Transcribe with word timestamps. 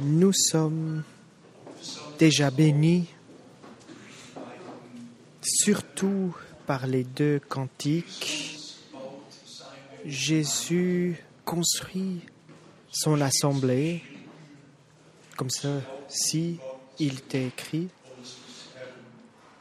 Nous 0.00 0.32
sommes 0.32 1.02
déjà 2.18 2.50
bénis, 2.50 3.06
surtout 5.42 6.34
par 6.66 6.86
les 6.86 7.04
deux 7.04 7.40
cantiques. 7.40 8.58
Jésus 10.04 11.16
construit 11.44 12.20
son 12.90 13.20
assemblée 13.20 14.02
comme 15.36 15.50
ça, 15.50 15.80
si 16.08 16.58
il 16.98 17.20
t'est 17.22 17.46
écrit, 17.46 17.88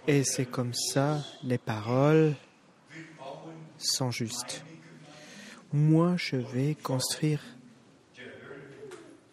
et 0.07 0.23
c'est 0.23 0.45
comme 0.45 0.73
ça 0.73 1.23
les 1.43 1.57
paroles 1.57 2.35
sont 3.77 4.11
justes. 4.11 4.63
Moi, 5.73 6.15
je 6.17 6.37
vais 6.37 6.75
construire 6.75 7.41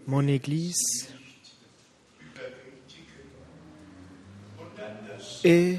mon 0.06 0.26
église 0.26 1.08
et 5.44 5.78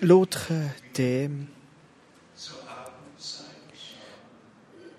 l'autre 0.00 0.52
thème, 0.92 1.46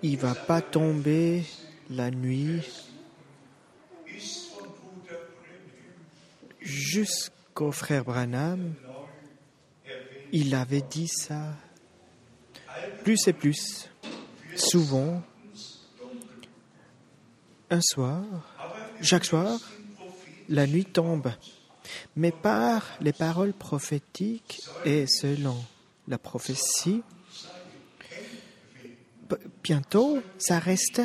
il 0.02 0.16
va 0.16 0.34
pas 0.34 0.60
tomber 0.60 1.44
la 1.90 2.10
nuit 2.10 2.62
jusqu'au 6.60 7.72
frère 7.72 8.04
Branham, 8.04 8.74
il 10.32 10.54
avait 10.54 10.82
dit 10.82 11.08
ça 11.08 11.54
plus 13.02 13.26
et 13.26 13.32
plus, 13.32 13.90
souvent, 14.54 15.22
un 17.72 17.80
soir, 17.80 18.22
chaque 19.00 19.24
soir, 19.24 19.58
la 20.50 20.66
nuit 20.66 20.84
tombe, 20.84 21.32
mais 22.16 22.30
par 22.30 22.86
les 23.00 23.14
paroles 23.14 23.54
prophétiques 23.54 24.60
et 24.84 25.06
selon 25.06 25.56
la 26.06 26.18
prophétie, 26.18 27.02
bientôt, 29.64 30.22
ça 30.36 30.58
reste 30.58 31.00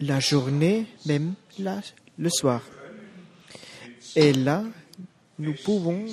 la 0.00 0.18
journée, 0.18 0.86
même 1.04 1.34
là, 1.58 1.82
le 2.16 2.30
soir. 2.30 2.62
Et 4.16 4.32
là, 4.32 4.64
nous 5.38 5.54
pouvons 5.62 6.06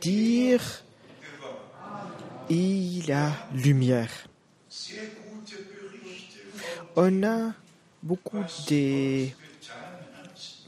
dire, 0.00 0.62
il 2.48 3.06
y 3.06 3.12
a 3.12 3.32
lumière. 3.52 4.28
On 6.96 7.22
a 7.22 7.52
beaucoup 8.02 8.44
de, 8.68 9.26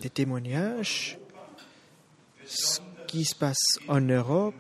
de 0.03 0.09
témoignages, 0.09 1.19
ce 2.45 2.81
qui 3.07 3.25
se 3.25 3.35
passe 3.35 3.79
en 3.89 4.01
Europe, 4.01 4.55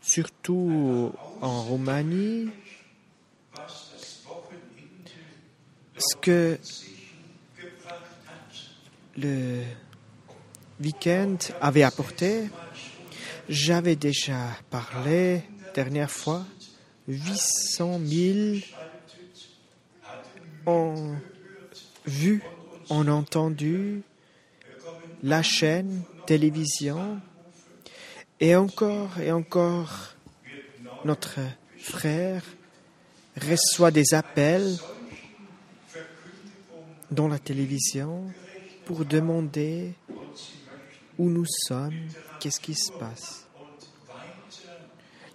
surtout 0.00 1.12
en 1.40 1.62
Roumanie, 1.62 2.48
ce 5.96 6.16
que 6.16 6.58
le 9.16 9.62
week-end 10.80 11.36
avait 11.60 11.82
apporté. 11.82 12.48
J'avais 13.48 13.96
déjà 13.96 14.56
parlé 14.70 15.42
dernière 15.74 16.10
fois. 16.10 16.44
800 17.06 18.00
000 18.04 18.58
ont 20.66 21.14
vu, 22.08 22.42
ont 22.90 23.06
entendu 23.08 24.02
la 25.22 25.42
chaîne 25.42 26.02
télévision 26.26 27.20
et 28.40 28.56
encore 28.56 29.18
et 29.20 29.32
encore 29.32 30.14
notre 31.04 31.40
frère 31.78 32.42
reçoit 33.36 33.90
des 33.90 34.14
appels 34.14 34.76
dans 37.10 37.28
la 37.28 37.38
télévision 37.38 38.24
pour 38.84 39.04
demander 39.04 39.94
où 41.18 41.28
nous 41.28 41.46
sommes, 41.46 42.08
qu'est-ce 42.40 42.60
qui 42.60 42.74
se 42.74 42.92
passe. 42.92 43.46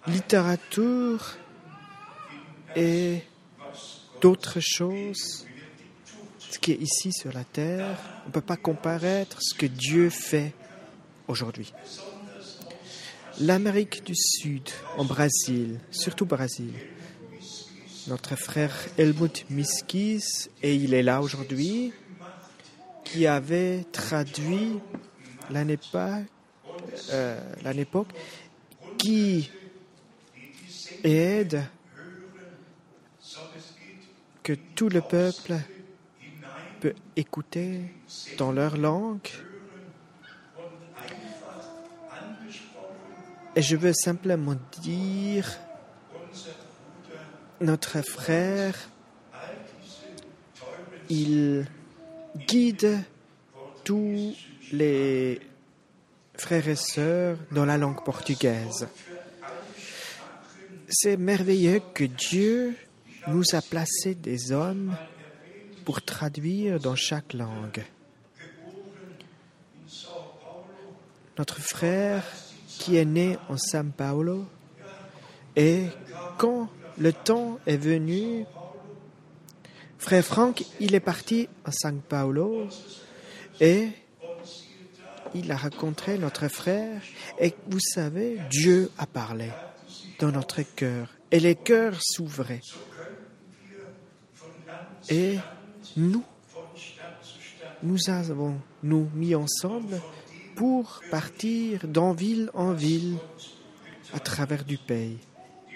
Littérature 0.06 1.36
et 2.76 3.22
d'autres 4.20 4.60
choses, 4.60 5.46
ce 6.54 6.60
qui 6.60 6.70
est 6.70 6.80
ici 6.80 7.12
sur 7.12 7.32
la 7.32 7.42
terre, 7.42 7.98
on 8.24 8.28
ne 8.28 8.32
peut 8.32 8.40
pas 8.40 8.56
comparer 8.56 9.26
ce 9.40 9.54
que 9.54 9.66
Dieu 9.66 10.08
fait 10.08 10.52
aujourd'hui. 11.26 11.72
L'Amérique 13.40 14.04
du 14.04 14.14
Sud, 14.14 14.70
en 14.96 15.04
Brésil, 15.04 15.80
surtout 15.90 16.26
Brésil, 16.26 16.72
notre 18.06 18.36
frère 18.36 18.72
Helmut 18.96 19.46
Miskis, 19.50 20.48
et 20.62 20.76
il 20.76 20.94
est 20.94 21.02
là 21.02 21.22
aujourd'hui, 21.22 21.92
qui 23.02 23.26
avait 23.26 23.84
traduit 23.90 24.78
l'année 25.50 25.78
euh, 27.10 27.40
qui 28.96 29.50
aide 31.02 31.64
que 34.44 34.52
tout 34.52 34.88
le 34.88 35.00
peuple 35.00 35.56
écouter 37.16 37.80
dans 38.38 38.52
leur 38.52 38.76
langue. 38.76 39.28
Et 43.56 43.62
je 43.62 43.76
veux 43.76 43.92
simplement 43.92 44.56
dire 44.82 45.48
notre 47.60 48.02
frère, 48.02 48.74
il 51.08 51.66
guide 52.48 52.98
tous 53.84 54.34
les 54.72 55.40
frères 56.36 56.68
et 56.68 56.76
sœurs 56.76 57.38
dans 57.52 57.64
la 57.64 57.78
langue 57.78 58.02
portugaise. 58.04 58.88
C'est 60.88 61.16
merveilleux 61.16 61.80
que 61.94 62.04
Dieu 62.04 62.74
nous 63.28 63.54
a 63.54 63.62
placé 63.62 64.14
des 64.14 64.52
hommes 64.52 64.94
pour 65.84 66.02
traduire 66.02 66.80
dans 66.80 66.96
chaque 66.96 67.32
langue. 67.34 67.84
Notre 71.36 71.60
frère 71.60 72.24
qui 72.78 72.96
est 72.96 73.04
né 73.04 73.36
en 73.48 73.56
São 73.56 73.90
Paulo 73.90 74.46
et 75.56 75.86
quand 76.38 76.68
le 76.98 77.12
temps 77.12 77.58
est 77.66 77.76
venu. 77.76 78.44
Frère 79.98 80.24
Franck, 80.24 80.64
il 80.80 80.94
est 80.94 81.00
parti 81.00 81.48
à 81.64 81.70
São 81.70 82.00
Paulo 82.00 82.68
et 83.60 83.88
il 85.34 85.50
a 85.50 85.56
rencontré 85.56 86.18
notre 86.18 86.48
frère 86.48 87.02
et 87.40 87.54
vous 87.66 87.80
savez, 87.80 88.38
Dieu 88.50 88.90
a 88.98 89.06
parlé 89.06 89.50
dans 90.20 90.30
notre 90.30 90.62
cœur 90.62 91.08
et 91.30 91.40
les 91.40 91.56
cœurs 91.56 91.98
s'ouvraient. 92.00 92.60
Et 95.08 95.38
nous, 95.96 96.24
nous 97.82 97.98
avons 98.08 98.60
nous 98.82 99.08
mis 99.14 99.34
ensemble 99.34 100.00
pour 100.56 101.00
partir 101.10 101.86
d'en 101.86 102.12
ville 102.12 102.50
en 102.54 102.72
ville 102.72 103.16
à 104.12 104.20
travers 104.20 104.64
du 104.64 104.78
pays 104.78 105.18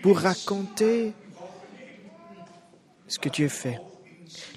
pour 0.02 0.18
raconter 0.18 1.12
ce 3.06 3.18
que 3.18 3.28
Dieu 3.28 3.48
fait. 3.48 3.80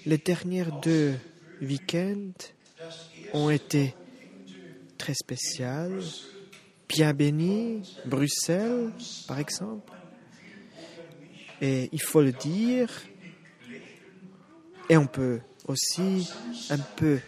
Les 0.05 0.17
derniers 0.17 0.65
deux 0.81 1.15
week-ends 1.61 2.33
ont 3.33 3.49
été 3.49 3.95
très 4.97 5.13
spéciaux, 5.13 6.01
bien 6.87 7.13
bénis, 7.13 7.81
Bruxelles 8.05 8.91
par 9.27 9.39
exemple. 9.39 9.93
Et 11.61 11.89
il 11.91 12.01
faut 12.01 12.21
le 12.21 12.31
dire, 12.31 12.89
et 14.89 14.97
on 14.97 15.05
peut 15.05 15.39
aussi 15.71 16.29
un 16.69 16.77
peu 16.77 17.19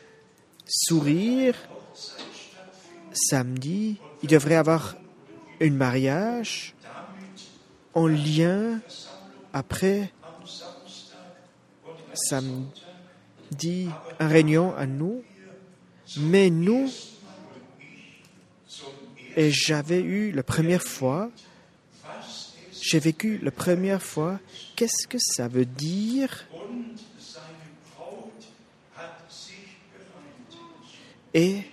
sourire. 0.68 1.56
Samedi, 3.14 3.98
il 4.22 4.30
devrait 4.30 4.56
avoir 4.56 4.96
un 5.62 5.70
mariage 5.70 6.74
en 7.94 8.08
lien 8.08 8.80
après 9.54 10.12
samedi 12.14 13.90
un 14.20 14.28
réunion 14.28 14.76
à 14.76 14.86
nous, 14.86 15.24
mais 16.18 16.50
nous, 16.50 16.90
et 19.36 19.52
j'avais 19.52 20.02
eu 20.02 20.32
la 20.32 20.44
première 20.44 20.84
fois, 20.84 21.32
j'ai 22.82 23.00
vécu 23.00 23.40
la 23.42 23.52
première 23.52 24.02
fois, 24.02 24.40
qu'est-ce 24.76 25.08
que 25.08 25.18
ça 25.20 25.48
veut 25.48 25.66
dire 25.66 26.46
Et 31.34 31.64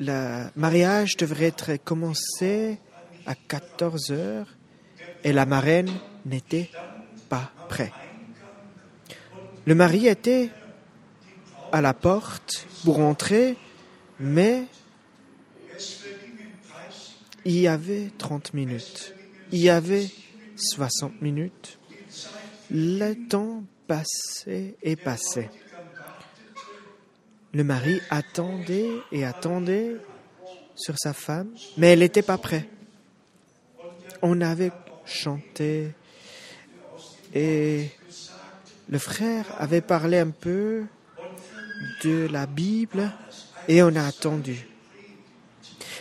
le 0.00 0.48
mariage 0.56 1.16
devrait 1.16 1.46
être 1.46 1.76
commencé 1.76 2.78
à 3.26 3.34
14 3.34 4.10
heures 4.10 4.48
et 5.22 5.32
la 5.32 5.46
marraine 5.46 5.90
n'était 6.26 6.70
pas 7.28 7.52
prête. 7.68 7.92
Le 9.66 9.74
mari 9.74 10.08
était 10.08 10.50
à 11.72 11.80
la 11.80 11.94
porte 11.94 12.66
pour 12.84 12.98
entrer, 12.98 13.56
mais 14.20 14.64
il 17.44 17.58
y 17.58 17.68
avait 17.68 18.10
30 18.18 18.52
minutes, 18.52 19.14
il 19.52 19.60
y 19.60 19.70
avait 19.70 20.08
60 20.56 21.22
minutes. 21.22 21.78
Le 22.70 23.14
temps 23.28 23.62
passait 23.86 24.76
et 24.82 24.96
passait. 24.96 25.50
Le 27.52 27.62
mari 27.62 28.00
attendait 28.10 28.90
et 29.12 29.24
attendait 29.24 29.96
sur 30.74 30.98
sa 30.98 31.12
femme, 31.12 31.50
mais 31.76 31.92
elle 31.92 32.00
n'était 32.00 32.22
pas 32.22 32.38
prête. 32.38 32.68
On 34.22 34.40
avait 34.40 34.72
chanté 35.04 35.92
et 37.32 37.90
le 38.88 38.98
frère 38.98 39.46
avait 39.58 39.80
parlé 39.80 40.18
un 40.18 40.30
peu 40.30 40.84
de 42.02 42.26
la 42.30 42.46
Bible 42.46 43.10
et 43.68 43.82
on 43.82 43.94
a 43.94 44.04
attendu. 44.04 44.68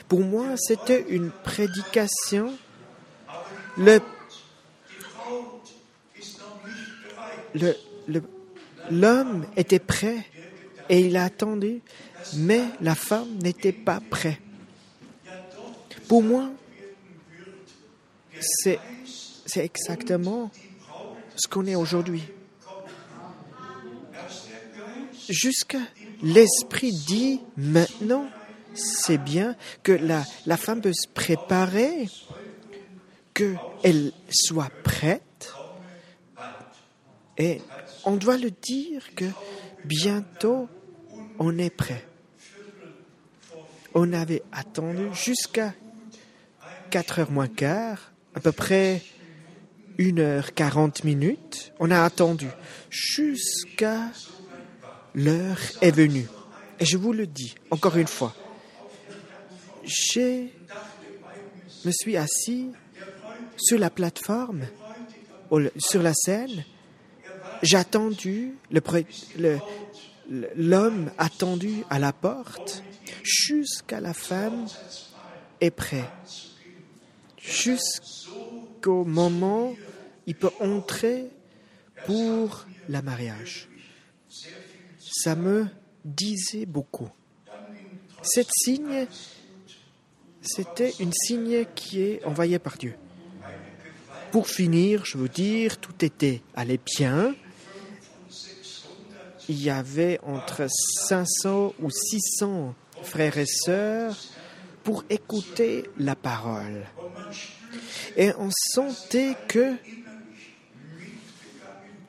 Pour 0.07 0.21
moi, 0.21 0.55
c'était 0.57 1.05
une 1.09 1.31
prédication. 1.31 2.53
Le, 3.77 3.99
l'homme 8.91 9.45
était 9.55 9.79
prêt 9.79 10.25
et 10.89 10.99
il 10.99 11.15
a 11.17 11.25
attendu, 11.25 11.81
mais 12.35 12.63
la 12.81 12.95
femme 12.95 13.37
n'était 13.41 13.71
pas 13.71 13.99
prête. 14.09 14.39
Pour 16.07 16.21
moi, 16.21 16.51
c'est, 18.39 18.79
exactement 19.55 20.51
ce 21.35 21.47
qu'on 21.47 21.65
est 21.65 21.75
aujourd'hui. 21.75 22.23
Jusqu'à 25.29 25.79
l'esprit 26.21 26.91
dit 26.91 27.39
maintenant, 27.55 28.27
c'est 28.73 29.17
bien 29.17 29.55
que 29.83 29.91
la, 29.91 30.23
la 30.45 30.57
femme 30.57 30.81
peut 30.81 30.91
se 30.93 31.07
préparer, 31.07 32.07
qu'elle 33.33 34.11
soit 34.29 34.71
prête. 34.83 35.53
Et 37.37 37.61
on 38.05 38.15
doit 38.15 38.37
le 38.37 38.51
dire 38.51 39.15
que 39.15 39.25
bientôt 39.85 40.67
on 41.39 41.57
est 41.57 41.69
prêt. 41.69 42.05
On 43.95 44.13
avait 44.13 44.43
attendu 44.51 45.07
jusqu'à 45.13 45.73
4 46.89 47.19
heures 47.19 47.31
moins 47.31 47.47
quart, 47.47 48.11
à 48.35 48.39
peu 48.39 48.51
près 48.51 49.01
1 49.99 50.17
heure 50.19 50.53
40 50.53 51.03
minutes. 51.03 51.73
On 51.79 51.91
a 51.91 52.03
attendu 52.03 52.47
jusqu'à 52.89 54.11
l'heure 55.15 55.59
est 55.81 55.91
venue. 55.91 56.27
Et 56.79 56.85
je 56.85 56.97
vous 56.97 57.13
le 57.13 57.27
dis 57.27 57.55
encore 57.71 57.97
une 57.97 58.07
fois, 58.07 58.35
je 59.85 60.47
me 61.85 61.91
suis 61.91 62.17
assis 62.17 62.69
sur 63.57 63.77
la 63.77 63.89
plateforme, 63.89 64.65
sur 65.77 66.01
la 66.01 66.13
scène, 66.13 66.65
j'ai 67.63 67.77
attendu, 67.77 68.55
l'homme 70.55 71.11
attendu 71.17 71.83
à 71.89 71.97
la 71.97 72.13
porte 72.13 72.83
jusqu'à 73.23 73.99
la 73.99 74.13
femme 74.13 74.67
est 75.61 75.71
prêt. 75.71 76.07
Jusqu'au 77.37 79.05
moment 79.05 79.73
il 80.27 80.35
peut 80.35 80.51
entrer 80.59 81.29
pour 82.05 82.65
le 82.89 83.01
mariage. 83.01 83.69
Ça 84.99 85.35
me 85.35 85.67
disait 86.03 86.65
beaucoup. 86.65 87.09
Cette 88.21 88.51
signe, 88.51 89.07
c'était 90.41 90.93
une 90.99 91.13
signe 91.13 91.65
qui 91.75 92.01
est 92.01 92.23
envoyée 92.25 92.59
par 92.59 92.77
Dieu. 92.77 92.95
Pour 94.31 94.47
finir, 94.47 95.05
je 95.05 95.17
veux 95.17 95.29
dire, 95.29 95.77
tout 95.77 96.03
était 96.03 96.41
allait 96.55 96.79
bien. 96.97 97.35
Il 99.53 99.61
y 99.61 99.69
avait 99.69 100.19
entre 100.23 100.65
500 101.07 101.75
ou 101.79 101.91
600 101.91 102.73
frères 103.03 103.37
et 103.37 103.45
sœurs 103.45 104.17
pour 104.83 105.03
écouter 105.11 105.91
la 105.99 106.15
parole. 106.15 106.87
Et 108.17 108.31
on 108.39 108.49
sentait 108.49 109.35
que 109.47 109.75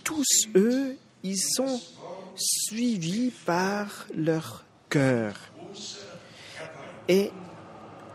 tous 0.04 0.48
eux, 0.56 0.96
ils 1.22 1.38
sont 1.38 1.82
suivis 2.34 3.30
par 3.44 4.06
leur 4.16 4.64
cœur. 4.88 5.34
Et 7.08 7.30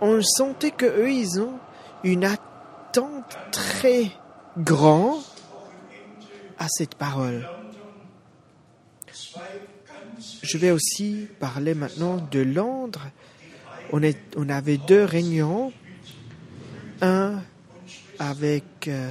on 0.01 0.23
sentait 0.23 0.71
que 0.71 0.87
eux, 0.87 1.11
ils 1.11 1.39
ont 1.39 1.59
une 2.03 2.25
attente 2.25 3.37
très 3.51 4.09
grande 4.57 5.21
à 6.57 6.67
cette 6.67 6.95
parole. 6.95 7.47
Je 10.41 10.57
vais 10.57 10.71
aussi 10.71 11.27
parler 11.39 11.74
maintenant 11.74 12.18
de 12.31 12.39
Londres. 12.39 13.07
On, 13.91 14.50
avait 14.50 14.77
deux 14.77 15.03
réunions, 15.03 15.71
un 17.01 17.41
avec 18.19 18.88
euh, 18.88 19.09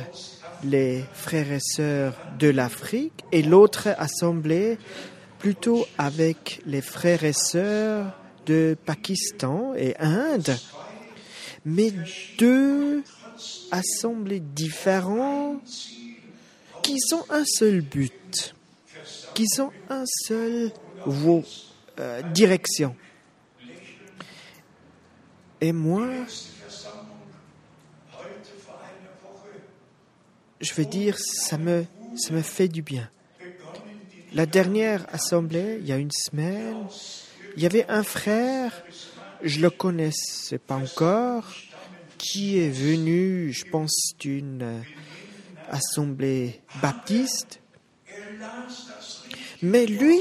les 0.62 1.04
frères 1.12 1.50
et 1.50 1.60
sœurs 1.60 2.14
de 2.38 2.48
l'Afrique 2.48 3.25
et 3.32 3.42
l'autre 3.42 3.88
assemblée 3.98 4.78
plutôt 5.38 5.86
avec 5.96 6.60
les 6.66 6.82
frères 6.82 7.25
et 7.25 7.32
sœurs 7.32 8.12
de 8.46 8.76
Pakistan 8.84 9.75
et 9.76 9.96
Inde, 9.98 10.56
mais 11.64 11.92
deux 12.38 13.02
assemblées 13.70 14.40
différentes 14.40 15.62
qui 16.82 16.97
ont 17.14 17.25
un 17.30 17.44
seul 17.44 17.82
but, 17.82 18.12
qui 19.38 19.61
ont 19.61 19.71
un 19.88 20.02
seul 20.04 20.73
euh, 22.00 22.23
direction. 22.33 22.97
Et 25.61 25.71
moi, 25.71 26.09
je 30.61 30.75
veux 30.75 30.85
dire, 30.85 31.16
ça 31.21 31.57
me, 31.57 31.85
ça 32.16 32.35
me 32.35 32.42
fait 32.42 32.66
du 32.66 32.83
bien. 32.83 33.09
La 34.33 34.45
dernière 34.45 35.07
assemblée, 35.12 35.78
il 35.83 35.87
y 35.87 35.92
a 35.92 35.99
une 35.99 36.11
semaine, 36.11 36.88
il 37.57 37.62
y 37.62 37.66
avait 37.66 37.87
un 37.88 38.02
frère, 38.02 38.73
je 39.45 39.61
le 39.61 39.71
connaissais 39.71 40.59
pas 40.59 40.75
encore, 40.75 41.54
qui 42.18 42.59
est 42.59 42.71
venu, 42.71 43.52
je 43.52 43.64
pense, 43.66 44.14
d'une 44.18 44.83
assemblée 45.71 46.61
baptiste. 46.83 47.61
Mais 49.62 49.87
lui, 49.87 50.21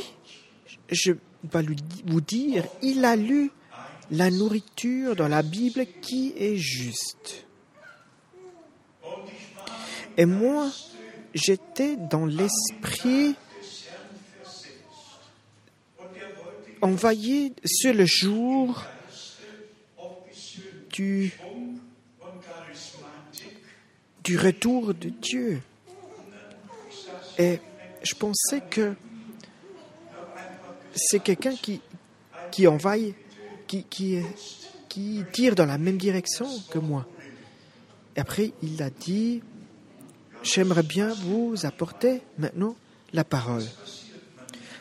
je 0.90 1.12
vais 1.12 1.66
vous 2.06 2.22
dire, 2.22 2.66
il 2.82 3.06
a 3.06 3.16
lu 3.16 3.52
la 4.12 4.32
nourriture 4.32 5.16
dans 5.16 5.28
la 5.28 5.44
Bible 5.44 5.86
qui 6.02 6.34
est 6.38 6.58
juste. 6.58 7.46
Et 10.16 10.26
moi, 10.26 10.72
j'étais 11.34 11.96
dans 11.96 12.26
l'esprit 12.26 13.36
envoyé 16.82 17.54
sur 17.66 17.94
le 17.94 18.06
jour 18.06 18.84
du, 20.92 21.34
du 24.24 24.38
retour 24.38 24.94
de 24.94 25.10
Dieu. 25.10 25.62
Et 27.38 27.60
je 28.08 28.16
pensais 28.16 28.62
que 28.62 28.96
c'est 30.96 31.20
quelqu'un 31.20 31.56
qui, 31.56 31.82
qui 32.52 32.68
envahit, 32.68 33.16
qui, 33.68 33.84
qui, 33.84 34.20
qui 34.88 35.24
tire 35.34 35.56
dans 35.56 35.66
la 35.66 35.78
même 35.78 35.98
direction 35.98 36.48
que 36.72 36.80
moi. 36.80 37.06
Et 38.16 38.20
après, 38.20 38.54
il 38.64 38.82
a 38.82 38.90
dit, 38.90 39.44
j'aimerais 40.42 40.84
bien 40.84 41.14
vous 41.14 41.66
apporter 41.66 42.22
maintenant 42.38 42.76
la 43.14 43.24
parole. 43.24 43.66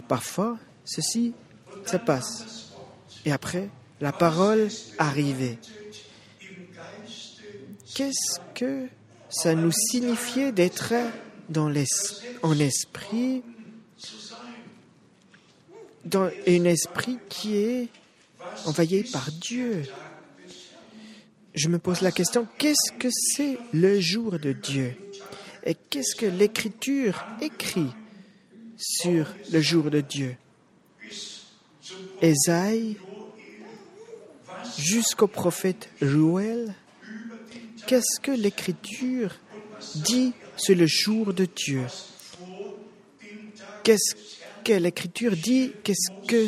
Parfois, 0.09 0.59
ceci, 0.85 1.35
ça 1.85 1.99
passe. 1.99 2.73
Et 3.25 3.33
après, 3.33 3.68
la 4.00 4.12
parole 4.12 4.68
arrivait. 4.99 5.59
Qu'est-ce 7.95 8.40
que 8.54 8.87
ça 9.28 9.54
nous 9.54 9.73
signifiait 9.73 10.52
d'être 10.52 10.92
dans 11.49 11.73
en 12.43 12.59
esprit 12.59 13.43
dans 16.07 16.31
un 16.47 16.65
esprit 16.65 17.19
qui 17.29 17.57
est 17.57 17.88
envoyé 18.65 19.03
par 19.12 19.31
Dieu. 19.33 19.83
Je 21.55 21.69
me 21.69 21.79
pose 21.79 22.00
la 22.00 22.12
question, 22.12 22.47
qu'est-ce 22.59 22.93
que 22.93 23.09
c'est 23.11 23.59
le 23.73 23.99
jour 24.00 24.38
de 24.38 24.53
Dieu? 24.53 24.95
Et 25.65 25.75
qu'est-ce 25.75 26.15
que 26.15 26.26
l'Écriture 26.26 27.25
écrit 27.41 27.91
sur 28.76 29.26
le 29.50 29.61
jour 29.61 29.91
de 29.91 30.00
Dieu? 30.00 30.37
Ésaïe 32.23 32.97
jusqu'au 34.79 35.26
prophète 35.26 35.91
Joël, 36.00 36.75
qu'est-ce 37.87 38.21
que 38.21 38.31
l'Écriture 38.31 39.35
dit 39.97 40.33
sur 40.56 40.76
le 40.76 40.87
jour 40.87 41.33
de 41.33 41.47
Dieu. 41.47 41.87
Qu'est-ce 43.83 44.14
que 44.64 44.73
l'Écriture 44.73 45.37
dit? 45.37 45.73
Qu'est-ce 45.85 46.11
que 46.26 46.47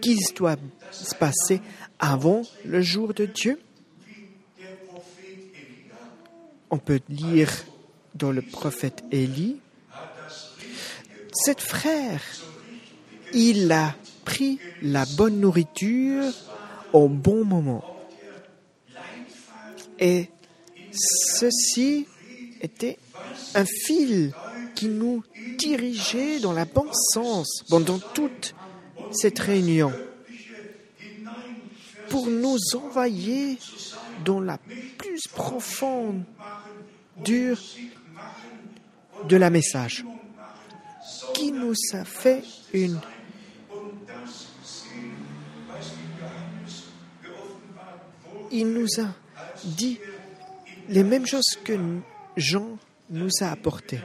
qui 0.00 0.16
doit 0.36 0.56
se 0.92 1.14
passer 1.14 1.60
avant 1.98 2.42
le 2.64 2.80
jour 2.82 3.14
de 3.14 3.26
Dieu? 3.26 3.60
On 6.70 6.78
peut 6.78 7.00
lire 7.08 7.50
dans 8.14 8.30
le 8.30 8.42
prophète 8.42 9.02
Élie, 9.10 9.56
cet 11.32 11.60
frère, 11.60 12.20
il 13.32 13.70
a 13.70 13.94
pris 14.24 14.58
la 14.82 15.04
bonne 15.16 15.40
nourriture 15.40 16.32
au 16.92 17.08
bon 17.08 17.44
moment. 17.44 17.84
Et 19.98 20.28
ceci 20.92 22.06
était 22.60 22.98
un 23.54 23.64
fil 23.64 24.32
qui 24.74 24.86
nous 24.88 25.22
dirigeait 25.58 26.40
dans 26.40 26.52
la 26.52 26.64
bonne 26.64 26.92
sens 26.92 27.64
pendant 27.68 27.98
toute 27.98 28.54
cette 29.12 29.38
réunion. 29.38 29.92
Pour 32.08 32.26
nous 32.26 32.58
envoyer 32.74 33.58
dans 34.24 34.40
la 34.40 34.58
plus 34.98 35.26
profonde 35.34 36.22
dure 37.24 37.60
de 39.28 39.36
la 39.36 39.50
message 39.50 40.04
qui 41.34 41.52
nous 41.52 41.74
a 41.92 42.04
fait 42.04 42.42
une 42.72 42.98
il 48.50 48.72
nous 48.72 48.86
a 48.98 49.08
dit 49.64 49.98
les 50.88 51.02
mêmes 51.02 51.26
choses 51.26 51.58
que 51.64 51.72
Jean 52.38 52.78
nous 53.10 53.30
a 53.40 53.50
apportées. 53.50 54.00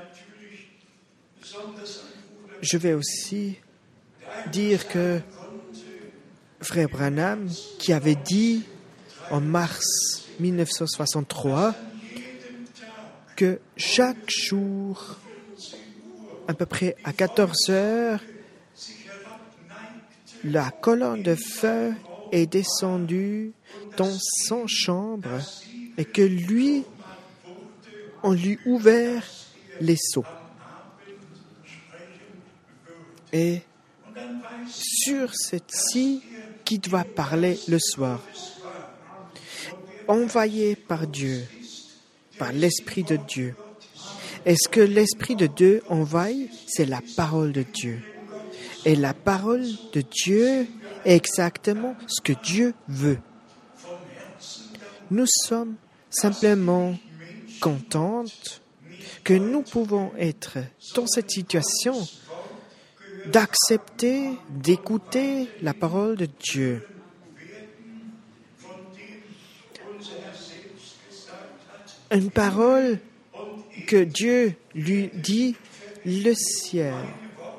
Je 2.61 2.77
vais 2.77 2.93
aussi 2.93 3.57
dire 4.51 4.87
que 4.87 5.21
Frère 6.61 6.89
Branham, 6.89 7.49
qui 7.77 7.93
avait 7.93 8.15
dit 8.15 8.63
en 9.29 9.39
mars 9.39 10.25
1963 10.39 11.75
que 13.35 13.59
chaque 13.77 14.29
jour, 14.29 15.17
à 16.47 16.53
peu 16.53 16.65
près 16.65 16.95
à 17.03 17.13
14 17.13 17.69
heures, 17.69 18.19
la 20.43 20.71
colonne 20.71 21.23
de 21.23 21.35
feu 21.35 21.93
est 22.31 22.47
descendue 22.47 23.53
dans 23.97 24.17
son 24.45 24.65
chambre 24.67 25.39
et 25.97 26.05
que 26.05 26.21
lui, 26.21 26.83
on 28.23 28.31
lui 28.31 28.57
ouvert 28.65 29.23
les 29.81 29.97
seaux. 29.97 30.25
Et 33.31 33.61
sur 34.67 35.33
cette 35.35 35.71
scie 35.71 36.21
qui 36.63 36.79
doit 36.79 37.03
parler 37.03 37.59
le 37.67 37.77
soir, 37.79 38.21
envoyé 40.07 40.75
par 40.75 41.07
Dieu, 41.07 41.43
par 42.37 42.51
l'Esprit 42.53 43.03
de 43.03 43.17
Dieu. 43.17 43.55
Est-ce 44.45 44.67
que 44.67 44.81
l'Esprit 44.81 45.35
de 45.35 45.47
Dieu 45.47 45.83
envoie? 45.89 46.27
C'est 46.67 46.85
la 46.85 47.01
parole 47.15 47.51
de 47.51 47.63
Dieu. 47.63 48.01
Et 48.85 48.95
la 48.95 49.13
parole 49.13 49.65
de 49.93 50.01
Dieu 50.01 50.67
est 51.05 51.15
exactement 51.15 51.95
ce 52.07 52.21
que 52.21 52.33
Dieu 52.43 52.73
veut. 52.87 53.19
Nous 55.09 55.25
sommes 55.27 55.75
simplement 56.09 56.95
contentes 57.63 58.61
que 59.23 59.33
nous 59.33 59.61
pouvons 59.61 60.11
être 60.17 60.57
dans 60.95 61.07
cette 61.07 61.31
situation 61.31 61.95
d'accepter, 63.31 64.31
d'écouter 64.49 65.47
la 65.61 65.73
parole 65.73 66.17
de 66.17 66.25
Dieu. 66.25 66.85
Une 72.11 72.31
parole 72.31 72.99
que 73.87 74.03
Dieu 74.03 74.55
lui 74.75 75.09
dit, 75.13 75.55
le 76.05 76.33
ciel 76.33 76.93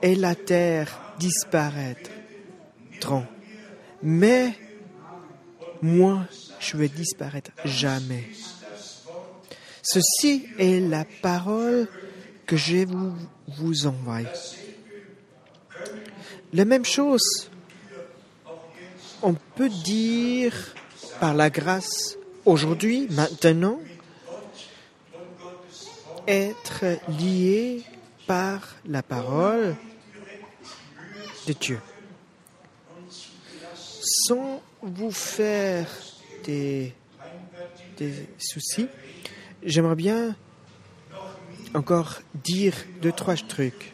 et 0.02 0.14
la 0.14 0.34
terre 0.34 1.14
disparaîtront. 1.18 3.26
Mais 4.02 4.52
moi, 5.80 6.26
je 6.60 6.76
vais 6.76 6.88
disparaître 6.88 7.52
jamais. 7.64 8.24
Ceci 9.84 10.46
est 10.58 10.80
la 10.80 11.04
parole 11.20 11.86
que 12.46 12.56
je 12.56 12.86
vous, 13.46 13.86
envoie. 13.86 14.20
La 16.54 16.64
même 16.64 16.86
chose, 16.86 17.50
on 19.22 19.34
peut 19.34 19.68
dire 19.68 20.74
par 21.20 21.34
la 21.34 21.50
grâce 21.50 22.16
aujourd'hui, 22.46 23.08
maintenant, 23.10 23.78
être 26.26 26.84
lié 27.20 27.82
par 28.26 28.76
la 28.86 29.02
parole 29.02 29.76
de 31.46 31.52
Dieu. 31.52 31.80
Sans 34.26 34.62
vous 34.80 35.10
faire 35.10 35.88
des 36.44 36.94
soucis, 38.38 38.88
j'aimerais 39.64 39.96
bien 39.96 40.36
encore 41.74 42.20
dire 42.34 42.74
deux, 43.02 43.12
trois 43.12 43.36
trucs. 43.36 43.92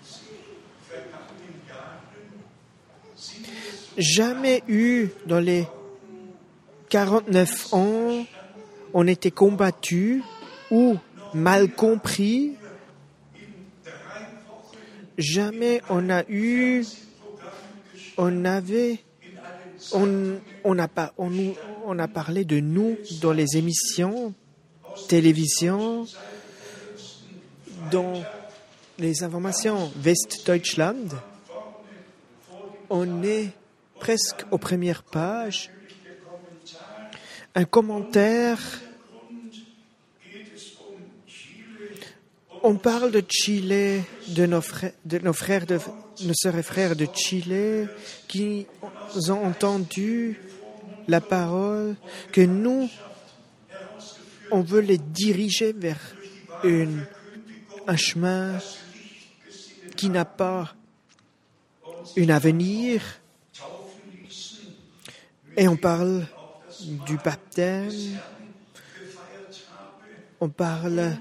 Jamais 3.96 4.62
eu 4.68 5.08
dans 5.26 5.40
les 5.40 5.66
49 6.88 7.68
ans, 7.72 8.26
on 8.94 9.06
était 9.06 9.30
combattu 9.30 10.22
ou 10.70 10.96
mal 11.34 11.70
compris. 11.70 12.52
Jamais 15.18 15.82
on 15.90 16.08
a 16.08 16.24
eu, 16.28 16.84
on 18.16 18.44
avait, 18.44 19.00
on, 19.92 20.38
on, 20.64 20.78
a, 20.78 20.88
on, 21.18 21.30
on 21.84 21.98
a 21.98 22.08
parlé 22.08 22.44
de 22.44 22.58
nous 22.58 22.96
dans 23.20 23.32
les 23.32 23.56
émissions, 23.56 24.34
télévision, 25.08 26.06
dans 27.90 28.22
les 28.98 29.22
informations 29.22 29.90
Westdeutschland. 30.04 31.08
On 32.88 33.22
est 33.22 33.50
presque 33.98 34.44
aux 34.50 34.58
premières 34.58 35.02
pages 35.02 35.70
un 37.54 37.64
commentaire. 37.64 38.58
On 42.62 42.76
parle 42.76 43.10
de 43.10 43.22
Chile, 43.28 44.02
de 44.28 44.46
nos 44.46 44.60
frères, 44.60 44.92
de 45.04 45.18
nos 45.18 45.32
frères, 45.32 45.66
de 45.66 45.78
nos 46.24 46.34
sœurs 46.34 46.56
et 46.58 46.62
frères 46.62 46.94
de 46.94 47.06
Chile 47.14 47.88
qui 48.28 48.66
ont 49.28 49.46
entendu 49.46 50.38
la 51.08 51.20
parole 51.20 51.96
que 52.32 52.42
nous, 52.42 52.88
on 54.50 54.60
veut 54.60 54.80
les 54.80 54.98
diriger 54.98 55.72
vers 55.72 56.00
un 57.86 57.96
chemin 57.96 58.58
qui 59.96 60.08
n'a 60.08 60.24
pas 60.24 60.74
un 62.16 62.28
avenir. 62.28 63.02
Et 65.56 65.68
on 65.68 65.76
parle 65.76 66.26
du 67.06 67.16
baptême, 67.16 68.18
on 70.40 70.48
parle 70.48 71.16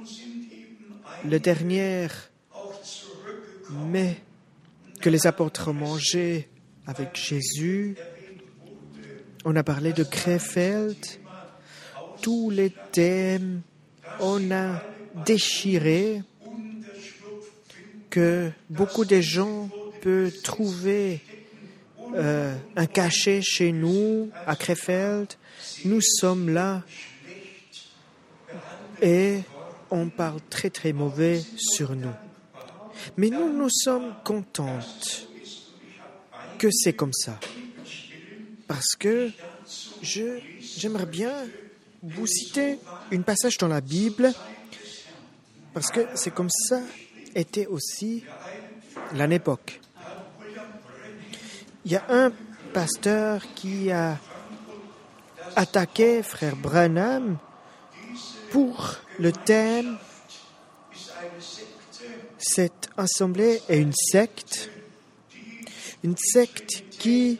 le 1.25 1.39
dernier, 1.39 2.07
mais 3.87 4.17
que 5.01 5.09
les 5.09 5.27
apôtres 5.27 5.69
ont 5.69 5.73
mangé 5.73 6.47
avec 6.85 7.15
Jésus. 7.15 7.95
On 9.45 9.55
a 9.55 9.63
parlé 9.63 9.93
de 9.93 10.03
Krefeld, 10.03 10.97
tous 12.21 12.49
les 12.49 12.73
thèmes, 12.91 13.61
on 14.19 14.51
a 14.51 14.81
déchiré 15.25 16.21
que 18.09 18.51
beaucoup 18.69 19.05
de 19.05 19.21
gens 19.21 19.69
peuvent 20.01 20.41
trouver 20.41 21.21
euh, 22.15 22.55
un 22.75 22.85
cachet 22.85 23.41
chez 23.41 23.71
nous 23.71 24.29
à 24.45 24.55
Krefeld. 24.55 25.33
Nous 25.85 26.01
sommes 26.01 26.49
là 26.49 26.83
et 29.01 29.39
on 29.91 30.09
parle 30.09 30.39
très 30.49 30.69
très 30.69 30.93
mauvais 30.93 31.41
sur 31.57 31.95
nous. 31.95 32.13
Mais 33.17 33.29
nous, 33.29 33.53
nous 33.53 33.69
sommes 33.69 34.13
contentes 34.23 35.27
que 36.57 36.67
c'est 36.71 36.93
comme 36.93 37.13
ça. 37.13 37.39
Parce 38.67 38.95
que 38.97 39.31
j'aimerais 40.01 41.05
bien 41.05 41.33
vous 42.01 42.27
citer 42.27 42.79
une 43.11 43.23
passage 43.23 43.57
dans 43.57 43.67
la 43.67 43.81
Bible, 43.81 44.33
parce 45.73 45.91
que 45.91 46.01
c'est 46.15 46.33
comme 46.33 46.49
ça 46.49 46.81
était 47.35 47.67
aussi 47.67 48.23
l'époque. 49.27 49.79
Il 51.85 51.91
y 51.91 51.95
a 51.95 52.05
un 52.09 52.31
pasteur 52.73 53.41
qui 53.55 53.91
a 53.91 54.17
attaqué 55.55 56.23
frère 56.23 56.55
Branham 56.55 57.37
pour 58.51 58.95
le 59.17 59.31
thème 59.31 59.97
cette 62.39 62.89
assemblée 62.97 63.61
est 63.67 63.79
une 63.79 63.93
secte, 63.93 64.69
une 66.03 66.15
secte 66.17 66.83
qui, 66.97 67.37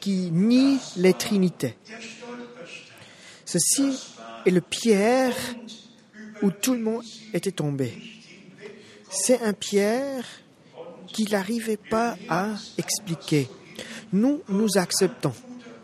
qui 0.00 0.30
nie 0.30 0.78
les 0.96 1.14
trinités. 1.14 1.76
Ceci 3.48 3.98
est 4.44 4.50
le 4.50 4.60
pierre 4.60 5.34
où 6.42 6.50
tout 6.50 6.74
le 6.74 6.80
monde 6.80 7.02
était 7.32 7.50
tombé. 7.50 7.94
C'est 9.08 9.40
un 9.40 9.54
pierre 9.54 10.26
qu'il 11.06 11.30
n'arrivait 11.30 11.78
pas 11.78 12.18
à 12.28 12.48
expliquer. 12.76 13.48
Nous, 14.12 14.42
nous 14.50 14.76
acceptons 14.76 15.32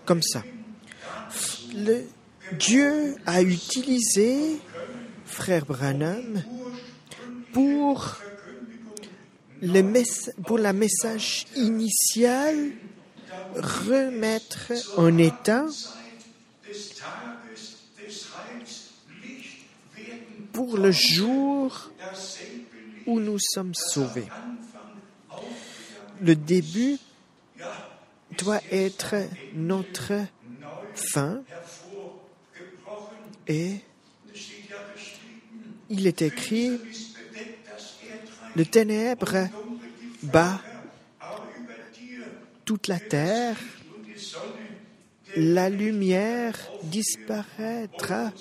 comme 0.04 0.20
ça. 0.20 0.42
Dieu 2.58 3.14
a 3.24 3.40
utilisé 3.40 4.58
frère 5.24 5.64
Branham 5.64 6.42
pour, 7.54 8.18
le 9.62 10.42
pour 10.42 10.58
la 10.58 10.74
message 10.74 11.46
initial 11.56 12.72
remettre 13.56 14.72
en 14.98 15.16
état 15.16 15.64
pour 20.54 20.78
le 20.78 20.92
jour 20.92 21.90
où 23.06 23.20
nous 23.20 23.38
sommes 23.38 23.74
sauvés. 23.74 24.28
Le 26.22 26.34
début 26.34 26.96
doit 28.38 28.62
être 28.70 29.16
notre 29.54 30.12
fin 30.94 31.42
et 33.46 33.80
il 35.90 36.06
est 36.06 36.22
écrit, 36.22 36.80
le 38.56 38.64
ténèbre 38.64 39.48
bat 40.22 40.60
toute 42.64 42.88
la 42.88 42.98
terre, 42.98 43.58
la 45.36 45.68
lumière 45.68 46.56
disparaîtra. 46.84 48.32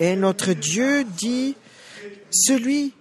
Et 0.00 0.16
notre 0.16 0.52
Dieu 0.52 1.04
dit, 1.04 1.56
celui 2.30 2.94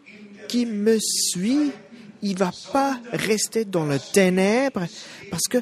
qui 0.47 0.65
me 0.65 0.97
suit, 0.99 1.71
il 2.21 2.37
va 2.37 2.51
pas 2.71 2.99
rester 3.11 3.65
dans 3.65 3.85
le 3.85 3.99
ténèbre 3.99 4.85
parce 5.29 5.43
que 5.49 5.59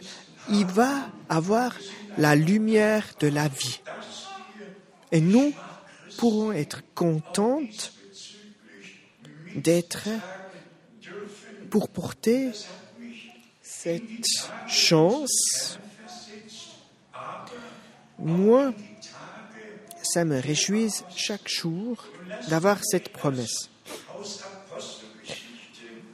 il 0.49 0.65
va 0.65 1.09
avoir 1.27 1.75
la 2.17 2.35
lumière 2.35 3.13
de 3.19 3.27
la 3.27 3.47
vie. 3.47 3.81
Et 5.11 5.19
nous 5.19 5.53
pourrons 6.17 6.51
être 6.51 6.81
contentes 6.93 7.93
d'être 9.55 10.07
pour 11.69 11.89
porter 11.89 12.51
cette 13.61 14.01
chance. 14.67 15.79
Moi, 18.17 18.73
ça 20.05 20.23
me 20.25 20.39
réjouit 20.39 20.91
chaque 21.15 21.47
jour 21.49 22.05
d'avoir 22.49 22.79
cette 22.83 23.09
promesse. 23.09 23.69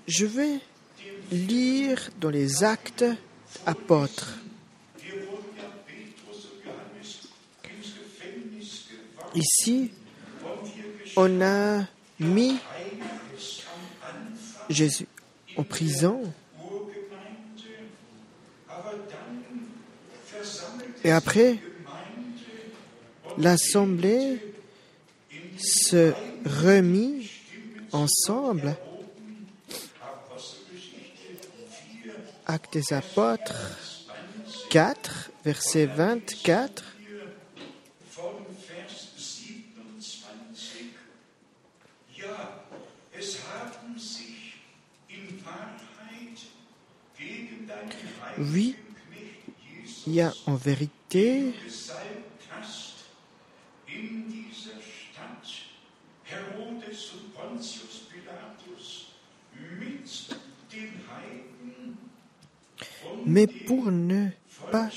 Je 0.08 0.26
vais 0.26 0.60
lire 1.32 2.10
dans 2.20 2.30
les 2.30 2.64
actes 2.64 3.06
apôtres. 3.66 4.38
Ici, 9.34 9.92
on 11.16 11.42
a 11.42 11.86
mis 12.20 12.58
Jésus 14.70 15.08
en 15.58 15.64
prison. 15.64 16.22
Et 21.04 21.12
après, 21.12 21.58
l'Assemblée 23.38 24.40
se 25.58 26.14
remit 26.46 27.30
ensemble. 27.92 28.76
Actes 32.46 32.74
des 32.74 32.94
apôtres 32.94 33.78
4, 34.70 35.32
verset 35.46 35.86
24. 35.86 36.84
Oui, 48.40 48.76
il 50.08 50.14
y 50.14 50.22
a 50.22 50.34
en 50.48 50.56
vérité 50.56 51.54
mais 63.26 63.48
pour 63.48 63.92
ne 63.92 64.28
pas 64.72 64.90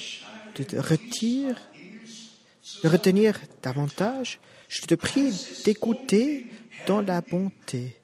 te 0.54 0.76
retenir 0.76 1.56
davantage, 3.62 4.40
je 4.68 4.82
te 4.82 4.94
prie 4.94 5.32
d'écouter 5.64 6.46
dans 6.86 7.00
la 7.00 7.20
bonté 7.20 7.96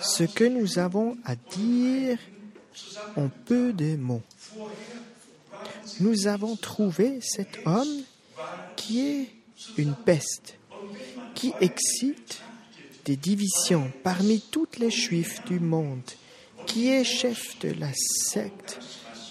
ce 0.00 0.24
que 0.24 0.44
nous 0.44 0.78
avons 0.78 1.16
à 1.24 1.36
dire 1.36 2.18
en 3.16 3.28
peu 3.28 3.72
de 3.72 3.96
mots. 3.96 4.22
Nous 6.00 6.26
avons 6.26 6.56
trouvé 6.56 7.20
cet 7.20 7.58
homme 7.64 8.02
qui 8.76 9.00
est 9.00 9.35
une 9.76 9.94
peste, 9.94 10.58
qui 11.34 11.52
excite 11.60 12.42
des 13.04 13.16
divisions 13.16 13.90
parmi 14.02 14.40
toutes 14.40 14.78
les 14.78 14.90
juifs 14.90 15.44
du 15.44 15.60
monde, 15.60 16.02
qui 16.66 16.90
est 16.90 17.04
chef 17.04 17.58
de 17.60 17.72
la 17.78 17.90
secte 17.94 18.80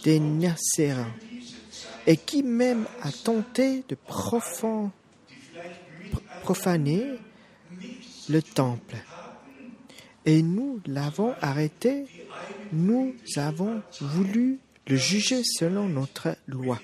des 0.03 0.19
Nacérains, 0.19 1.13
et 2.07 2.17
qui 2.17 2.43
même 2.43 2.85
a 3.01 3.11
tenté 3.11 3.83
de 3.89 3.97
profaner 6.43 7.05
le 8.29 8.41
temple. 8.41 8.95
Et 10.25 10.41
nous 10.41 10.79
l'avons 10.85 11.33
arrêté 11.41 12.05
nous 12.71 13.13
avons 13.38 13.81
voulu 14.01 14.59
le 14.88 14.95
juger 14.95 15.41
selon 15.43 15.88
notre 15.88 16.35
loi. 16.47 16.79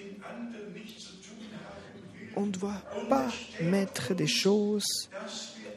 On 2.42 2.48
ne 2.48 2.52
doit 2.52 2.82
pas 3.08 3.28
mettre 3.62 4.16
des 4.16 4.26
choses 4.26 5.10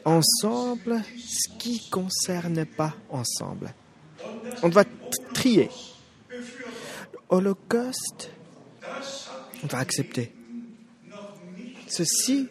ensemble 0.03 1.03
ce 1.15 1.47
qui 1.59 1.73
ne 1.85 1.91
concerne 1.91 2.65
pas 2.65 2.95
ensemble. 3.11 3.71
On 4.63 4.69
doit 4.69 4.85
trier. 5.35 5.69
Holocauste, 7.29 8.31
on 9.63 9.67
doit 9.67 9.77
accepter. 9.77 10.31
Ceci, 11.87 12.47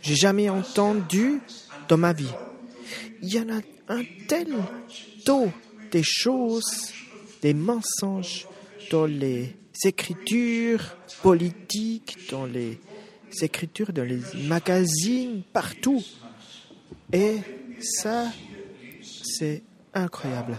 j'ai 0.00 0.14
jamais 0.14 0.48
entendu 0.48 1.40
dans 1.88 1.98
ma 1.98 2.12
vie. 2.12 2.32
Il 3.20 3.34
y 3.34 3.40
en 3.40 3.48
a 3.48 3.60
un 3.88 4.04
tel 4.28 4.54
taux 5.24 5.50
des 5.90 6.04
choses 6.04 6.92
des 7.42 7.52
mensonges 7.52 8.46
dans 8.92 9.06
les 9.06 9.56
écritures 9.82 10.96
politiques, 11.20 12.30
dans 12.30 12.46
les 12.46 12.78
écritures, 13.42 13.92
dans 13.92 14.04
les 14.04 14.20
magazines, 14.46 15.42
partout. 15.52 16.02
Et 17.12 17.38
ça, 17.80 18.32
c'est 19.02 19.62
incroyable. 19.94 20.58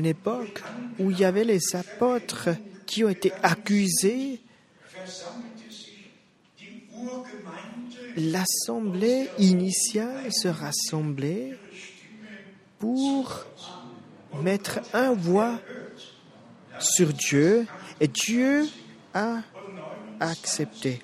l'époque 0.00 0.62
où 0.98 1.10
il 1.10 1.18
y 1.18 1.24
avait 1.24 1.44
les 1.44 1.74
apôtres 1.74 2.50
qui 2.86 3.04
ont 3.04 3.08
été 3.08 3.32
accusés, 3.42 4.40
l'assemblée 8.16 9.28
initiale 9.38 10.32
se 10.32 10.48
rassemblait 10.48 11.58
pour 12.78 13.46
mettre 14.42 14.80
un 14.92 15.12
voix 15.12 15.58
sur 16.78 17.12
Dieu 17.12 17.66
et 18.00 18.08
Dieu 18.08 18.68
a 19.14 19.42
accepté. 20.20 21.02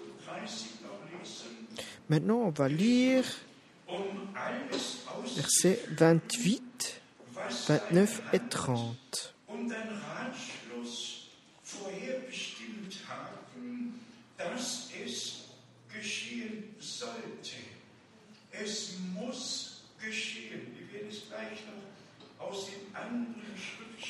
Maintenant, 2.09 2.41
on 2.41 2.51
va 2.51 2.69
lire 2.69 3.25
versets 5.37 5.81
28, 5.91 7.01
29 7.69 8.23
et 8.33 8.39
30. 8.39 9.35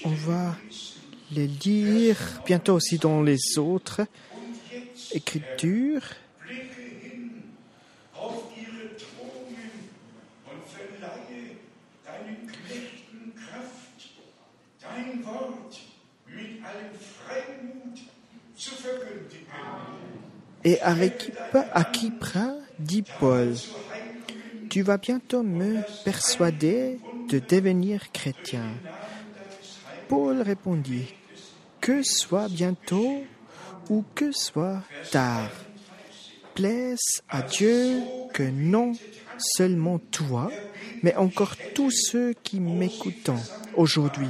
On 0.04 0.10
va 0.10 0.56
les 1.30 1.46
lire 1.46 2.18
bientôt 2.44 2.74
aussi 2.74 2.98
dans 2.98 3.22
les 3.22 3.58
autres 3.58 4.02
écritures. 5.14 6.02
Et 20.64 20.80
avec 20.80 21.32
Akipra 21.72 22.54
dit 22.78 23.02
Paul, 23.02 23.52
tu 24.70 24.82
vas 24.82 24.96
bientôt 24.96 25.42
me 25.42 25.82
persuader 26.04 26.98
de 27.28 27.40
devenir 27.40 28.12
chrétien. 28.12 28.70
Paul 30.08 30.40
répondit, 30.40 31.14
que 31.80 32.02
soit 32.02 32.48
bientôt 32.48 33.24
ou 33.88 34.04
que 34.14 34.32
soit 34.32 34.82
tard, 35.10 35.50
plaise 36.54 37.22
à 37.28 37.42
Dieu 37.42 38.00
que 38.32 38.42
non 38.42 38.92
seulement 39.38 39.98
toi, 39.98 40.50
mais 41.02 41.14
encore 41.16 41.56
tous 41.74 41.90
ceux 41.90 42.34
qui 42.42 42.60
m'écoutent 42.60 43.30
aujourd'hui, 43.74 44.28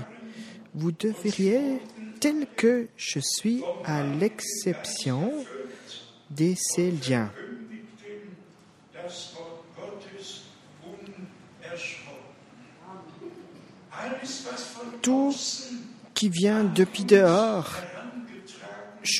vous 0.74 0.92
devriez, 0.92 1.80
tel 2.20 2.46
que 2.56 2.88
je 2.96 3.18
suis 3.20 3.62
à 3.84 4.02
l'exception, 4.02 5.32
des 6.30 6.54
Céliens. 6.54 7.30
Tout 15.02 15.34
qui 16.14 16.28
vient 16.28 16.64
depuis 16.64 17.04
dehors 17.04 17.68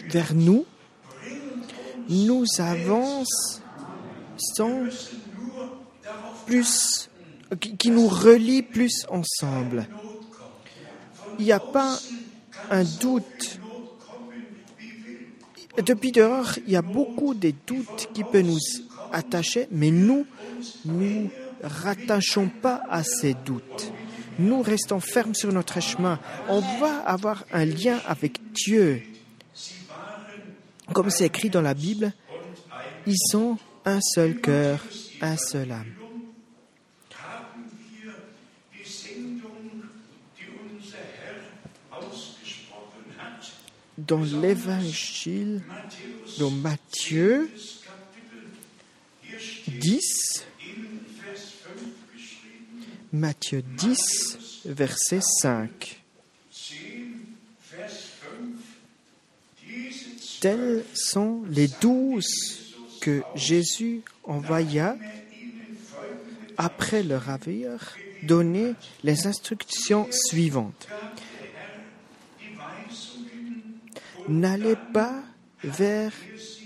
vers 0.09 0.35
nous 0.35 0.65
nous 2.09 2.45
avance 2.59 3.63
sans 4.37 4.85
plus, 6.47 7.09
qui 7.79 7.91
nous 7.91 8.09
relie 8.09 8.63
plus 8.63 9.07
ensemble. 9.09 9.87
Il 11.39 11.45
n'y 11.45 11.53
a 11.53 11.61
pas 11.61 11.99
un 12.71 12.85
doute 12.85 13.59
depuis 15.79 16.13
dehors, 16.13 16.53
il 16.67 16.73
y 16.73 16.77
a 16.77 16.83
beaucoup 16.83 17.35
de 17.35 17.53
doutes 17.67 18.11
qui 18.13 18.25
peuvent 18.25 18.45
nous 18.45 18.59
attacher, 19.11 19.69
mais 19.71 19.91
nous, 19.91 20.27
nous 20.85 21.31
rattachons 21.63 22.49
pas 22.49 22.83
à 22.91 23.03
ces 23.03 23.35
doutes. 23.35 23.93
Nous 24.39 24.61
restons 24.63 25.01
fermes 25.01 25.35
sur 25.35 25.53
notre 25.53 25.81
chemin. 25.81 26.19
On 26.49 26.61
va 26.61 26.99
avoir 27.07 27.45
un 27.53 27.65
lien 27.65 28.01
avec 28.07 28.53
Dieu. 28.53 29.03
Comme 30.93 31.11
c'est 31.11 31.27
écrit 31.27 31.51
dans 31.51 31.63
la 31.63 31.75
Bible, 31.75 32.13
ils 33.07 33.19
sont 33.31 33.59
un 33.85 34.01
seul 34.01 34.41
cœur, 34.41 34.81
un 35.21 35.37
seul 35.37 35.73
âme. 35.73 35.93
dans 43.99 44.23
l'évangile 44.23 45.63
de 46.39 46.45
Matthieu 46.47 47.51
10, 49.69 50.45
Matthieu 53.13 53.63
10, 53.63 54.63
verset 54.65 55.21
5. 55.21 56.02
Tels 60.43 60.83
sont 60.93 61.45
les 61.49 61.69
douze 61.81 62.75
que 63.01 63.23
Jésus 63.37 64.03
envoya 64.25 64.97
après 66.57 67.05
leur 67.05 67.31
avoir 67.31 67.79
donné 68.25 68.75
les 69.05 69.29
instructions 69.29 70.09
suivantes. 70.11 70.89
N'allez 74.27 74.75
pas 74.93 75.23
vers 75.63 76.11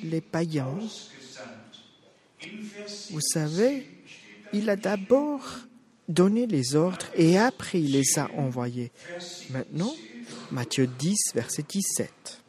les 0.02 0.22
païens. 0.22 0.78
Vous 3.10 3.20
savez, 3.20 3.86
il 4.54 4.70
a 4.70 4.76
d'abord 4.76 5.42
donné 6.08 6.46
les 6.46 6.76
ordres 6.76 7.08
et 7.14 7.38
après 7.38 7.82
il 7.82 7.92
les 7.92 8.18
a 8.18 8.30
envoyés. 8.38 8.90
Maintenant, 9.50 9.94
Matthieu 10.50 10.86
10, 10.86 11.34
verset 11.34 11.64
17. 11.68 12.40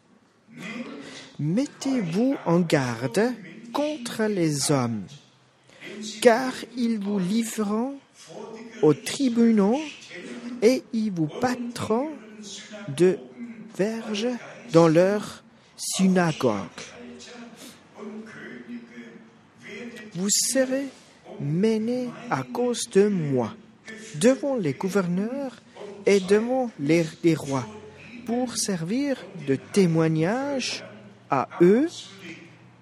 Mettez-vous 1.40 2.36
en 2.46 2.62
garde 2.62 3.32
contre 3.72 4.24
les 4.24 4.72
hommes, 4.72 5.04
car 6.22 6.52
ils 6.76 6.98
vous 6.98 7.20
livreront 7.20 7.96
aux 8.82 8.96
tribunaux 8.96 9.80
et 10.64 10.84
ils 10.94 11.12
vous 11.12 11.30
battront 11.40 12.10
de 12.98 13.20
verges 13.78 14.30
dans 14.74 14.88
leur 14.88 15.44
synagogue. 15.76 16.56
Vous 20.16 20.30
serez 20.30 20.88
menés 21.40 22.10
à 22.32 22.42
cause 22.42 22.90
de 22.90 23.08
moi 23.08 23.54
devant 24.16 24.56
les 24.56 24.74
gouverneurs 24.74 25.56
et 26.08 26.20
devant 26.20 26.72
les, 26.80 27.06
les 27.24 27.36
rois 27.36 27.68
pour 28.26 28.58
servir 28.58 29.18
de 29.48 29.56
témoignage 29.56 30.84
à 31.30 31.48
eux 31.62 31.88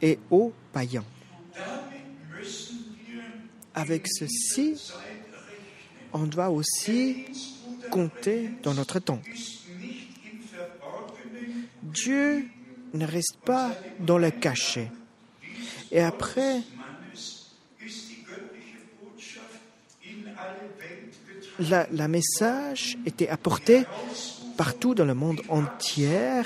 et 0.01 0.19
aux 0.29 0.53
païens. 0.71 1.05
Avec 3.73 4.07
ceci, 4.07 4.81
on 6.13 6.23
doit 6.23 6.49
aussi 6.49 7.25
compter 7.91 8.49
dans 8.63 8.73
notre 8.73 8.99
temps. 8.99 9.21
Dieu 11.83 12.45
ne 12.93 13.05
reste 13.05 13.37
pas 13.43 13.71
dans 13.99 14.17
le 14.17 14.31
cachet. 14.31 14.91
Et 15.91 15.99
après, 16.01 16.61
la, 21.59 21.87
la 21.91 22.07
message 22.07 22.97
était 23.05 23.29
apporté 23.29 23.85
partout 24.57 24.95
dans 24.95 25.05
le 25.05 25.13
monde 25.13 25.41
entier 25.49 26.41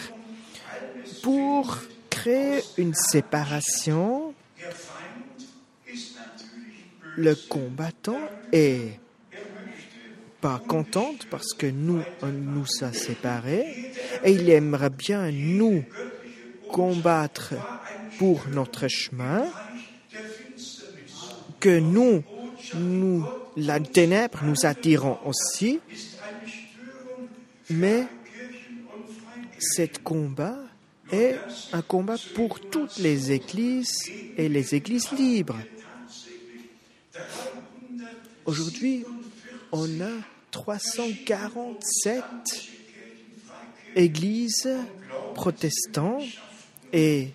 pour 1.22 1.78
créer 2.10 2.62
une 2.78 2.94
séparation. 2.94 4.34
Le 7.18 7.36
combattant 7.36 8.20
est 8.52 9.00
pas 10.42 10.62
contente 10.66 11.28
parce 11.30 11.54
que 11.54 11.68
nous, 11.68 12.02
on 12.22 12.28
nous 12.28 12.66
a 12.82 12.94
séparés 12.94 13.92
et 14.24 14.32
il 14.32 14.50
aimerait 14.50 14.90
bien 14.90 15.32
nous 15.32 15.84
combattre 16.72 17.56
pour 18.18 18.48
notre 18.50 18.88
chemin, 18.88 19.46
que 21.60 21.80
nous, 21.80 22.24
nous, 22.76 23.26
la 23.58 23.80
ténèbre 23.80 24.40
nous 24.44 24.66
attirons 24.66 25.18
aussi, 25.26 25.80
mais 27.70 28.08
cet 29.60 30.04
combat 30.04 30.58
est 31.12 31.38
un 31.74 31.82
combat 31.82 32.18
pour 32.36 32.60
toutes 32.60 32.98
les 32.98 33.32
églises 33.32 34.10
et 34.38 34.50
les 34.50 34.76
églises 34.76 35.12
libres. 35.12 35.58
Aujourd'hui, 38.46 39.06
on 39.72 40.02
a 40.02 40.12
347 40.52 42.24
églises 43.96 44.70
protestantes 45.36 46.24
et 46.92 47.30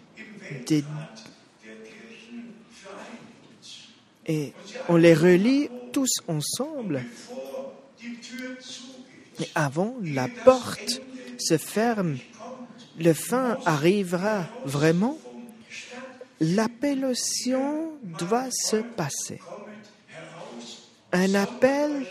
et 4.26 4.52
on 4.88 4.96
les 4.96 5.14
relie 5.14 5.68
tous 5.92 6.10
ensemble. 6.28 7.04
Et 9.40 9.48
avant 9.54 9.96
la 10.02 10.28
porte 10.44 11.02
se 11.38 11.58
ferme, 11.58 12.18
le 12.98 13.12
fin 13.12 13.58
arrivera 13.64 14.46
vraiment. 14.64 15.18
L'appellation 16.40 17.92
doit 18.02 18.50
se 18.50 18.76
passer. 18.76 19.40
Un 21.12 21.34
appel 21.34 22.06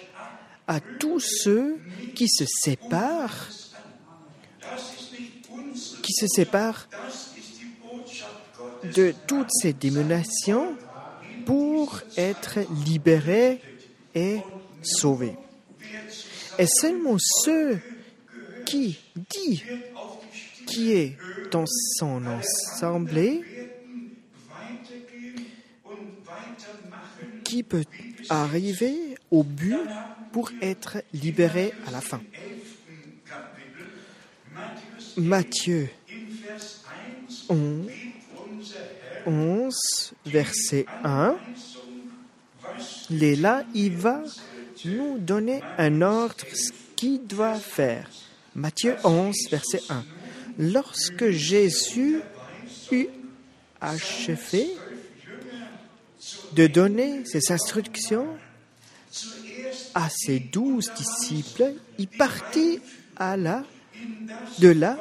à 0.68 0.80
tous 0.80 1.20
ceux 1.20 1.80
qui 2.16 2.28
se 2.30 2.46
séparent, 2.48 3.50
qui 6.02 6.14
se 6.14 6.28
séparent 6.28 6.88
de 8.96 9.14
toutes 9.28 9.52
ces 9.52 9.74
dénominations 9.74 10.76
pour 11.46 12.00
être 12.18 12.60
libérés 12.86 13.62
et 14.16 14.40
sauvés. 14.82 15.36
Et 16.60 16.68
seulement 16.68 17.18
ceux 17.18 17.80
qui 18.66 19.00
dit 19.30 19.64
qui 20.74 20.94
est 20.94 21.18
dans 21.52 21.66
son 21.68 22.24
assemblée 22.26 23.44
qui 27.44 27.62
peut 27.62 27.86
arriver 28.30 29.16
au 29.30 29.44
but 29.44 29.78
pour 30.32 30.52
être 30.62 31.04
libéré 31.14 31.74
à 31.86 31.92
la 31.92 32.02
fin. 32.02 32.22
Matthieu 35.18 35.90
11, 37.50 37.88
11 39.28 40.14
verset 40.26 40.86
1. 41.04 41.36
Léla, 43.12 43.64
il 43.76 43.96
va 43.96 44.24
nous 44.86 45.20
donner 45.20 45.62
un 45.78 46.02
ordre 46.02 46.46
ce 46.52 46.72
qu'il 46.96 47.28
doit 47.28 47.60
faire. 47.60 48.10
Matthieu 48.56 48.96
11, 49.04 49.36
verset 49.52 49.82
1. 49.90 50.04
Lorsque 50.58 51.30
Jésus 51.30 52.22
eut 52.92 53.08
achevé 53.82 54.68
de 56.54 56.68
donner 56.68 57.26
ses 57.26 57.52
instructions 57.52 58.28
à 59.96 60.10
ses 60.10 60.40
douze 60.40 60.92
disciples, 60.96 61.74
il 61.98 62.08
partit 62.08 62.80
à 63.16 63.38
la, 63.38 63.64
de 64.60 64.70
là 64.70 64.98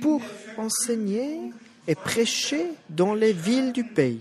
pour 0.00 0.20
enseigner 0.56 1.38
et 1.86 1.94
prêcher 1.94 2.66
dans 2.90 3.14
les 3.14 3.32
villes 3.32 3.72
du 3.72 3.84
pays. 3.84 4.20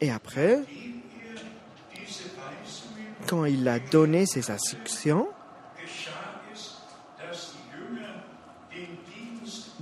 Et 0.00 0.10
après, 0.10 0.60
quand 3.26 3.44
il 3.44 3.66
a 3.66 3.78
donné 3.78 4.26
ses 4.26 4.50
instructions, 4.50 5.28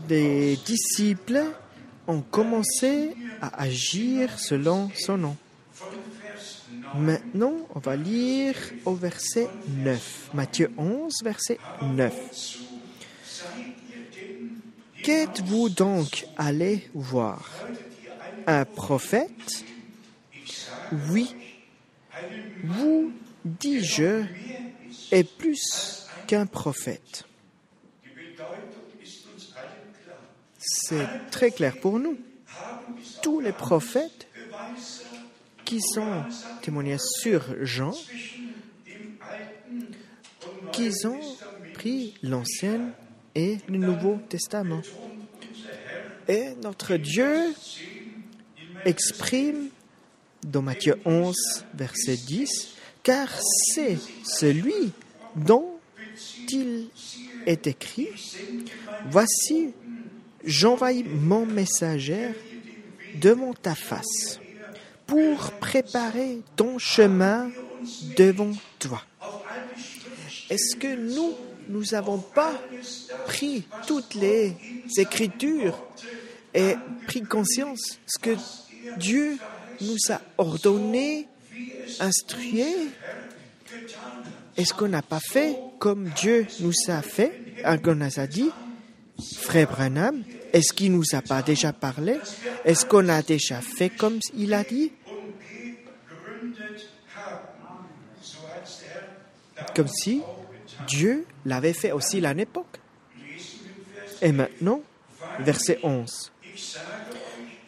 des 0.07 0.57
disciples 0.64 1.45
ont 2.07 2.21
commencé 2.21 3.14
à 3.40 3.62
agir 3.62 4.38
selon 4.38 4.90
son 4.95 5.19
nom. 5.19 5.37
Maintenant, 6.95 7.55
on 7.75 7.81
va 7.81 7.97
lire 7.97 8.55
au 8.85 8.95
verset 8.95 9.49
9. 9.69 10.31
Matthieu 10.35 10.71
11, 10.79 11.12
verset 11.23 11.59
9. 11.83 12.14
Qu'êtes-vous 15.03 15.69
donc 15.69 16.27
allé 16.37 16.88
voir? 16.95 17.49
Un 18.47 18.64
prophète? 18.64 19.64
Oui, 21.11 21.35
vous, 22.64 23.12
dis-je, 23.45 24.25
est 25.11 25.25
plus 25.25 26.07
qu'un 26.27 26.47
prophète. 26.47 27.25
C'est 30.66 31.31
très 31.31 31.52
clair 31.52 31.79
pour 31.79 32.00
nous. 32.00 32.18
Tous 33.22 33.40
les 33.40 33.52
prophètes 33.52 34.26
qui 35.64 35.81
sont 35.81 36.24
témoignés 36.61 36.98
sur 36.98 37.42
Jean, 37.62 37.94
qu'ils 40.72 41.07
ont 41.07 41.20
pris 41.74 42.14
l'Ancien 42.22 42.92
et 43.37 43.59
le 43.68 43.79
Nouveau 43.79 44.18
Testament. 44.29 44.83
Et 46.26 46.55
notre 46.62 46.96
Dieu 46.96 47.55
exprime 48.85 49.68
dans 50.44 50.62
Matthieu 50.62 50.98
11, 51.05 51.37
verset 51.74 52.16
10, 52.16 52.74
car 53.05 53.29
c'est 53.72 53.98
celui 54.24 54.92
dont 55.37 55.79
il 56.48 56.88
est 57.46 57.66
écrit, 57.66 58.09
Voici, 59.11 59.72
j'envoie 60.46 60.92
mon 61.04 61.44
messager 61.44 62.28
devant 63.20 63.52
ta 63.52 63.74
face 63.74 64.40
pour 65.06 65.52
préparer 65.52 66.40
ton 66.54 66.78
chemin 66.78 67.50
devant 68.16 68.52
toi. 68.78 69.02
Est-ce 70.48 70.76
que 70.76 70.94
nous, 70.94 71.35
nous 71.68 71.82
n'avons 71.92 72.18
pas 72.18 72.52
pris 73.26 73.64
toutes 73.87 74.14
les 74.14 74.54
Écritures 74.96 75.82
et 76.54 76.74
pris 77.06 77.22
conscience 77.22 77.98
ce 78.06 78.18
que 78.18 78.37
Dieu 78.98 79.37
nous 79.80 79.96
a 80.11 80.20
ordonné, 80.38 81.28
instruit? 82.00 82.64
Est-ce 84.56 84.72
qu'on 84.72 84.88
n'a 84.88 85.02
pas 85.02 85.20
fait 85.20 85.59
comme 85.78 86.09
Dieu 86.16 86.46
nous 86.61 86.72
a 86.88 87.02
fait, 87.02 87.32
qu'on 87.82 87.94
nous 87.94 88.20
a 88.20 88.26
dit? 88.26 88.50
Frère 89.18 89.68
Branham, 89.68 90.22
est-ce 90.52 90.72
qu'il 90.72 90.92
nous 90.92 91.05
a 91.12 91.22
pas 91.22 91.42
déjà 91.42 91.72
parlé? 91.72 92.18
Est-ce 92.64 92.85
qu'on 92.85 93.09
a 93.09 93.22
déjà 93.22 93.61
fait 93.61 93.90
comme 93.90 94.18
il 94.35 94.52
a 94.55 94.62
dit? 94.62 94.92
Comme 99.74 99.88
si 99.88 100.22
Dieu 100.87 101.26
l'avait 101.44 101.72
fait 101.72 101.92
aussi 101.92 102.24
à 102.24 102.35
l'époque. 102.35 102.79
Et 104.22 104.33
maintenant, 104.33 104.81
verset 105.40 105.79
11. 105.83 106.33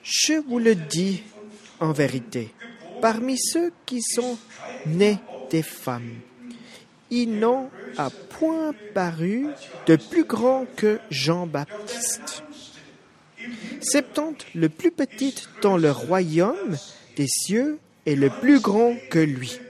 Je 0.03 0.33
vous 0.49 0.59
le 0.59 0.75
dis 0.75 1.23
en 1.81 1.93
vérité, 1.93 2.53
parmi 3.01 3.39
ceux 3.39 3.73
qui 3.85 4.01
sont 4.03 4.39
nés 4.87 5.19
des 5.51 5.63
femmes, 5.63 6.21
il 7.11 7.39
n'en 7.39 7.71
a 7.97 8.11
point 8.11 8.75
paru 8.95 9.47
de 9.87 9.97
plus 9.97 10.25
grand 10.25 10.67
que 10.77 10.99
Jean-Baptiste. 11.11 12.43
Septante, 13.81 14.47
le 14.55 14.69
plus 14.69 14.91
petit 14.91 15.35
dans 15.63 15.77
le 15.77 15.91
royaume 15.91 16.77
des 17.17 17.29
cieux, 17.29 17.79
est 18.07 18.15
le 18.15 18.31
plus 18.31 18.61
grand 18.61 18.95
que 19.11 19.19
lui. 19.19 19.61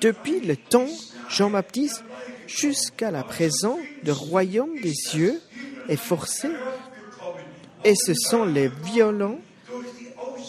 Depuis 0.00 0.40
le 0.40 0.56
temps 0.56 0.88
Jean-Baptiste 1.28 2.04
jusqu'à 2.46 3.10
la 3.10 3.22
présent, 3.22 3.78
le 4.04 4.12
royaume 4.12 4.78
des 4.80 4.94
cieux 4.94 5.40
est 5.88 5.96
forcé 5.96 6.48
et 7.84 7.94
ce 7.94 8.14
sont 8.14 8.44
les 8.44 8.68
violents 8.68 9.38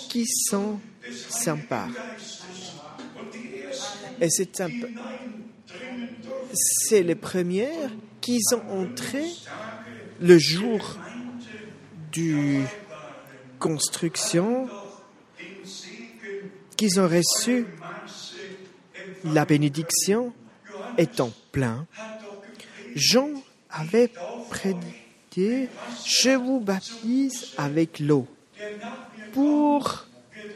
qui 0.10 0.26
sont 0.26 0.80
sympas. 1.30 1.88
Et 4.20 4.30
c'est 4.30 4.62
c'est 6.54 7.04
les 7.04 7.16
premières 7.16 7.92
qui 8.22 8.42
sont 8.42 8.62
entrées 8.70 9.32
le 10.20 10.38
jour 10.38 10.98
du 12.12 12.62
construction, 13.60 14.68
qu'ils 16.76 17.00
ont 17.00 17.08
reçu 17.08 17.68
la 19.24 19.46
bénédiction 19.46 20.34
étant 20.98 21.32
plein. 21.52 21.86
Jean 22.96 23.30
avait 23.70 24.12
prédit, 24.50 25.68
je 26.06 26.36
vous 26.36 26.60
baptise 26.60 27.54
avec 27.58 28.00
l'eau 28.00 28.28
pour 29.34 30.08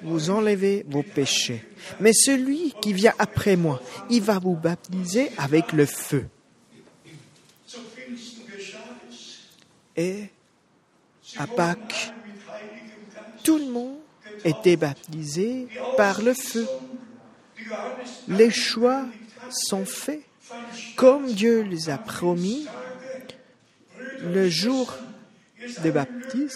vous 0.04 0.30
enlever 0.30 0.86
vos 0.88 1.04
péchés. 1.04 1.64
Mais 2.00 2.14
celui 2.14 2.74
qui 2.82 2.94
vient 2.94 3.14
après 3.20 3.56
moi, 3.56 3.82
il 4.10 4.22
va 4.22 4.40
vous 4.40 4.56
baptiser 4.56 5.32
avec 5.38 5.72
le 5.74 5.86
feu. 5.86 6.26
Et 9.96 10.30
à 11.38 11.48
Pâques, 11.48 12.14
tout 13.44 13.58
le 13.58 13.66
monde 13.66 13.98
était 14.44 14.78
baptisé 14.78 15.68
par 15.98 16.22
le 16.22 16.34
feu. 16.34 16.68
les 18.28 18.50
choix 18.50 19.06
sont 19.50 19.86
faits 19.86 20.22
comme 20.96 21.32
Dieu 21.32 21.62
les 21.62 21.90
a 21.90 21.98
promis 21.98 22.66
le 24.24 24.50
jour 24.50 24.96
des 25.84 25.92
baptêmes 25.92 26.50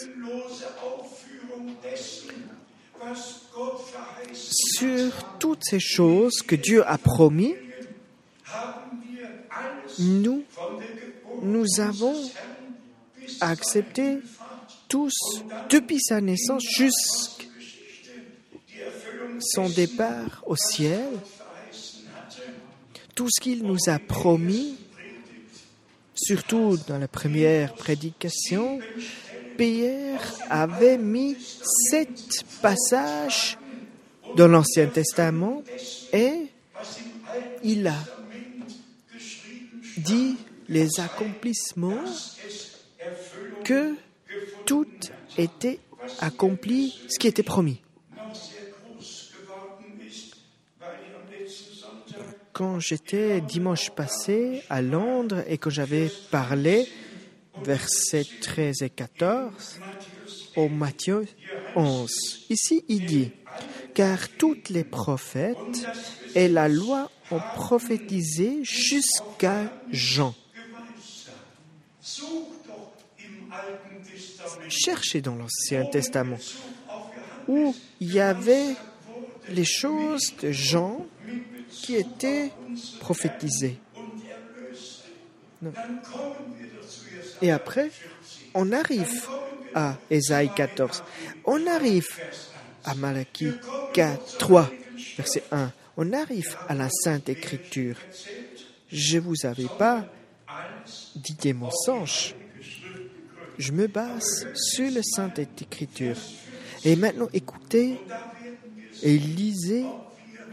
sur 4.33 5.37
toutes 5.39 5.63
ces 5.63 5.79
choses 5.79 6.41
que 6.45 6.55
Dieu 6.55 6.87
a 6.87 6.97
promis, 6.97 7.55
nous, 9.99 10.43
nous 11.41 11.65
avons 11.79 12.15
accepté 13.41 14.17
tous, 14.87 15.13
depuis 15.69 15.99
sa 15.99 16.21
naissance 16.21 16.63
jusqu'à 16.63 17.45
son 19.39 19.69
départ 19.69 20.43
au 20.45 20.55
ciel, 20.55 21.05
tout 23.13 23.29
ce 23.29 23.41
qu'il 23.41 23.63
nous 23.63 23.77
a 23.87 23.99
promis, 23.99 24.75
surtout 26.13 26.77
dans 26.87 26.97
la 26.97 27.07
première 27.07 27.73
prédication, 27.73 28.79
Pierre 29.57 30.21
avait 30.49 30.97
mis 30.97 31.35
sept 31.89 32.43
passages 32.61 33.57
dans 34.35 34.47
l'Ancien 34.47 34.87
Testament 34.87 35.63
et 36.11 36.47
il 37.63 37.87
a 37.87 37.97
dit 39.97 40.37
les 40.67 40.99
accomplissements 40.99 42.03
que 43.63 43.95
tout 44.65 44.87
était 45.37 45.79
accompli, 46.19 46.93
ce 47.07 47.19
qui 47.19 47.27
était 47.27 47.43
promis. 47.43 47.81
Quand 52.53 52.79
j'étais 52.79 53.41
dimanche 53.41 53.89
passé 53.89 54.63
à 54.69 54.81
Londres 54.81 55.43
et 55.47 55.57
que 55.57 55.69
j'avais 55.69 56.09
parlé 56.31 56.87
versets 57.63 58.27
13 58.41 58.81
et 58.81 58.89
14 58.89 59.79
au 60.55 60.69
Matthieu 60.69 61.25
11, 61.75 62.11
ici 62.49 62.83
il 62.87 63.05
dit, 63.05 63.31
car 63.93 64.29
toutes 64.29 64.69
les 64.69 64.83
prophètes 64.83 65.87
et 66.33 66.47
la 66.47 66.67
loi 66.67 67.09
ont 67.31 67.41
prophétisé 67.55 68.63
jusqu'à 68.63 69.71
Jean. 69.91 70.33
Cherchez 74.67 75.21
dans 75.21 75.35
l'Ancien 75.35 75.85
Testament 75.85 76.37
où 77.47 77.75
il 77.99 78.13
y 78.13 78.19
avait 78.19 78.75
les 79.49 79.65
choses 79.65 80.33
de 80.41 80.51
Jean 80.51 81.05
qui 81.69 81.95
étaient 81.95 82.51
prophétisées. 82.99 83.79
Et 87.41 87.51
après, 87.51 87.91
on 88.53 88.71
arrive 88.71 89.27
à 89.73 89.97
Ésaïe 90.09 90.49
14. 90.55 91.03
On 91.45 91.67
arrive 91.67 92.07
à 92.83 92.95
Malachie 92.95 93.53
4, 93.93 94.37
3, 94.37 94.71
verset 95.17 95.43
1. 95.51 95.71
On 95.97 96.13
arrive 96.13 96.55
à 96.67 96.73
la 96.73 96.89
Sainte 96.89 97.29
Écriture. 97.29 97.97
Je 98.91 99.19
vous 99.19 99.45
avais 99.45 99.67
pas 99.77 100.05
dit 101.15 101.35
des 101.35 101.53
mensonges. 101.53 102.35
Je 103.57 103.71
me 103.71 103.87
base 103.87 104.47
sur 104.53 104.91
la 104.91 105.01
Sainte 105.03 105.39
Écriture. 105.39 106.17
Et 106.83 106.95
maintenant, 106.95 107.29
écoutez 107.33 107.99
et 109.03 109.17
lisez 109.17 109.85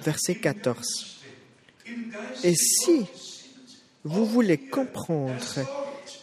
verset 0.03 0.37
14. 0.37 1.21
Et 2.45 2.55
si 2.55 3.07
vous 4.05 4.27
voulez 4.27 4.59
comprendre, 4.59 5.37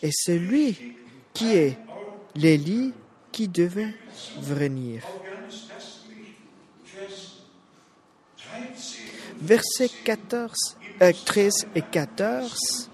et 0.04 0.12
celui 0.12 0.96
qui 1.34 1.56
est 1.56 1.78
l'Élie 2.36 2.94
qui 3.32 3.48
devait 3.48 3.94
venir. 4.42 5.04
Versets 9.42 9.90
14, 10.04 10.78
13 11.26 11.68
et 11.76 11.82
14, 11.82 12.90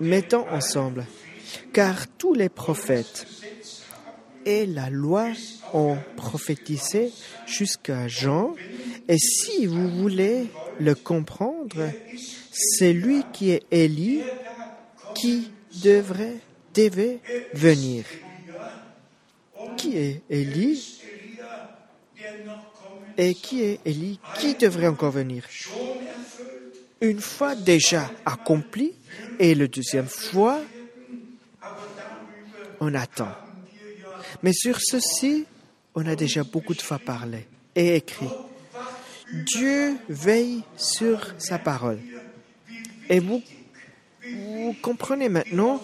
mettons 0.00 0.46
ensemble, 0.50 1.06
car 1.72 2.06
tous 2.18 2.34
les 2.34 2.50
prophètes 2.50 3.26
et 4.44 4.66
la 4.66 4.90
loi 4.90 5.28
ont 5.72 5.96
prophétisé 6.16 7.12
jusqu'à 7.46 8.08
Jean, 8.08 8.54
et 9.08 9.18
si 9.18 9.66
vous 9.66 9.88
voulez 9.88 10.48
le 10.78 10.94
comprendre, 10.94 11.88
c'est 12.52 12.92
lui 12.92 13.24
qui 13.32 13.50
est 13.50 13.62
Élie 13.70 14.22
qui 15.14 15.50
devrait, 15.82 16.38
devait 16.74 17.18
venir. 17.54 18.04
Qui 19.76 19.96
est 19.96 20.22
Élie 20.28 21.00
et 23.16 23.34
qui 23.34 23.62
est 23.62 23.80
Élie 23.84 24.20
qui 24.38 24.54
devrait 24.54 24.88
encore 24.88 25.12
venir? 25.12 25.44
Une 27.00 27.20
fois 27.20 27.54
déjà 27.54 28.10
accompli 28.24 28.92
et 29.38 29.54
la 29.54 29.66
deuxième 29.66 30.06
fois, 30.06 30.60
on 32.80 32.94
attend. 32.94 33.32
Mais 34.42 34.52
sur 34.52 34.78
ceci, 34.80 35.46
on 35.94 36.06
a 36.06 36.14
déjà 36.14 36.44
beaucoup 36.44 36.74
de 36.74 36.82
fois 36.82 36.98
parlé 36.98 37.46
et 37.74 37.96
écrit. 37.96 38.30
Dieu 39.32 39.96
veille 40.08 40.62
sur 40.76 41.34
sa 41.38 41.58
parole. 41.58 41.98
Et 43.08 43.20
vous, 43.20 43.42
comprenez 44.82 45.28
maintenant 45.28 45.82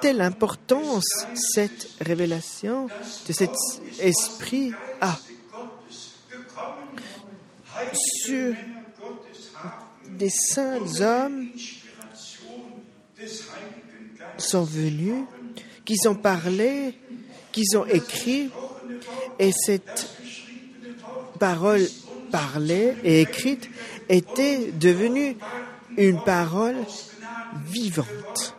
telle 0.00 0.20
importance 0.20 1.04
cette 1.34 1.88
révélation 2.00 2.88
de 3.26 3.32
cet 3.32 3.52
esprit 4.00 4.72
a 5.00 5.18
sur 7.94 8.54
des 10.10 10.30
saints 10.30 11.00
hommes 11.00 11.48
sont 14.38 14.64
venus, 14.64 15.24
qui 15.84 15.96
ont 16.06 16.14
parlé, 16.14 16.94
qui 17.52 17.64
ont 17.76 17.86
écrit, 17.86 18.50
et 19.38 19.52
cette 19.52 20.08
parole 21.38 21.86
parlée 22.30 22.94
et 23.04 23.20
écrite 23.22 23.68
était 24.08 24.72
devenue 24.72 25.36
une 25.96 26.22
parole 26.22 26.76
vivante 27.64 28.56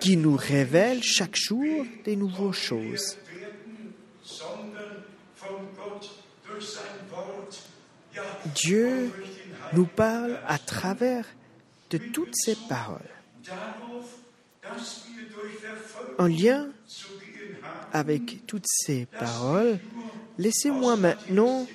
qui 0.00 0.16
nous 0.16 0.36
révèle 0.36 1.02
chaque 1.02 1.36
jour 1.36 1.86
des 2.04 2.16
nouvelles 2.16 2.52
choses. 2.52 3.16
Dieu 8.54 9.10
nous 9.72 9.86
parle 9.86 10.38
à 10.46 10.58
travers 10.58 11.24
de 11.90 11.98
toutes 11.98 12.34
ces 12.34 12.56
paroles. 12.68 13.00
En 16.18 16.26
lien 16.26 16.68
avec 17.92 18.46
toutes 18.46 18.66
ces 18.66 19.06
paroles, 19.06 19.78
laissez-moi 20.38 20.96
maintenant 20.96 21.66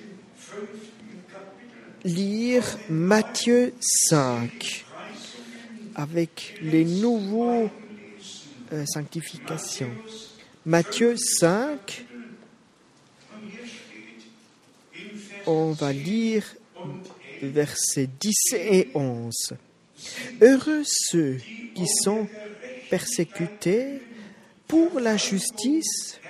lire 2.04 2.64
Matthieu 2.88 3.74
5 3.80 4.84
avec 5.94 6.58
les 6.62 6.84
nouveaux 6.84 7.70
euh, 8.72 8.84
sanctifications. 8.86 9.90
Matthieu 10.64 11.16
5, 11.16 12.04
on 15.46 15.72
va 15.72 15.92
lire 15.92 16.44
versets 17.42 18.08
10 18.20 18.34
et 18.54 18.88
11. 18.94 19.34
Heureux 20.40 20.82
ceux 20.84 21.38
qui 21.74 21.86
sont 21.86 22.28
persécutés 22.90 24.00
pour 24.66 25.00
la 25.00 25.16
justice, 25.16 26.20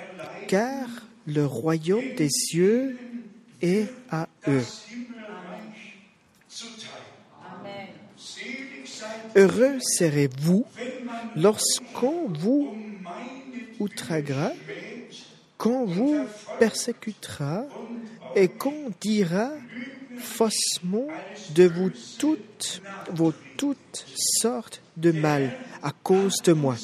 car 0.47 0.89
le 1.27 1.45
royaume 1.45 2.15
des 2.17 2.31
cieux 2.31 2.97
est 3.61 3.89
à 4.11 4.29
eux. 4.47 4.65
Heureux 9.37 9.79
serez-vous 9.81 10.65
lorsqu'on 11.37 12.29
vous 12.29 12.75
outragera, 13.79 14.53
qu'on 15.57 15.85
vous 15.85 16.25
persécutera 16.59 17.65
et 18.35 18.49
qu'on 18.49 18.91
dira 19.01 19.51
faussement 20.19 21.09
de 21.55 21.65
vous 21.65 21.91
toutes, 22.19 22.83
vos 23.13 23.33
toutes 23.57 24.05
sortes 24.41 24.81
de 24.97 25.13
mal 25.13 25.53
à 25.83 25.93
cause 25.93 26.43
de 26.45 26.53
moi. 26.53 26.77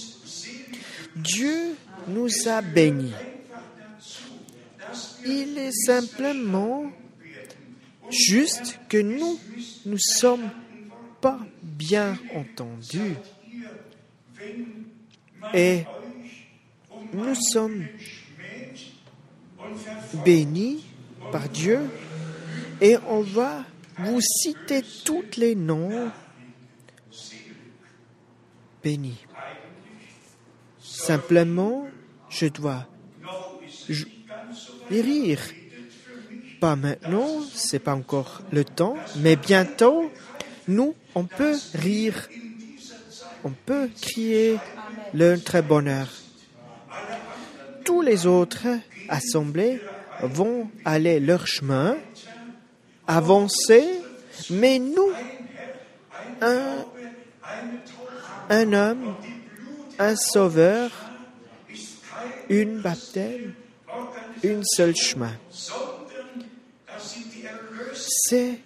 Dieu 1.16 1.76
nous 2.08 2.28
a 2.46 2.60
bénis. 2.60 3.12
Il 5.24 5.56
est 5.58 5.72
simplement 5.86 6.90
juste 8.10 8.78
que 8.88 8.98
nous 8.98 9.38
ne 9.86 9.96
sommes 9.96 10.50
bien 11.62 12.18
entendus. 12.34 13.16
Et 15.52 15.84
nous 17.12 17.34
sommes 17.34 17.86
bénis 20.24 20.84
par 21.32 21.48
Dieu 21.48 21.80
et 22.80 22.96
on 23.08 23.20
va 23.20 23.64
vous 23.98 24.20
citer 24.20 24.82
tous 25.04 25.24
les 25.36 25.54
noms 25.54 26.10
bénis. 28.82 29.24
Simplement, 30.80 31.86
je 32.28 32.46
dois 32.46 32.86
rire. 34.90 35.40
Pas 36.60 36.76
maintenant, 36.76 37.42
c'est 37.52 37.78
pas 37.78 37.94
encore 37.94 38.42
le 38.50 38.64
temps, 38.64 38.96
mais 39.16 39.36
bientôt, 39.36 40.10
nous, 40.66 40.94
on 41.14 41.24
peut 41.24 41.58
rire. 41.74 42.28
On 43.44 43.50
peut 43.50 43.88
crier 44.00 44.58
le 45.12 45.36
très 45.36 45.62
bonheur. 45.62 46.08
Tous 47.84 48.00
les 48.00 48.26
autres 48.26 48.66
assemblées 49.08 49.80
vont 50.22 50.70
aller 50.84 51.20
leur 51.20 51.46
chemin, 51.46 51.96
avancer, 53.06 53.84
mais 54.50 54.78
nous, 54.78 55.12
un, 56.40 56.84
un 58.48 58.72
homme, 58.72 59.14
un 59.98 60.16
sauveur, 60.16 60.90
une 62.48 62.80
baptême, 62.80 63.54
une 64.42 64.64
seule 64.64 64.96
chemin. 64.96 65.36
C'est 67.94 68.58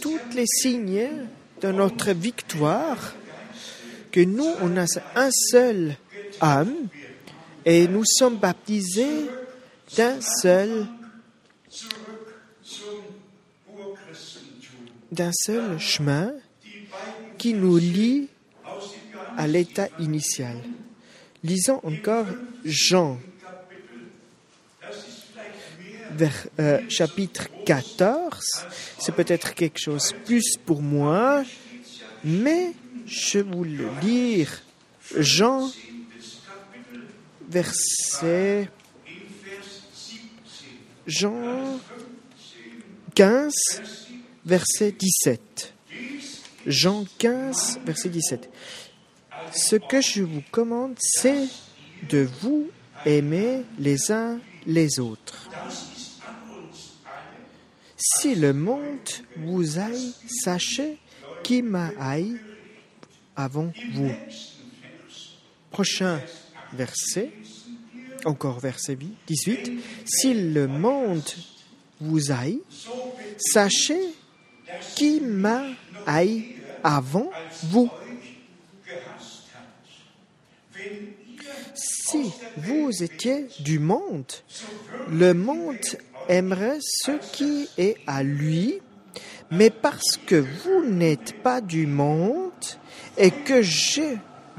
toutes 0.00 0.34
les 0.34 0.46
signes 0.46 1.08
de 1.60 1.72
notre 1.72 2.12
victoire 2.12 3.14
que 4.10 4.20
nous, 4.20 4.48
on 4.62 4.76
a 4.76 4.86
un 5.14 5.30
seul 5.30 5.96
âme 6.40 6.88
et 7.64 7.86
nous 7.86 8.04
sommes 8.04 8.36
baptisés 8.36 9.26
d'un 9.96 10.20
seul 10.20 10.86
d'un 15.12 15.32
seul 15.32 15.78
chemin 15.78 16.32
qui 17.36 17.52
nous 17.52 17.78
lie 17.78 18.28
à 19.36 19.46
l'état 19.46 19.88
initial. 19.98 20.56
Lisons 21.42 21.80
encore 21.82 22.26
Jean, 22.64 23.18
vers, 26.16 26.46
euh, 26.58 26.80
chapitre 26.88 27.48
14. 27.64 28.66
C'est 28.98 29.14
peut-être 29.14 29.54
quelque 29.54 29.78
chose 29.78 30.14
plus 30.24 30.56
pour 30.64 30.82
moi, 30.82 31.44
mais 32.24 32.72
je 33.06 33.38
vous 33.38 33.64
le 33.64 33.88
lire. 34.02 34.62
Jean, 35.16 35.70
verset 37.48 38.68
Jean 41.06 41.80
15, 43.14 43.52
verset 44.46 44.92
17. 44.92 45.74
Jean 46.66 47.04
15, 47.18 47.80
verset 47.84 48.08
17. 48.10 48.48
Ce 49.52 49.76
que 49.76 50.00
je 50.00 50.22
vous 50.22 50.42
commande, 50.52 50.94
c'est 51.00 51.48
de 52.08 52.28
vous 52.40 52.68
aimer 53.04 53.62
les 53.78 54.12
uns 54.12 54.38
les 54.66 55.00
autres. 55.00 55.48
Si 58.02 58.34
le 58.34 58.54
monde 58.54 59.10
vous 59.36 59.78
aille, 59.78 60.14
sachez 60.26 60.96
qui 61.42 61.60
m'a 61.60 61.90
aille 62.00 62.38
avant 63.36 63.70
vous. 63.92 64.12
Prochain 65.70 66.22
verset, 66.72 67.30
encore 68.24 68.58
verset 68.58 68.96
18. 69.26 69.82
Si 70.06 70.32
le 70.32 70.66
monde 70.66 71.28
vous 72.00 72.32
aille, 72.32 72.60
sachez 73.36 74.00
qui 74.96 75.20
m'a 75.20 75.64
avant 76.82 77.30
vous. 77.64 77.90
Si 81.74 82.32
vous 82.56 83.02
étiez 83.02 83.46
du 83.60 83.78
monde, 83.78 84.32
le 85.10 85.34
monde 85.34 85.76
aimerait 86.28 86.78
ce 86.80 87.12
qui 87.32 87.68
est 87.78 87.96
à 88.06 88.22
lui, 88.22 88.80
mais 89.50 89.70
parce 89.70 90.16
que 90.16 90.36
vous 90.36 90.84
n'êtes 90.86 91.42
pas 91.42 91.60
du 91.60 91.86
monde 91.86 92.52
et 93.18 93.30
que 93.30 93.62
je 93.62 94.16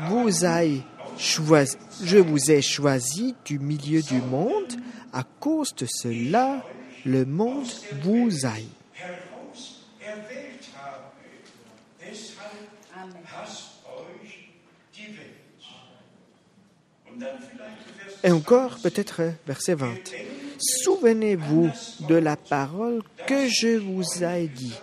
vous 0.10 0.46
ai 0.46 0.82
choisi, 1.18 1.78
je 2.04 2.18
vous 2.18 2.52
ai 2.52 2.62
choisi 2.62 3.36
du 3.46 3.60
milieu 3.60 4.02
du 4.02 4.22
monde, 4.22 4.74
à 5.14 5.24
cause 5.24 5.74
de 5.76 5.86
cela, 5.86 6.64
le 7.06 7.26
monde 7.26 7.68
vous 8.04 8.46
aille. 8.46 8.68
Et 18.24 18.32
encore 18.32 18.78
peut-être 18.84 19.22
verset 19.48 19.74
20. 19.74 19.96
Souvenez-vous 20.62 21.72
de 22.08 22.16
la 22.16 22.36
parole 22.36 23.02
que 23.26 23.48
je 23.48 23.78
vous 23.78 24.24
ai 24.24 24.48
dit. 24.48 24.78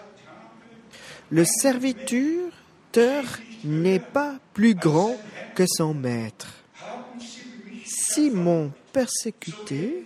Le 1.31 1.45
serviteur 1.45 3.25
n'est 3.65 4.01
pas 4.01 4.39
plus 4.55 4.75
grand 4.75 5.17
que 5.55 5.65
son 5.67 5.95
maître. 5.95 6.53
Si 7.85 8.31
m'ont 8.31 8.73
persécuté, 8.93 10.05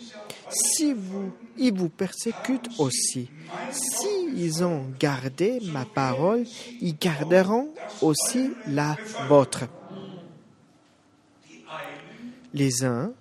si 0.50 0.92
vous, 0.92 1.32
ils 1.56 1.72
vous 1.72 1.88
persécutent 1.88 2.68
aussi. 2.78 3.30
S'ils 3.70 4.62
ont 4.64 4.86
gardé 4.98 5.60
ma 5.72 5.84
parole, 5.84 6.44
ils 6.80 6.96
garderont 6.98 7.70
aussi 8.02 8.50
la 8.66 8.96
vôtre. 9.28 9.64
Les 12.52 12.84
uns 12.84 13.12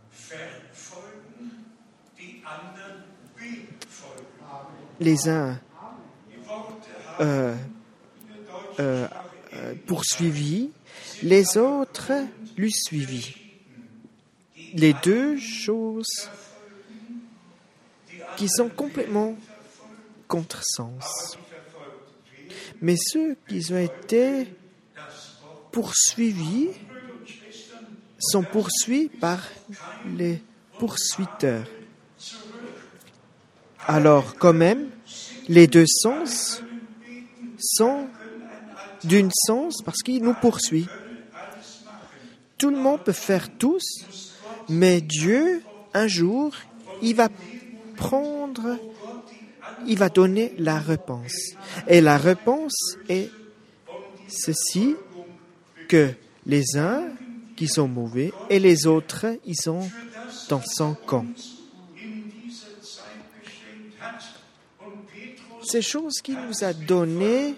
les 5.02 5.28
uns 5.28 5.60
euh, 7.20 7.56
euh, 8.80 9.08
euh, 9.54 9.74
poursuivis, 9.88 10.70
les 11.24 11.58
autres 11.58 12.12
lui 12.56 12.72
suivis. 12.72 13.36
Les 14.76 14.94
deux 15.04 15.38
choses 15.38 16.30
qui 18.38 18.48
sont 18.48 18.70
complètement 18.70 19.36
contresens. 20.28 21.38
Mais 22.82 22.96
ceux 22.98 23.36
qui 23.48 23.74
ont 23.74 23.78
été 23.78 24.48
poursuivis 25.72 26.70
sont 28.20 28.44
poursuivis 28.44 29.10
par 29.10 29.42
les 30.16 30.42
poursuiteurs. 30.80 31.66
Alors, 33.88 34.36
quand 34.38 34.54
même, 34.54 34.90
les 35.48 35.68
deux 35.68 35.86
sens 35.88 36.62
sont 37.60 38.08
d'une 39.04 39.32
sens 39.32 39.82
parce 39.84 40.02
qu'il 40.04 40.24
nous 40.24 40.34
poursuit. 40.34 40.88
Tout 42.58 42.70
le 42.70 42.78
monde 42.78 43.02
peut 43.04 43.12
faire 43.12 43.50
tous, 43.58 44.06
mais 44.70 45.02
Dieu, 45.02 45.62
un 45.94 46.08
jour, 46.08 46.54
il 47.02 47.16
va 47.16 47.30
prendre, 47.98 48.78
il 49.88 49.98
va 49.98 50.10
donner 50.10 50.54
la 50.58 50.78
réponse. 50.78 51.54
Et 51.88 52.02
la 52.02 52.18
réponse 52.18 52.98
est 53.10 53.30
ceci, 54.28 54.96
que 55.88 56.12
les 56.46 56.78
uns 56.78 57.04
qui 57.58 57.68
sont 57.68 57.88
mauvais 57.88 58.32
et 58.50 58.60
les 58.60 58.88
autres, 58.88 59.26
ils 59.46 59.60
sont 59.60 59.90
dans 60.48 60.62
son 60.62 60.94
camp. 60.94 61.26
Ces 65.72 65.82
choses 65.82 66.22
qu'il 66.22 66.36
nous 66.36 66.66
a 66.66 66.74
données 66.74 67.56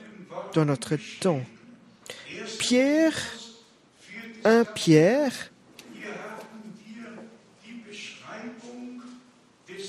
dans 0.53 0.65
notre 0.65 0.97
temps. 1.19 1.41
Pierre, 2.59 3.17
un 4.43 4.63
Pierre, 4.65 5.33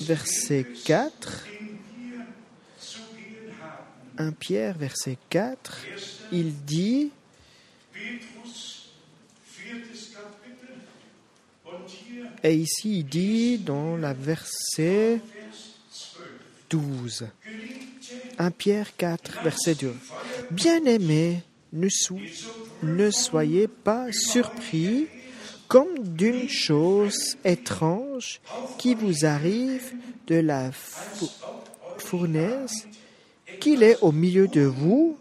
verset 0.00 0.66
4, 0.86 1.44
un 4.16 4.32
Pierre, 4.32 4.78
verset 4.78 5.18
4, 5.28 5.84
il 6.32 6.64
dit, 6.64 7.10
et 12.42 12.54
ici 12.54 13.00
il 13.00 13.04
dit 13.04 13.58
dans 13.58 13.98
la 13.98 14.14
verset 14.14 15.20
12, 16.70 17.26
1 18.38 18.50
Pierre 18.50 18.96
4, 18.96 19.42
verset 19.42 19.74
2. 19.74 19.94
Bien-aimés, 20.50 21.42
ne, 21.72 23.10
soyez 23.10 23.68
pas 23.68 24.06
surpris 24.12 25.06
comme 25.68 25.98
d'une 25.98 26.48
chose 26.48 27.36
étrange 27.44 28.40
qui 28.78 28.94
vous 28.94 29.24
arrive 29.24 29.92
de 30.26 30.36
la 30.36 30.70
fou- 30.72 31.28
fournaise 31.98 32.86
qu'il 33.60 33.82
est 33.82 33.98
au 34.02 34.12
milieu 34.12 34.46
de 34.46 34.62
vous 34.62 35.16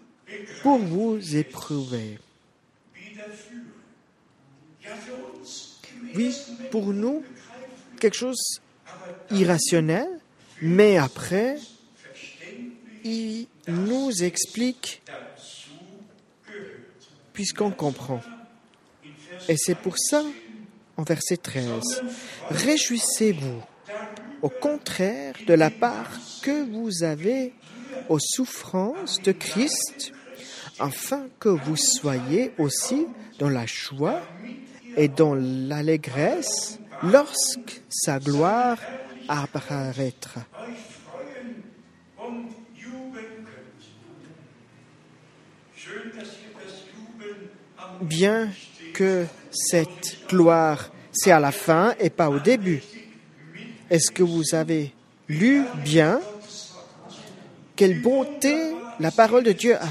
pour 0.62 0.78
vous 0.80 1.36
éprouver. 1.36 2.20
Oui, 6.16 6.36
pour 6.72 6.94
nous, 6.94 7.24
quelque 8.00 8.16
chose 8.18 8.60
irrationnel, 9.32 10.08
mais 10.62 10.98
après, 10.98 11.58
il 13.04 13.47
nous 13.68 14.24
explique 14.24 15.01
puisqu'on 17.34 17.72
comprend. 17.72 18.22
Et 19.49 19.58
c'est 19.58 19.76
pour 19.76 19.97
ça, 19.97 20.24
en 20.97 21.04
verset 21.04 21.38
13, 21.38 22.04
Réjouissez-vous, 22.49 23.62
au 24.41 24.49
contraire 24.49 25.36
de 25.47 25.54
la 25.54 25.70
part 25.70 26.12
que 26.41 26.64
vous 26.72 27.04
avez 27.04 27.54
aux 28.10 28.20
souffrances 28.20 29.22
de 29.22 29.32
Christ, 29.32 30.12
afin 30.80 31.28
que 31.39 31.49
vous 31.49 31.78
soyez 31.78 32.51
aussi 32.58 33.08
dans 33.39 33.49
la 33.49 33.66
joie 33.66 34.22
et 34.95 35.08
dans 35.08 35.36
l'allégresse 35.36 36.80
lorsque 37.04 37.82
sa 37.89 38.20
gloire 38.20 38.78
apparaîtra. 39.28 40.45
Bien 48.02 48.50
que 48.94 49.26
cette 49.52 50.28
gloire, 50.28 50.91
c'est 51.12 51.32
à 51.32 51.39
la 51.39 51.52
fin 51.52 51.96
et 52.00 52.10
pas 52.10 52.30
au 52.30 52.39
début. 52.39 52.82
Est-ce 53.89 54.12
que 54.12 54.24
vous 54.24 54.54
avez 54.54 54.94
lu 55.28 55.64
bien? 55.84 56.20
Quelle 57.76 58.02
bonté 58.02 58.56
la 59.00 59.12
parole 59.12 59.44
de 59.44 59.52
Dieu 59.52 59.76
a 59.76 59.88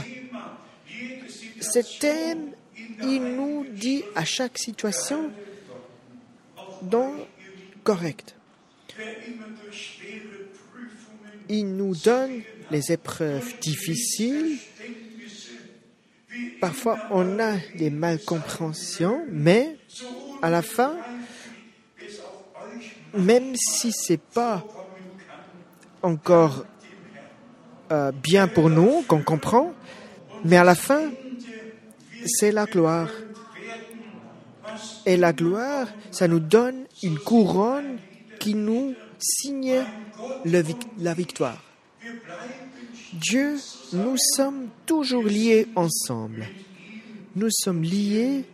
Ce 1.60 1.98
thème, 2.00 2.52
il 3.02 3.22
nous 3.36 3.66
dit 3.70 4.04
à 4.14 4.24
chaque 4.24 4.58
situation 4.58 5.30
dans 6.82 7.14
correct. 7.84 8.34
Il 11.48 11.76
nous 11.76 11.94
donne 11.94 12.42
les 12.70 12.92
épreuves 12.92 13.58
difficiles. 13.60 14.58
Parfois, 16.62 16.96
on 17.10 17.40
a 17.40 17.56
des 17.74 17.90
malcompréhensions, 17.90 19.26
mais 19.28 19.78
à 20.42 20.48
la 20.48 20.62
fin, 20.62 20.94
même 23.14 23.56
si 23.56 23.90
c'est 23.90 24.20
pas 24.20 24.64
encore 26.02 26.64
euh, 27.90 28.12
bien 28.12 28.46
pour 28.46 28.70
nous, 28.70 29.02
qu'on 29.08 29.22
comprend, 29.22 29.72
mais 30.44 30.56
à 30.56 30.62
la 30.62 30.76
fin, 30.76 31.10
c'est 32.26 32.52
la 32.52 32.66
gloire. 32.66 33.10
Et 35.04 35.16
la 35.16 35.32
gloire, 35.32 35.88
ça 36.12 36.28
nous 36.28 36.38
donne 36.38 36.84
une 37.02 37.18
couronne 37.18 37.98
qui 38.38 38.54
nous 38.54 38.94
signe 39.18 39.82
la 40.44 41.12
victoire. 41.12 41.60
Dieu, 43.12 43.58
nous 43.92 44.16
sommes 44.36 44.68
toujours 44.86 45.24
liés 45.24 45.66
ensemble. 45.76 46.46
Nous 47.36 47.50
sommes 47.50 47.82
liés 47.82 48.44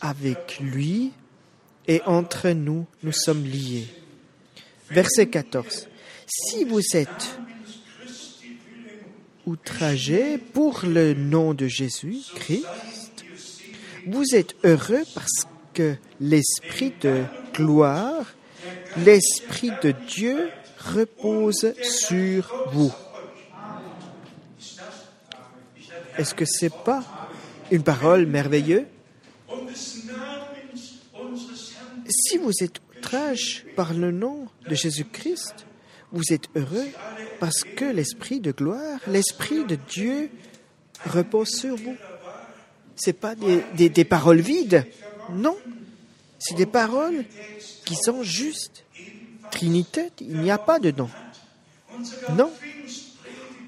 avec 0.00 0.60
lui 0.60 1.12
et 1.86 2.00
entre 2.06 2.50
nous, 2.50 2.86
nous 3.02 3.12
sommes 3.12 3.44
liés. 3.44 3.88
Verset 4.90 5.26
14. 5.26 5.88
Si 6.26 6.64
vous 6.64 6.82
êtes 6.94 7.38
outragés 9.46 10.38
pour 10.38 10.82
le 10.84 11.14
nom 11.14 11.54
de 11.54 11.66
Jésus-Christ, 11.66 12.66
vous 14.06 14.34
êtes 14.34 14.54
heureux 14.64 15.04
parce 15.14 15.46
que 15.74 15.96
l'Esprit 16.20 16.92
de 17.00 17.24
gloire, 17.54 18.26
l'Esprit 19.04 19.72
de 19.82 19.92
Dieu 20.06 20.50
repose 20.78 21.74
sur 21.82 22.68
vous. 22.72 22.92
Est-ce 26.18 26.34
que 26.34 26.44
c'est 26.44 26.72
pas 26.84 27.02
une 27.70 27.82
parole 27.82 28.26
merveilleuse? 28.26 28.84
Si 32.08 32.38
vous 32.38 32.52
êtes 32.62 32.80
outragés 32.96 33.64
par 33.76 33.92
le 33.94 34.10
nom 34.10 34.48
de 34.68 34.74
Jésus-Christ, 34.74 35.66
vous 36.12 36.32
êtes 36.32 36.48
heureux 36.56 36.88
parce 37.38 37.62
que 37.64 37.84
l'Esprit 37.84 38.40
de 38.40 38.50
gloire, 38.52 38.98
l'Esprit 39.06 39.64
de 39.64 39.76
Dieu 39.90 40.30
repose 41.06 41.48
sur 41.50 41.76
vous. 41.76 41.96
C'est 42.96 43.12
pas 43.12 43.34
des, 43.34 43.62
des- 43.76 43.88
des 43.90 44.04
paroles 44.04 44.40
vides, 44.40 44.86
non. 45.32 45.56
C'est 46.38 46.54
des 46.56 46.66
paroles 46.66 47.24
qui 47.84 47.94
sont 47.94 48.22
justes. 48.22 48.84
Trinité, 49.50 50.10
il 50.20 50.40
n'y 50.40 50.50
a 50.50 50.58
pas 50.58 50.78
dedans. 50.78 51.10
Non. 52.36 52.50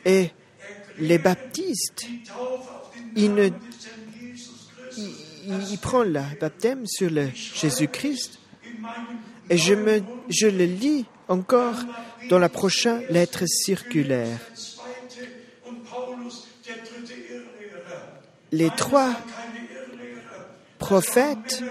Et 0.04 0.30
les 1.00 1.18
baptistes, 1.18 2.06
ils 3.16 3.34
ne, 3.34 3.48
prennent 5.80 6.12
le 6.12 6.20
baptême 6.40 6.86
sur 6.86 7.10
le 7.10 7.28
Jésus-Christ. 7.34 8.38
Et 9.48 9.56
je, 9.56 9.74
le 9.74 10.64
lis 10.64 11.06
encore 11.28 11.74
dans 12.28 12.38
la 12.38 12.48
prochaine 12.48 13.02
lettre 13.10 13.44
circulaire. 13.46 14.38
Les 18.52 18.70
trois 18.76 19.10
prophètes, 20.78 21.62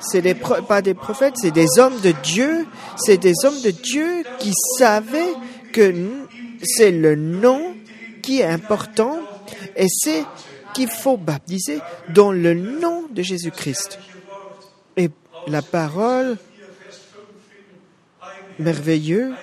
c'est 0.00 0.20
des 0.22 0.34
pro- 0.34 0.62
pas 0.62 0.82
des 0.82 0.94
prophètes, 0.94 1.34
c'est 1.36 1.50
des 1.50 1.78
hommes 1.78 1.98
de 2.00 2.12
Dieu, 2.22 2.66
c'est 2.96 3.16
des 3.16 3.32
hommes 3.44 3.60
de 3.62 3.70
Dieu 3.70 4.22
qui 4.38 4.52
savaient 4.78 5.34
que 5.72 5.94
c'est 6.62 6.90
le 6.90 7.16
nom 7.16 7.73
qui 8.24 8.40
est 8.40 8.46
important 8.46 9.20
et 9.76 9.86
c'est 9.88 10.24
qu'il 10.72 10.88
faut 10.88 11.18
baptiser 11.18 11.80
dans 12.08 12.32
le 12.32 12.54
nom 12.54 13.04
de 13.10 13.20
Jésus-Christ. 13.20 13.98
Et 14.96 15.10
la 15.46 15.60
parole 15.60 16.38
merveilleuse, 18.58 19.34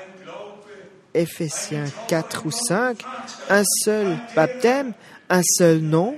Éphésiens 1.13 1.85
4 2.07 2.45
ou 2.47 2.51
5, 2.51 3.03
un 3.49 3.63
seul 3.83 4.17
baptême, 4.35 4.93
un 5.29 5.43
seul 5.43 5.77
nom, 5.77 6.15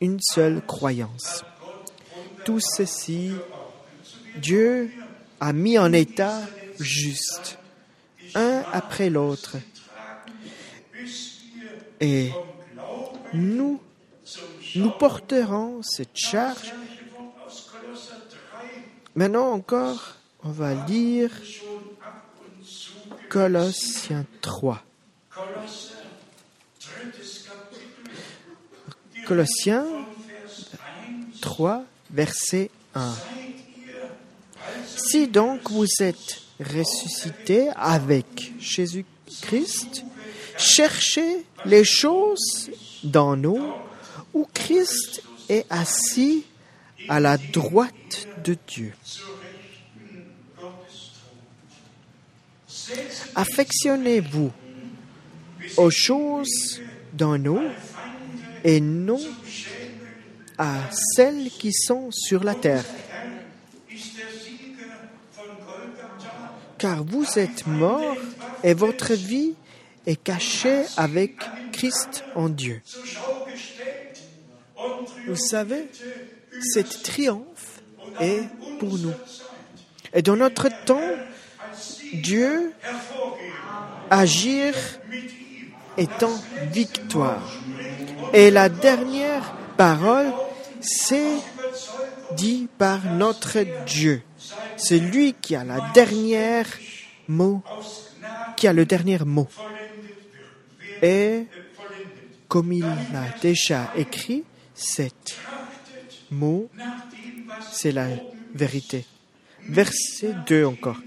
une 0.00 0.18
seule 0.20 0.62
croyance. 0.66 1.44
Tout 2.44 2.60
ceci, 2.60 3.30
Dieu 4.36 4.90
a 5.38 5.52
mis 5.52 5.78
en 5.78 5.92
état 5.92 6.40
juste, 6.80 7.58
un 8.34 8.64
après 8.72 9.10
l'autre. 9.10 9.58
Et 12.06 12.32
nous, 13.32 13.80
nous 14.74 14.90
porterons 14.90 15.80
cette 15.82 16.14
charge. 16.14 16.74
Maintenant 19.14 19.52
encore, 19.52 20.16
on 20.42 20.50
va 20.50 20.74
lire 20.86 21.30
Colossiens 23.30 24.26
3. 24.42 24.82
Colossiens 29.26 29.86
3, 31.40 31.84
verset 32.10 32.70
1. 32.94 33.14
Si 34.94 35.26
donc 35.26 35.70
vous 35.70 35.86
êtes 36.00 36.42
ressuscité 36.60 37.70
avec 37.74 38.52
Jésus-Christ, 38.58 40.04
cherchez 40.58 41.46
les 41.64 41.84
choses 41.84 42.70
d'en 43.02 43.42
haut 43.44 43.74
où 44.32 44.46
Christ 44.52 45.22
est 45.48 45.66
assis 45.70 46.44
à 47.08 47.20
la 47.20 47.36
droite 47.36 48.26
de 48.44 48.56
Dieu. 48.66 48.92
Affectionnez-vous 53.34 54.52
aux 55.76 55.90
choses 55.90 56.80
d'en 57.12 57.44
haut 57.46 57.70
et 58.62 58.80
non 58.80 59.20
à 60.58 60.78
celles 61.16 61.50
qui 61.50 61.72
sont 61.72 62.10
sur 62.10 62.44
la 62.44 62.54
terre. 62.54 62.84
Car 66.78 67.02
vous 67.04 67.26
êtes 67.38 67.66
morts 67.66 68.16
et 68.62 68.74
votre 68.74 69.14
vie 69.14 69.54
est 70.06 70.22
caché 70.22 70.84
avec 70.96 71.36
Christ 71.72 72.24
en 72.34 72.48
Dieu. 72.48 72.82
Vous 75.26 75.36
savez, 75.36 75.86
cet 76.60 77.02
triomphe 77.02 77.80
est 78.20 78.42
pour 78.78 78.98
nous. 78.98 79.14
Et 80.12 80.22
dans 80.22 80.36
notre 80.36 80.68
temps, 80.84 81.00
Dieu 82.12 82.72
agir 84.10 84.74
est 85.96 86.22
en 86.22 86.40
victoire. 86.70 87.42
Et 88.32 88.50
la 88.50 88.68
dernière 88.68 89.54
parole, 89.76 90.32
c'est 90.80 91.36
dit 92.36 92.68
par 92.78 93.04
notre 93.04 93.60
Dieu. 93.86 94.22
C'est 94.76 94.98
lui 94.98 95.34
qui 95.40 95.56
a 95.56 95.64
la 95.64 95.80
dernière 95.94 96.66
mot, 97.28 97.62
qui 98.56 98.68
a 98.68 98.72
le 98.72 98.84
dernier 98.84 99.18
mot. 99.24 99.48
Et 101.02 101.44
comme 102.48 102.72
il 102.72 102.82
l'a 102.82 103.26
déjà 103.42 103.92
écrit, 103.96 104.44
cet 104.74 105.36
mot, 106.30 106.68
c'est 107.72 107.92
la 107.92 108.08
vérité. 108.54 109.04
Verset 109.68 110.34
2 110.46 110.64
encore. 110.64 111.00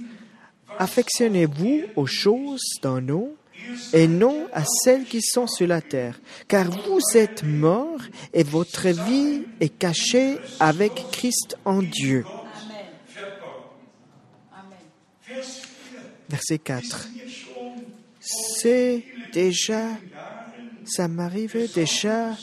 Affectionnez-vous 0.80 1.84
aux 1.96 2.06
choses 2.06 2.80
d'en 2.82 3.08
haut 3.10 3.36
et 3.94 4.08
non 4.08 4.48
à 4.54 4.64
celles 4.66 5.06
qui 5.06 5.22
sont 5.22 5.48
sur 5.48 5.68
la 5.68 5.82
terre, 5.82 6.20
car 6.48 6.70
vous 6.70 7.00
êtes 7.16 7.44
morts 7.44 8.02
et 8.34 8.44
votre 8.44 8.88
vie 8.88 9.44
est 9.60 9.78
cachée 9.78 10.38
avec 10.60 10.94
Christ 11.12 11.58
en 11.66 11.82
Dieu. 11.82 12.26
Verset 16.30 16.60
4. 16.60 17.08
C'est 18.30 19.06
déjà, 19.32 19.88
ça 20.84 21.08
m'arrive 21.08 21.74
déjà, 21.74 22.36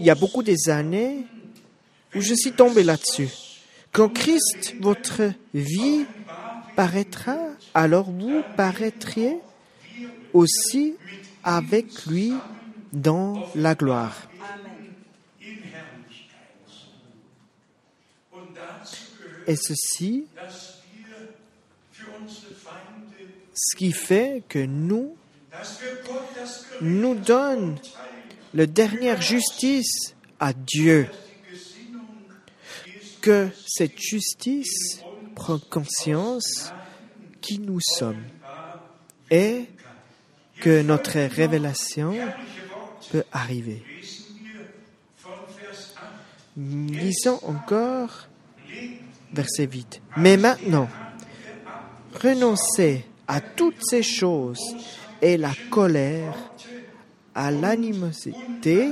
il 0.00 0.06
y 0.06 0.10
a 0.10 0.14
beaucoup 0.14 0.42
des 0.42 0.70
années 0.70 1.26
où 2.14 2.22
je 2.22 2.32
suis 2.32 2.52
tombé 2.52 2.82
là-dessus. 2.82 3.28
Quand 3.92 4.08
Christ, 4.08 4.74
votre 4.80 5.32
vie, 5.52 6.06
paraîtra, 6.76 7.36
alors 7.74 8.10
vous 8.10 8.42
paraîtriez 8.56 9.36
aussi 10.32 10.94
avec 11.44 12.06
lui 12.06 12.32
dans 12.92 13.46
la 13.54 13.74
gloire. 13.74 14.30
Et 19.46 19.56
ceci, 19.56 20.26
ce 23.56 23.74
qui 23.74 23.92
fait 23.92 24.42
que 24.48 24.58
nous, 24.58 25.16
nous 26.82 27.14
donne 27.14 27.78
la 28.52 28.66
dernière 28.66 29.20
justice 29.22 30.14
à 30.38 30.52
Dieu, 30.52 31.08
que 33.22 33.48
cette 33.66 33.98
justice 33.98 35.00
prend 35.34 35.58
conscience 35.58 36.72
qui 37.40 37.58
nous 37.58 37.80
sommes 37.80 38.22
et 39.30 39.64
que 40.60 40.82
notre 40.82 41.18
révélation 41.18 42.14
peut 43.10 43.24
arriver. 43.32 43.82
Lisons 46.56 47.40
encore 47.42 48.28
verset 49.32 49.66
8. 49.66 50.02
Mais 50.18 50.36
maintenant, 50.36 50.88
renoncez 52.22 53.04
à 53.28 53.40
toutes 53.40 53.82
ces 53.84 54.02
choses 54.02 54.62
et 55.20 55.36
la 55.36 55.52
colère, 55.70 56.52
à 57.34 57.50
l'animosité, 57.50 58.90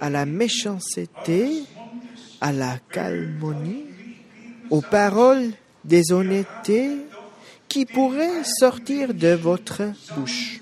à 0.00 0.10
la 0.10 0.26
méchanceté, 0.26 1.64
à 2.40 2.52
la 2.52 2.78
calmonie, 2.90 3.84
aux 4.70 4.80
paroles 4.80 5.52
déshonnêteté 5.84 6.90
qui 7.68 7.86
pourraient 7.86 8.44
sortir 8.44 9.14
de 9.14 9.34
votre 9.34 9.82
bouche. 10.16 10.60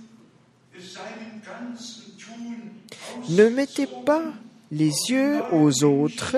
Ne 3.28 3.48
mettez 3.48 3.86
pas 4.04 4.24
les 4.70 4.90
yeux 5.08 5.40
aux 5.52 5.84
autres, 5.84 6.36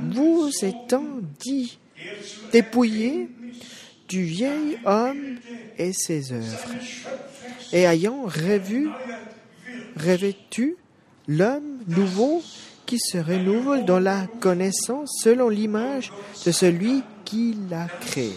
vous 0.00 0.50
étant 0.62 1.04
dit, 1.40 1.78
dépouillés 2.52 3.28
du 4.08 4.24
vieil 4.24 4.78
homme 4.84 5.36
et 5.78 5.92
ses 5.92 6.32
œuvres, 6.32 6.74
et 7.72 7.82
ayant 7.82 8.24
revu, 8.24 8.88
revêtu 9.96 10.76
l'homme 11.28 11.80
nouveau 11.88 12.42
qui 12.86 12.98
se 12.98 13.18
renouvelle 13.18 13.84
dans 13.84 13.98
la 13.98 14.26
connaissance 14.40 15.10
selon 15.22 15.48
l'image 15.48 16.12
de 16.44 16.52
celui 16.52 17.02
qui 17.24 17.56
l'a 17.68 17.88
créé. 18.00 18.32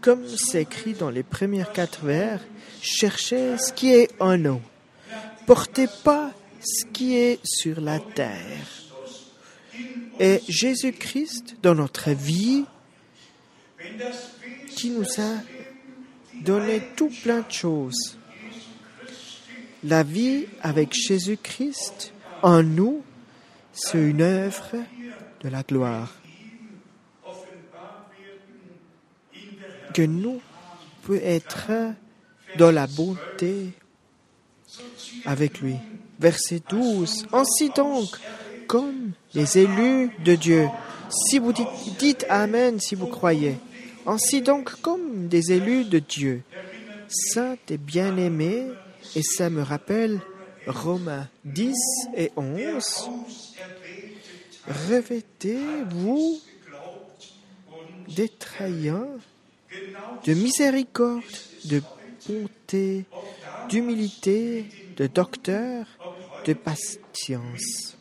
Comme 0.00 0.28
c'est 0.36 0.62
écrit 0.62 0.92
dans 0.92 1.08
les 1.08 1.22
premières 1.22 1.72
quatre 1.72 2.04
vers, 2.04 2.40
cherchez 2.82 3.56
ce 3.56 3.72
qui 3.72 3.90
est 3.94 4.10
en 4.20 4.44
haut. 4.44 4.60
Portez 5.46 5.86
pas 6.04 6.30
ce 6.60 6.84
qui 6.84 7.16
est 7.16 7.40
sur 7.42 7.80
la 7.80 8.00
terre. 8.00 8.66
Et 10.20 10.42
Jésus-Christ, 10.46 11.56
dans 11.62 11.74
notre 11.74 12.10
vie, 12.10 12.64
qui 14.76 14.90
nous 14.90 15.06
a 15.18 15.40
donné 16.42 16.82
tout 16.96 17.10
plein 17.22 17.40
de 17.40 17.50
choses. 17.50 18.18
La 19.82 20.02
vie 20.02 20.46
avec 20.62 20.92
Jésus-Christ 20.92 22.12
en 22.42 22.62
nous, 22.62 23.02
c'est 23.74 23.98
une 23.98 24.22
œuvre 24.22 24.76
de 25.42 25.48
la 25.48 25.62
gloire. 25.62 26.12
Que 29.92 30.02
nous 30.02 30.40
peut 31.02 31.20
être 31.22 31.70
dans 32.56 32.70
la 32.70 32.86
bonté 32.86 33.72
avec 35.24 35.60
lui. 35.60 35.76
Verset 36.18 36.62
12. 36.68 37.26
Ainsi 37.32 37.70
donc, 37.70 38.08
comme 38.66 39.12
les 39.34 39.58
élus 39.58 40.10
de 40.24 40.34
Dieu, 40.34 40.68
si 41.10 41.38
vous 41.38 41.52
dites, 41.52 42.26
Amen 42.28 42.80
si 42.80 42.94
vous 42.94 43.06
croyez, 43.06 43.56
ainsi 44.06 44.42
donc 44.42 44.80
comme 44.80 45.28
des 45.28 45.52
élus 45.52 45.84
de 45.84 45.98
Dieu, 45.98 46.42
saints 47.08 47.56
et 47.68 47.78
bien-aimés, 47.78 48.66
et 49.14 49.22
ça 49.22 49.50
me 49.50 49.62
rappelle 49.62 50.20
Romains 50.66 51.28
10 51.44 51.74
et 52.16 52.32
11, 52.36 53.10
revêtez-vous 54.88 56.40
détraillant 58.08 59.08
de 60.24 60.34
miséricorde, 60.34 61.22
de 61.66 61.82
bonté, 62.28 63.04
d'humilité, 63.68 64.66
de 64.96 65.06
docteur, 65.06 65.86
de 66.46 66.52
patience. 66.52 67.96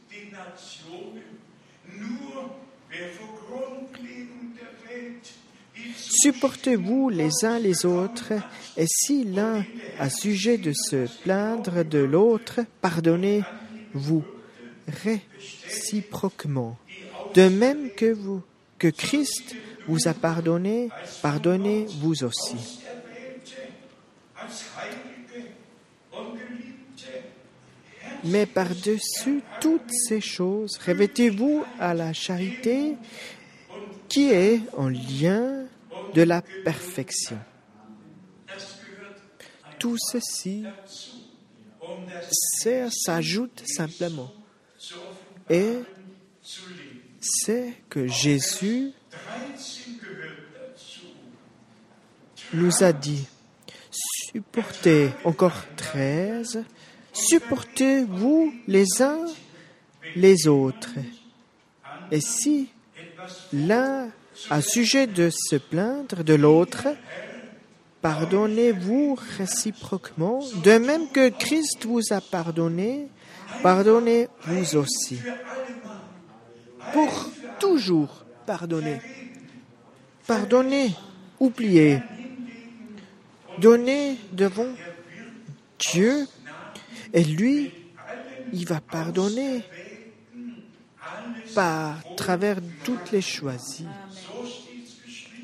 Supportez-vous 6.22 7.10
les 7.10 7.44
uns 7.44 7.58
les 7.58 7.86
autres, 7.88 8.34
et 8.78 8.86
si 8.88 9.24
l'un 9.24 9.66
a 9.98 10.10
sujet 10.12 10.58
de 10.60 10.72
se 10.72 11.08
plaindre 11.24 11.84
de 11.84 11.98
l'autre, 11.98 12.60
pardonnez-vous 12.82 14.24
réciproquement. 14.88 16.78
De 17.34 17.50
même 17.50 17.90
que 17.96 18.14
vous, 18.14 18.44
que 18.78 18.90
Christ 18.90 19.56
vous 19.88 20.08
a 20.08 20.14
pardonné, 20.14 20.90
pardonnez-vous 21.24 22.24
aussi. 22.24 22.80
Mais 28.26 28.46
par-dessus 28.46 29.42
toutes 29.60 29.92
ces 29.92 30.22
choses, 30.22 30.78
revêtez-vous 30.86 31.64
à 31.80 31.96
la 31.96 32.14
charité 32.14 32.94
qui 34.08 34.30
est 34.30 34.62
en 34.78 34.90
lien 34.90 35.66
de 36.14 36.22
la 36.22 36.42
perfection. 36.64 37.40
Tout 39.80 39.98
ceci 39.98 40.66
s'ajoute 42.90 43.64
simplement. 43.66 44.32
Et 45.50 45.80
c'est 47.20 47.74
que 47.90 48.08
Jésus 48.08 48.92
13 49.12 49.88
gehört 50.02 50.44
nous 52.54 52.84
a 52.84 52.94
dit, 52.94 53.28
supportez, 53.92 55.10
encore 55.24 55.66
13, 55.76 56.64
supportez-vous 57.12 58.54
les 58.68 59.02
uns 59.02 59.26
les 60.16 60.48
autres. 60.48 60.96
Et 62.12 62.22
si 62.22 62.70
l'un 63.52 64.10
a 64.50 64.62
sujet 64.62 65.08
de 65.08 65.30
se 65.30 65.56
plaindre 65.56 66.24
de 66.24 66.34
l'autre, 66.34 66.88
pardonnez-vous 68.02 69.18
réciproquement, 69.38 70.42
de 70.64 70.78
même 70.78 71.10
que 71.10 71.30
Christ 71.30 71.86
vous 71.86 72.02
a 72.12 72.22
pardonné, 72.22 73.08
pardonnez-vous 73.62 74.78
aussi. 74.78 75.20
Pour 76.92 77.30
toujours 77.60 78.26
pardonner. 78.46 79.00
Pardonnez, 80.28 80.92
oubliez. 81.40 82.02
Donnez 83.60 84.18
devant 84.32 84.74
Dieu 85.80 86.28
et 87.14 87.24
lui, 87.24 87.72
il 88.52 88.66
va 88.66 88.80
pardonner 88.80 89.64
par 91.54 92.02
travers 92.16 92.58
toutes 92.84 93.12
les 93.12 93.22
choisies. 93.22 93.88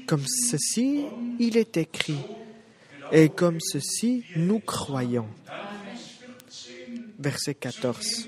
Comme 0.09 0.25
ceci, 0.25 1.05
il 1.37 1.55
est 1.55 1.77
écrit. 1.77 2.17
Et 3.11 3.29
comme 3.29 3.59
ceci, 3.59 4.23
nous 4.35 4.57
croyons. 4.57 5.27
Verset 7.19 7.53
14. 7.53 8.27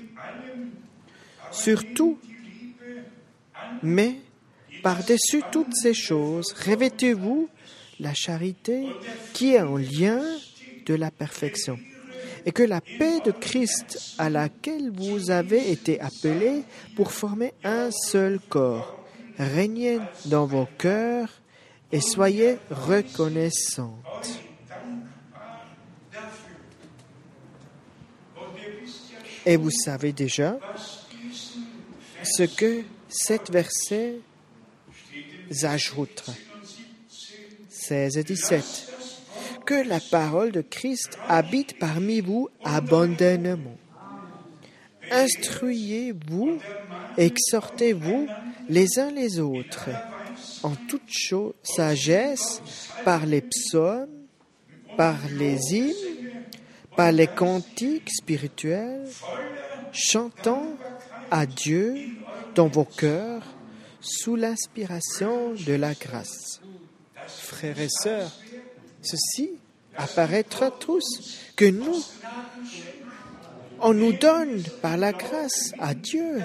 Surtout, 1.50 2.20
mais 3.82 4.20
par-dessus 4.84 5.42
toutes 5.50 5.74
ces 5.74 5.92
choses, 5.92 6.52
revêtez-vous 6.52 7.48
la 7.98 8.14
charité 8.14 8.86
qui 9.32 9.54
est 9.54 9.60
en 9.60 9.76
lien 9.76 10.22
de 10.86 10.94
la 10.94 11.10
perfection 11.10 11.80
et 12.46 12.52
que 12.52 12.62
la 12.62 12.80
paix 12.80 13.18
de 13.24 13.32
Christ 13.32 14.14
à 14.18 14.30
laquelle 14.30 14.92
vous 14.94 15.32
avez 15.32 15.72
été 15.72 15.98
appelés 16.00 16.62
pour 16.94 17.10
former 17.10 17.54
un 17.64 17.90
seul 17.90 18.38
corps 18.38 19.04
régnez 19.36 19.98
dans 20.26 20.46
vos 20.46 20.68
cœurs 20.78 21.41
et 21.92 22.00
soyez 22.00 22.58
reconnaissants. 22.70 23.98
Et 29.44 29.56
vous 29.56 29.70
savez 29.70 30.12
déjà 30.12 30.58
ce 32.22 32.44
que 32.44 32.82
cet 33.08 33.50
verset 33.50 34.20
ajoute. 35.62 36.24
16 37.68 38.16
et 38.16 38.24
17 38.24 38.88
que 39.66 39.74
la 39.74 40.00
parole 40.00 40.50
de 40.50 40.60
Christ 40.60 41.18
habite 41.28 41.78
parmi 41.78 42.20
vous 42.20 42.48
abondamment. 42.64 43.76
Instruyez-vous, 45.10 46.58
exhortez-vous 47.16 48.28
les 48.68 48.98
uns 48.98 49.10
les 49.10 49.38
autres 49.38 49.90
en 50.62 50.74
toute 50.88 51.02
sagesse 51.62 52.62
par 53.04 53.26
les 53.26 53.42
psaumes, 53.42 54.08
par 54.96 55.16
les 55.30 55.74
hymnes, 55.74 56.44
par 56.96 57.12
les 57.12 57.26
cantiques 57.26 58.10
spirituels, 58.10 59.08
chantant 59.92 60.66
à 61.30 61.46
Dieu 61.46 61.96
dans 62.54 62.68
vos 62.68 62.84
cœurs 62.84 63.42
sous 64.00 64.36
l'inspiration 64.36 65.54
de 65.54 65.74
la 65.74 65.94
grâce. 65.94 66.60
Frères 67.26 67.80
et 67.80 67.88
sœurs, 67.88 68.32
ceci 69.00 69.50
apparaîtra 69.96 70.70
tous 70.70 71.04
que 71.56 71.64
nous, 71.64 72.02
on 73.80 73.94
nous 73.94 74.12
donne 74.12 74.62
par 74.80 74.96
la 74.96 75.12
grâce 75.12 75.72
à 75.78 75.94
Dieu 75.94 76.40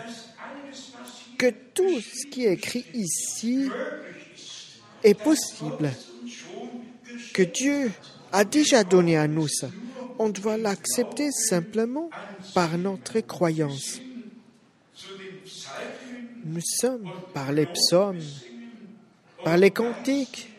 que 1.37 1.51
tout 1.73 1.99
ce 2.01 2.27
qui 2.27 2.45
est 2.45 2.53
écrit 2.53 2.85
ici 2.93 3.69
est 5.03 5.13
possible, 5.13 5.91
que 7.33 7.43
Dieu 7.43 7.91
a 8.31 8.43
déjà 8.43 8.83
donné 8.83 9.17
à 9.17 9.27
nous 9.27 9.47
ça. 9.47 9.69
On 10.19 10.29
doit 10.29 10.57
l'accepter 10.57 11.31
simplement 11.31 12.09
par 12.53 12.77
notre 12.77 13.19
croyance. 13.19 14.01
Nous 16.43 16.61
sommes 16.61 17.11
par 17.33 17.51
les 17.51 17.67
psaumes, 17.67 18.21
par 19.43 19.57
les 19.57 19.71
cantiques, 19.71 20.49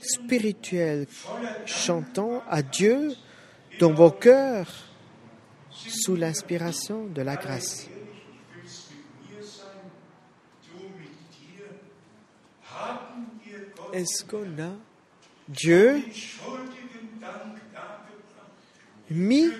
spirituel, 0.00 1.06
chantant 1.64 2.42
à 2.50 2.62
Dieu 2.62 3.12
dans 3.80 3.92
vos 3.92 4.10
cœurs 4.10 4.68
sous 5.70 6.16
l'inspiration 6.16 7.06
de 7.06 7.22
la 7.22 7.36
grâce. 7.36 7.88
Est-ce 13.92 14.24
qu'on 14.24 14.44
a 14.62 14.72
Dieu 15.48 16.02
mis 19.10 19.50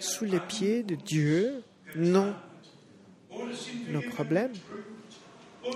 sous 0.00 0.24
les 0.24 0.40
pieds 0.40 0.82
de 0.82 0.94
Dieu? 0.94 1.62
Nos 1.94 2.32
problèmes? 4.14 4.52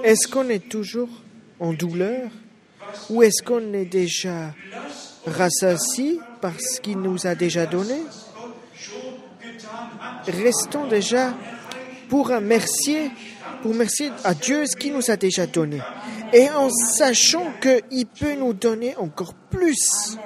Est-ce 0.03 0.27
qu'on 0.29 0.49
est 0.49 0.69
toujours 0.69 1.11
en 1.61 1.73
douleur? 1.73 2.31
Ou 3.11 3.23
est-ce 3.23 3.43
qu'on 3.43 3.73
est 3.75 3.85
déjà 3.85 4.55
rassasié 5.27 6.19
par 6.41 6.59
ce 6.59 6.81
qu'il 6.81 6.99
nous 6.99 7.27
a 7.27 7.35
déjà 7.35 7.67
donné? 7.67 8.03
Restons 10.27 10.87
déjà 10.87 11.35
pour 12.09 12.29
remercier, 12.29 13.11
pour 13.63 13.73
remercier 13.73 14.11
à 14.25 14.33
Dieu 14.35 14.65
ce 14.67 14.77
qu'il 14.77 14.95
nous 14.95 15.11
a 15.11 15.17
déjà 15.17 15.47
donné. 15.47 15.81
Et 16.33 16.51
en 16.51 16.71
sachant 16.71 17.53
qu'il 17.61 18.07
peut 18.07 18.35
nous 18.35 18.53
donner 18.53 18.97
encore 18.97 19.35
plus, 19.35 20.17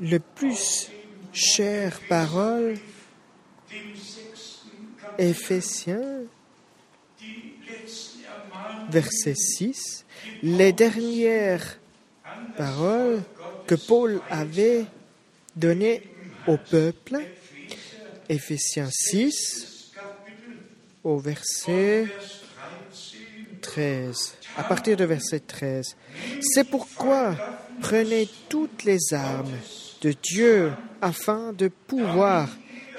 le 0.00 0.18
plus 0.18 0.90
chère 1.32 2.00
parole, 2.08 2.74
Éphésiens, 5.18 6.22
verset 8.90 9.34
6, 9.34 10.04
les 10.42 10.72
dernières 10.72 11.78
paroles 12.56 13.22
que 13.66 13.74
Paul 13.74 14.20
avait 14.30 14.86
données 15.54 16.02
au 16.46 16.56
peuple, 16.56 17.20
Éphésiens 18.28 18.90
6, 18.90 19.92
au 21.04 21.18
verset 21.18 22.06
13, 23.72 24.34
à 24.58 24.64
partir 24.64 24.98
de 24.98 25.04
verset 25.04 25.40
13. 25.40 25.96
C'est 26.42 26.64
pourquoi 26.64 27.34
prenez 27.80 28.28
toutes 28.50 28.84
les 28.84 29.14
armes 29.14 29.56
de 30.02 30.12
Dieu 30.22 30.72
afin 31.00 31.54
de 31.54 31.68
pouvoir 31.68 32.50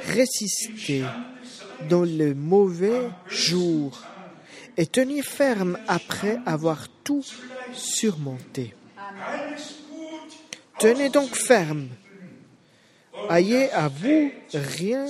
résister 0.08 1.04
dans 1.90 2.02
le 2.02 2.34
mauvais 2.34 3.10
jour 3.28 4.04
et 4.76 4.88
tenir 4.88 5.24
ferme 5.24 5.78
après 5.88 6.40
avoir 6.48 6.88
tout 7.04 7.26
surmonté. 7.74 8.74
Tenez 10.80 11.10
donc 11.10 11.36
ferme. 11.36 11.90
Ayez 13.30 13.70
à 13.72 13.90
vous 13.90 14.32
rien 14.54 15.06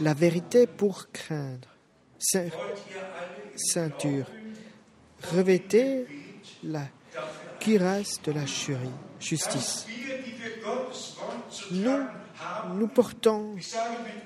la 0.00 0.14
vérité 0.14 0.66
pour 0.66 1.10
craindre. 1.12 1.68
Ceinture. 3.56 4.26
Revêtez 5.22 6.06
la 6.64 6.86
cuirasse 7.58 8.20
de 8.22 8.32
la 8.32 8.46
justice. 9.20 9.86
Nous, 11.70 12.00
nous 12.74 12.88
portons 12.88 13.56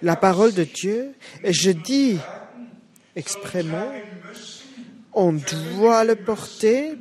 la 0.03 0.16
parole 0.16 0.53
de 0.55 0.64
Dieu 0.64 1.14
et 1.42 1.53
je 1.53 1.70
dis 1.70 2.18
exprèmement, 3.16 3.92
on 5.12 5.32
doit 5.32 6.05
le 6.05 6.16
porter, 6.16 6.95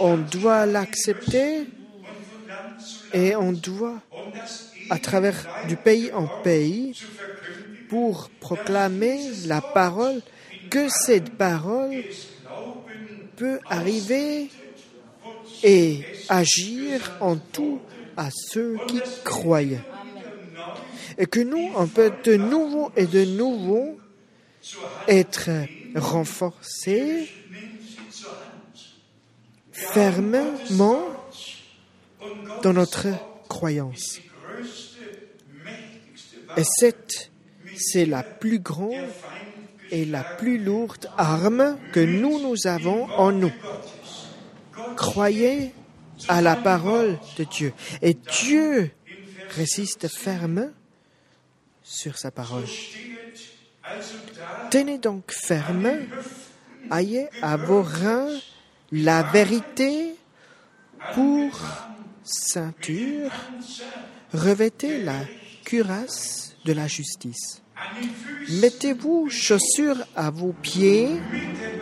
on 0.00 0.16
doit 0.16 0.66
l'accepter 0.66 1.66
et 3.12 3.36
on 3.36 3.52
doit, 3.52 4.00
à 4.90 4.98
travers 4.98 5.46
du 5.68 5.76
pays 5.76 6.12
en 6.12 6.26
pays, 6.42 7.00
pour 7.88 8.30
proclamer 8.40 9.30
la 9.46 9.60
parole, 9.60 10.20
que 10.70 10.88
cette 10.88 11.30
parole 11.36 12.02
peut 13.36 13.58
arriver 13.68 14.50
et 15.62 16.04
agir 16.28 17.16
en 17.20 17.36
tout 17.36 17.80
à 18.16 18.28
ceux 18.30 18.78
qui 18.88 19.00
croient. 19.24 19.60
Et 21.16 21.26
que 21.26 21.40
nous, 21.40 21.70
on 21.76 21.86
peut 21.86 22.12
de 22.24 22.36
nouveau 22.36 22.90
et 22.96 23.06
de 23.06 23.24
nouveau 23.24 23.98
être 25.06 25.50
renforcés 25.94 27.28
fermement 29.72 31.02
dans 32.62 32.72
notre 32.72 33.08
croyance. 33.48 34.20
Et 36.56 36.62
cette, 36.64 37.30
c'est 37.76 38.06
la 38.06 38.22
plus 38.22 38.60
grande 38.60 39.08
et 39.94 40.04
la 40.04 40.24
plus 40.24 40.58
lourde 40.58 41.08
arme 41.16 41.78
que 41.92 42.00
nous, 42.00 42.40
nous 42.40 42.66
avons 42.66 43.04
en 43.12 43.30
nous. 43.30 43.52
Croyez 44.96 45.72
à 46.26 46.42
la 46.42 46.56
parole 46.56 47.16
de 47.38 47.44
Dieu. 47.44 47.72
Et 48.02 48.14
Dieu 48.14 48.90
résiste 49.50 50.08
ferme 50.08 50.72
sur 51.84 52.18
sa 52.18 52.32
parole. 52.32 52.66
Tenez 54.72 54.98
donc 54.98 55.30
ferme, 55.30 55.92
ayez 56.90 57.28
à 57.40 57.56
vos 57.56 57.82
reins 57.82 58.36
la 58.90 59.22
vérité 59.22 60.16
pour 61.14 61.52
ceinture, 62.24 63.30
revêtez 64.32 65.04
la 65.04 65.20
cuirasse 65.64 66.56
de 66.64 66.72
la 66.72 66.88
justice. 66.88 67.63
Mettez-vous 68.60 69.28
chaussures 69.30 70.04
à 70.14 70.30
vos 70.30 70.52
pieds, 70.52 71.08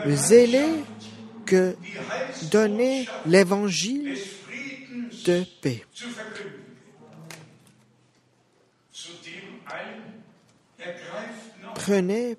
zélés 0.07 0.85
que 1.45 1.77
donnez 2.51 3.09
l'évangile 3.27 4.17
de 5.25 5.45
paix. 5.61 5.85
Prenez 11.75 12.37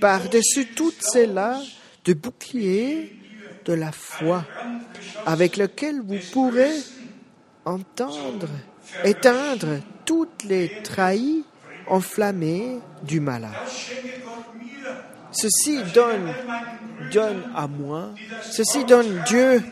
par-dessus 0.00 0.66
toutes 0.74 1.02
celles-là 1.02 1.60
de 2.04 2.14
bouclier 2.14 3.14
de 3.64 3.72
la 3.74 3.92
foi 3.92 4.44
avec 5.26 5.56
lequel 5.56 6.00
vous 6.00 6.18
pourrez 6.32 6.72
entendre, 7.64 8.48
éteindre 9.04 9.80
toutes 10.06 10.44
les 10.44 10.82
trahis 10.82 11.44
enflammées 11.90 12.78
du 13.02 13.20
mir 13.20 13.40
Ceci 15.30 15.82
donne, 15.94 16.32
donne 17.12 17.42
à 17.54 17.66
moi, 17.66 18.10
ceci 18.50 18.84
donne 18.84 19.22
Dieu 19.26 19.62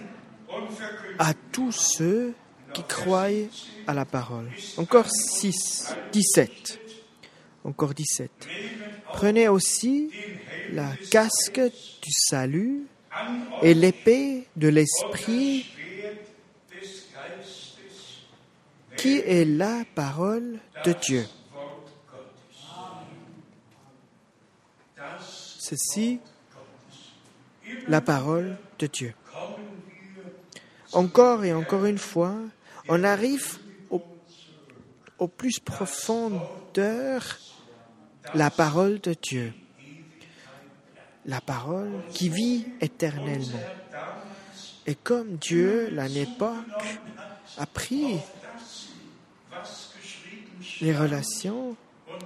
à 1.19 1.33
tous 1.53 1.73
ceux 1.73 2.35
qui 2.73 2.83
croient 2.83 3.29
à 3.87 3.95
la 3.95 4.05
parole. 4.05 4.51
Encore 4.77 5.09
6, 5.09 5.95
17. 6.13 6.79
Encore 7.65 7.95
17. 7.95 8.31
Prenez 9.15 9.49
aussi 9.49 10.11
la 10.73 10.91
casque 11.11 11.61
du 11.61 12.11
salut 12.13 12.83
et 13.63 13.75
l'épée 13.75 14.47
de 14.57 14.69
l'esprit 14.69 15.67
qui 18.97 19.19
est 19.19 19.45
la 19.45 19.85
parole 19.95 20.59
de 20.85 20.95
Dieu? 21.01 21.25
Ceci, 25.69 26.21
la 27.89 28.01
parole 28.01 28.57
de 28.79 28.87
Dieu. 28.87 29.15
Encore 30.93 31.45
et 31.45 31.53
encore 31.53 31.87
une 31.87 31.99
fois, 31.99 32.37
on 32.89 33.03
arrive 33.03 33.59
au, 35.19 35.27
plus 35.27 35.59
profondeur, 35.59 37.39
la 38.35 38.49
parole 38.49 39.01
de 39.01 39.17
Dieu. 39.21 39.53
La 41.25 41.41
parole 41.41 41.91
qui 42.13 42.29
vit 42.29 42.69
éternellement. 42.81 43.67
Et 44.87 44.95
comme 44.95 45.35
Dieu, 45.35 45.89
l'à 45.91 46.07
l'époque, 46.07 47.01
a 47.59 47.67
pris 47.67 48.21
les 50.81 50.97
relations 50.97 51.75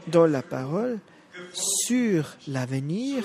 dans 0.09 0.27
la 0.27 0.43
parole 0.43 0.99
sur 1.53 2.37
l'avenir, 2.49 3.25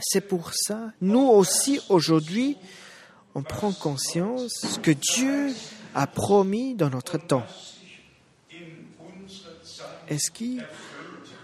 c'est 0.00 0.20
pour 0.20 0.52
ça, 0.54 0.92
nous 1.00 1.26
aussi 1.26 1.80
aujourd'hui, 1.88 2.56
on 3.34 3.42
prend 3.42 3.72
conscience 3.72 4.80
que 4.82 4.90
Dieu 4.90 5.54
a 5.94 6.06
promis 6.06 6.74
dans 6.74 6.90
notre 6.90 7.18
temps. 7.18 7.46
Est-ce 10.08 10.30
qu'il 10.30 10.64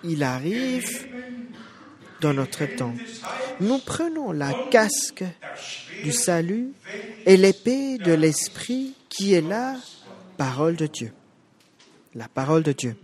il 0.03 0.23
arrive 0.23 1.07
dans 2.21 2.35
notre 2.35 2.65
temps? 2.67 2.95
Nous 3.61 3.79
prenons 3.79 4.33
la 4.33 4.53
casque 4.71 5.25
du 6.03 6.13
salut 6.13 6.73
et 7.25 7.37
l'épée 7.37 7.99
de 7.99 8.13
l'esprit 8.13 8.95
qui 9.09 9.35
est 9.35 9.41
la 9.41 9.77
parole 10.37 10.77
de 10.77 10.87
Dieu. 10.87 11.13
La 12.15 12.29
parole 12.29 12.63
de 12.63 12.73
Dieu. 12.73 12.97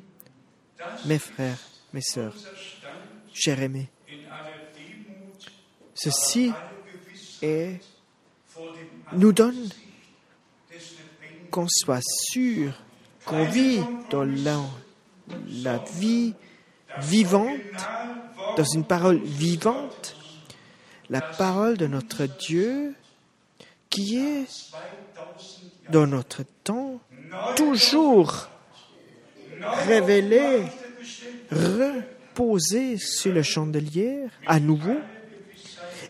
Mes 1.05 1.18
frères, 1.18 1.59
mes 1.93 2.01
sœurs, 2.01 2.34
chers 3.32 3.61
aimés, 3.61 3.88
ceci 5.95 6.53
nous 9.12 9.32
donne 9.32 9.68
qu'on 11.51 11.66
soit 11.68 12.03
sûr 12.03 12.72
qu'on 13.24 13.45
vit 13.45 13.80
dans 14.11 14.24
la, 14.24 15.78
vie 15.95 16.34
vivante, 16.99 17.61
dans 18.57 18.64
une 18.64 18.84
parole 18.84 19.18
vivante, 19.18 20.16
la 21.11 21.20
parole 21.20 21.76
de 21.76 21.86
notre 21.86 22.26
Dieu 22.26 22.95
qui 23.90 24.16
est 24.16 24.47
2000 24.47 25.72
dans 25.90 26.07
notre 26.07 26.43
temps 26.64 27.01
toujours 27.57 28.49
révélée, 29.86 30.62
reposée 31.51 32.97
sur 32.99 33.33
le 33.33 33.43
chandelier 33.43 34.25
à 34.47 34.61
nouveau. 34.61 34.97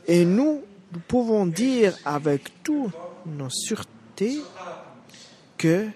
Et 0.06 0.24
nous, 0.24 0.62
nous 0.92 1.00
pouvons 1.00 1.46
dire 1.46 1.96
avec 2.04 2.62
toute 2.62 2.92
nos 3.26 3.50
sûretés 3.50 4.40
que 5.56 5.88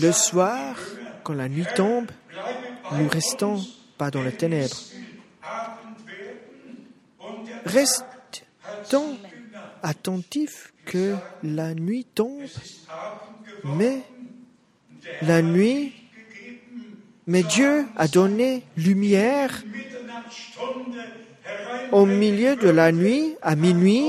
le 0.00 0.12
soir, 0.12 0.76
quand 1.22 1.34
la 1.34 1.48
nuit 1.48 1.66
tombe, 1.74 2.10
nous 2.92 3.08
restons 3.08 3.60
pas 3.98 4.10
dans 4.10 4.22
les 4.22 4.32
ténèbres. 4.32 4.76
Restons 7.64 9.16
attentifs 9.82 10.72
que 10.84 11.16
la 11.42 11.74
nuit 11.74 12.04
tombe, 12.04 12.44
mais 13.64 14.02
la 15.22 15.42
nuit, 15.42 15.92
mais 17.26 17.42
Dieu 17.42 17.86
a 17.96 18.08
donné 18.08 18.62
lumière 18.76 19.62
au 21.92 22.06
milieu 22.06 22.56
de 22.56 22.68
la 22.68 22.92
nuit, 22.92 23.36
à 23.42 23.56
minuit, 23.56 24.06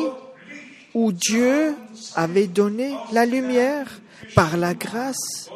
où 0.94 1.12
Dieu 1.12 1.76
avait 2.16 2.48
donné 2.48 2.96
la 3.12 3.26
lumière 3.26 4.02
par 4.36 4.58
la 4.58 4.74
grâce. 4.74 5.50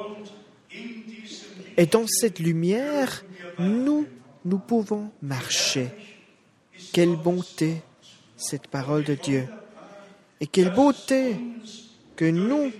Et 1.77 1.85
dans 1.85 2.05
cette 2.07 2.39
lumière, 2.39 3.23
nous, 3.59 4.05
nous 4.45 4.59
pouvons 4.59 5.11
marcher. 5.21 5.89
Quelle 6.93 7.15
bonté 7.15 7.81
cette 8.41 8.67
parole 8.67 9.03
de 9.03 9.15
Dieu. 9.15 9.47
Et 10.39 10.47
quelle 10.47 10.73
beauté 10.73 11.35
que 12.15 12.25
nous, 12.25 12.71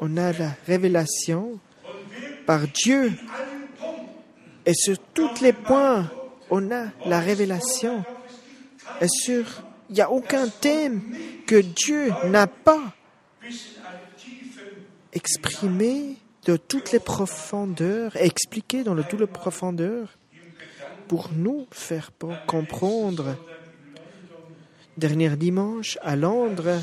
on 0.00 0.16
a 0.16 0.32
la 0.32 0.54
révélation 0.66 1.58
par 2.46 2.66
Dieu. 2.68 3.12
Et 4.66 4.74
sur 4.74 4.96
tous 5.14 5.40
les 5.40 5.52
points, 5.52 6.10
on 6.50 6.70
a 6.70 6.86
la 7.06 7.20
révélation. 7.20 8.04
Et 9.00 9.08
sur, 9.08 9.44
il 9.88 9.94
n'y 9.94 10.00
a 10.00 10.10
aucun 10.10 10.48
thème 10.48 11.00
que 11.46 11.60
Dieu 11.60 12.12
n'a 12.26 12.46
pas 12.46 12.92
exprimé 15.12 16.16
de 16.44 16.56
toutes 16.56 16.92
les 16.92 16.98
profondeurs, 17.00 18.16
expliqué 18.16 18.82
dans 18.84 18.94
de 18.94 19.02
toutes 19.02 19.20
les 19.20 19.26
profondeurs 19.26 20.16
pour 21.08 21.30
nous 21.34 21.66
faire 21.70 22.10
comprendre. 22.46 23.36
Dernier 24.96 25.30
dimanche 25.36 25.98
à 26.02 26.16
Londres, 26.16 26.80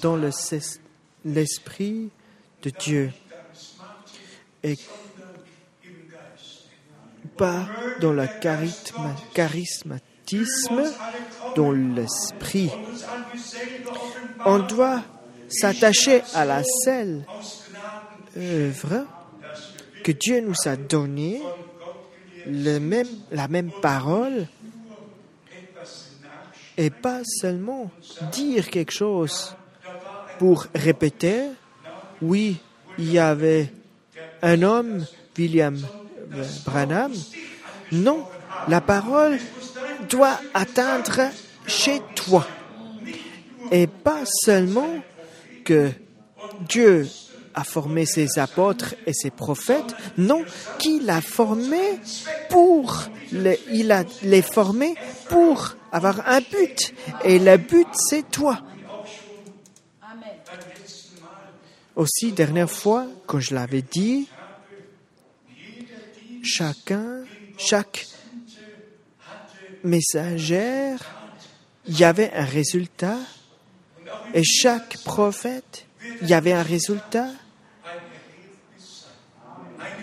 dans 0.00 0.16
le- 0.16 0.30
l'esprit 1.24 2.10
de 2.62 2.70
Dieu. 2.70 3.10
Et 4.64 4.78
pas 7.36 7.66
dans 8.00 8.12
le 8.12 8.26
charisme, 8.40 9.14
charismatisme, 9.34 10.84
dans 11.54 11.72
l'esprit. 11.72 12.70
On 14.46 14.58
doit 14.60 15.02
s'attacher 15.48 16.22
à 16.34 16.44
la 16.44 16.62
seule 16.84 17.24
œuvre 18.36 19.06
que 20.02 20.12
Dieu 20.12 20.40
nous 20.40 20.54
a 20.64 20.76
donnée, 20.76 21.42
la 22.46 23.48
même 23.48 23.70
parole, 23.82 24.46
et 26.76 26.90
pas 26.90 27.20
seulement 27.24 27.90
dire 28.32 28.70
quelque 28.70 28.92
chose 28.92 29.54
pour 30.38 30.66
répéter, 30.74 31.50
oui, 32.20 32.58
il 32.98 33.12
y 33.12 33.18
avait 33.18 33.70
un 34.44 34.62
homme, 34.62 35.06
William 35.38 35.76
Branham. 36.64 37.12
Non, 37.90 38.24
la 38.68 38.80
parole 38.80 39.38
doit 40.08 40.38
atteindre 40.52 41.30
chez 41.66 42.00
toi. 42.14 42.46
Et 43.72 43.86
pas 43.86 44.22
seulement 44.26 45.00
que 45.64 45.90
Dieu 46.68 47.08
a 47.54 47.64
formé 47.64 48.04
ses 48.04 48.38
apôtres 48.38 48.94
et 49.06 49.14
ses 49.14 49.30
prophètes, 49.30 49.94
non, 50.18 50.44
qu'il 50.78 51.08
a 51.08 51.22
formé 51.22 51.98
pour, 52.50 53.04
il 53.32 53.92
a 53.92 54.04
les 54.22 54.42
formés 54.42 54.94
pour 55.28 55.74
avoir 55.90 56.28
un 56.28 56.40
but. 56.40 56.94
Et 57.24 57.38
le 57.38 57.56
but, 57.56 57.88
c'est 57.94 58.30
toi. 58.30 58.60
Aussi, 61.96 62.32
dernière 62.32 62.70
fois, 62.70 63.06
quand 63.26 63.38
je 63.38 63.54
l'avais 63.54 63.82
dit, 63.82 64.28
chacun, 66.44 67.24
chaque 67.58 68.06
messagère, 69.82 70.98
il 71.86 71.98
y 71.98 72.04
avait 72.04 72.32
un 72.32 72.44
résultat, 72.44 73.18
et 74.32 74.42
chaque 74.44 74.98
prophète, 75.04 75.86
il 76.22 76.28
y 76.28 76.34
avait 76.34 76.52
un 76.52 76.62
résultat, 76.62 77.30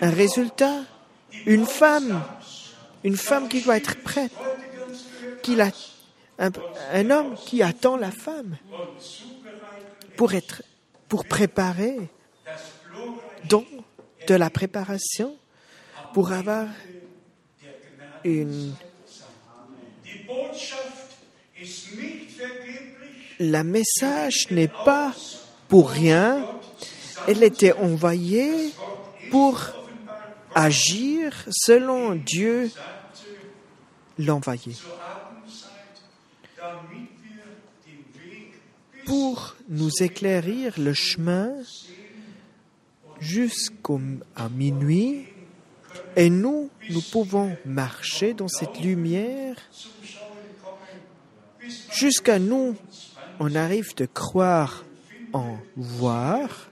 un 0.00 0.10
résultat, 0.10 0.80
une 1.46 1.66
femme, 1.66 2.22
une 3.04 3.16
femme 3.16 3.48
qui 3.48 3.62
doit 3.62 3.76
être 3.76 3.96
prête, 4.02 4.32
qui 5.42 5.60
a, 5.60 5.70
un, 6.38 6.50
un 6.92 7.10
homme 7.10 7.34
qui 7.46 7.62
attend 7.62 7.96
la 7.96 8.10
femme 8.10 8.56
pour 10.16 10.34
être, 10.34 10.62
pour 11.08 11.24
préparer, 11.24 11.98
donc 13.44 13.66
de 14.28 14.34
la 14.34 14.50
préparation 14.50 15.36
pour 16.12 16.32
avoir 16.32 16.68
une 18.24 18.74
la 23.38 23.64
message 23.64 24.46
n'est 24.50 24.68
pas 24.68 25.14
pour 25.68 25.90
rien, 25.90 26.46
elle 27.26 27.42
était 27.42 27.72
envoyée 27.72 28.72
pour 29.30 29.60
agir 30.54 31.32
selon 31.50 32.14
Dieu 32.14 32.70
l'envoyé. 34.18 34.76
Pour 39.06 39.56
nous 39.68 39.90
éclairir 40.00 40.74
le 40.78 40.94
chemin 40.94 41.52
jusqu'à 43.20 44.48
minuit, 44.54 45.26
et 46.16 46.30
nous, 46.30 46.70
nous 46.90 47.00
pouvons 47.00 47.56
marcher 47.64 48.34
dans 48.34 48.48
cette 48.48 48.80
lumière 48.80 49.56
jusqu'à 51.92 52.38
nous, 52.38 52.76
on 53.38 53.54
arrive 53.54 53.94
de 53.96 54.06
croire 54.06 54.84
en 55.32 55.56
voir. 55.76 56.70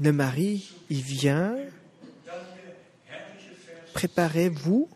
Le 0.00 0.12
mari, 0.12 0.74
il 0.90 1.00
vient. 1.00 1.56
Préparez-vous 3.94 4.88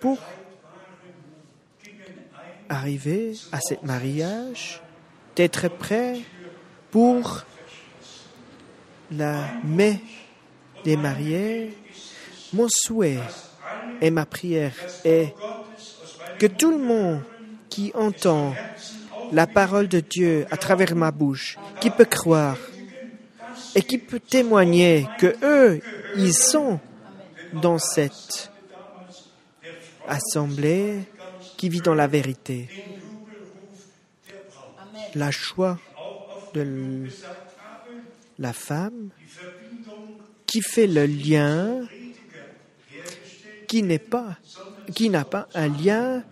pour 0.00 0.18
arriver 2.68 3.34
à 3.52 3.60
ce 3.60 3.74
mariage, 3.84 4.80
d'être 5.36 5.68
prêt 5.68 6.20
pour 6.90 7.44
la 9.10 9.44
mai 9.64 10.00
des 10.84 10.96
mariés. 10.96 11.76
Mon 12.52 12.68
souhait 12.68 13.18
et 14.00 14.10
ma 14.10 14.26
prière 14.26 14.74
est 15.04 15.34
que 16.38 16.46
tout 16.46 16.70
le 16.70 16.78
monde 16.78 17.22
qui 17.68 17.92
entend 17.94 18.54
la 19.32 19.46
parole 19.46 19.88
de 19.88 20.00
Dieu 20.00 20.46
à 20.50 20.56
travers 20.56 20.94
ma 20.96 21.10
bouche, 21.10 21.58
qui 21.80 21.90
peut 21.90 22.04
croire 22.04 22.56
et 23.74 23.82
qui 23.82 23.98
peut 23.98 24.20
témoigner 24.20 25.06
que 25.18 25.36
eux, 25.42 25.80
ils 26.16 26.34
sont 26.34 26.80
dans 27.52 27.78
cette 27.78 28.50
assemblée 30.08 31.02
qui 31.56 31.68
vit 31.68 31.80
dans 31.80 31.94
la 31.94 32.06
vérité. 32.06 32.68
La 35.14 35.30
choix 35.30 35.78
de 36.54 37.06
la 38.40 38.54
femme 38.54 39.10
qui 40.46 40.62
fait 40.62 40.86
le 40.86 41.06
lien 41.06 41.82
qui 43.68 43.82
n'a 43.82 45.24
pas 45.24 45.46
un 45.54 45.68
lien 45.68 46.24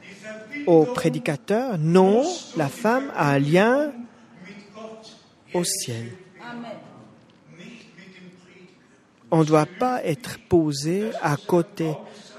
au 0.66 0.84
prédicateur. 0.86 1.78
Non, 1.78 2.24
la 2.56 2.68
femme 2.68 3.12
a 3.14 3.32
un 3.32 3.38
lien 3.38 3.92
au 5.54 5.62
ciel. 5.62 6.08
On 9.30 9.40
ne 9.40 9.44
doit 9.44 9.66
pas 9.66 10.02
être 10.04 10.38
posé 10.48 11.10
à 11.22 11.36
côté 11.36 11.92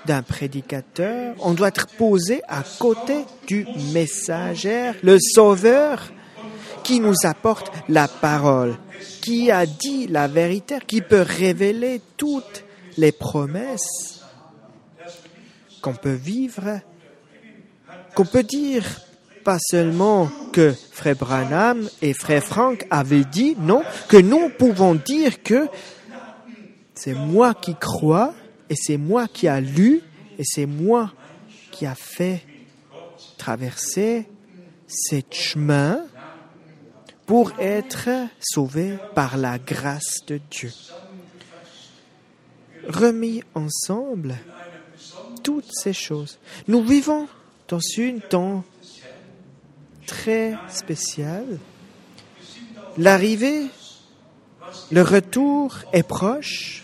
d'un 0.06 0.24
prédicateur, 0.24 1.36
on 1.40 1.54
doit 1.54 1.68
être 1.68 1.86
posé 1.86 2.42
à 2.48 2.64
côté 2.80 3.26
du 3.48 3.68
messager, 3.94 4.92
le 5.04 5.20
sauveur 5.20 6.02
qui 6.90 7.00
nous 7.00 7.14
apporte 7.24 7.72
la 7.88 8.08
parole, 8.08 8.76
qui 9.22 9.52
a 9.52 9.68
dit 9.68 10.08
la 10.08 10.28
vérité, 10.28 10.80
qui 10.88 11.02
peut 11.02 11.22
révéler 11.22 12.02
toutes 12.18 12.64
les 12.98 13.12
promesses 13.12 14.24
qu'on 15.84 15.94
peut 15.94 16.16
vivre, 16.16 16.82
qu'on 18.16 18.26
peut 18.26 18.42
dire 18.42 18.84
pas 19.44 19.60
seulement 19.60 20.32
que 20.52 20.74
Frère 20.92 21.16
Branham 21.16 21.88
et 22.02 22.14
Frère 22.14 22.44
Frank 22.44 22.88
avaient 22.90 23.24
dit, 23.24 23.56
non, 23.60 23.84
que 24.08 24.18
nous 24.18 24.50
pouvons 24.50 24.96
dire 24.96 25.44
que 25.44 25.68
c'est 26.96 27.14
moi 27.14 27.54
qui 27.54 27.76
crois 27.76 28.34
et 28.68 28.76
c'est 28.76 28.98
moi 28.98 29.28
qui 29.28 29.48
a 29.48 29.62
lu 29.62 30.02
et 30.40 30.44
c'est 30.44 30.66
moi 30.66 31.14
qui 31.70 31.86
a 31.86 31.94
fait 31.94 32.42
traverser 33.38 34.28
ce 34.88 35.18
chemin 35.30 36.00
pour 37.30 37.52
être 37.60 38.10
sauvé 38.40 38.98
par 39.14 39.38
la 39.38 39.60
grâce 39.60 40.26
de 40.26 40.42
Dieu. 40.50 40.72
Remis 42.88 43.44
ensemble, 43.54 44.36
toutes 45.44 45.72
ces 45.72 45.94
choses. 45.94 46.40
Nous 46.68 46.82
vivons 46.84 47.28
dans 47.68 47.78
une 47.98 48.20
temps 48.20 48.64
très 50.08 50.56
spécial. 50.70 51.60
L'arrivée, 52.98 53.68
le 54.90 55.04
retour 55.04 55.76
est 55.94 56.02
proche. 56.02 56.84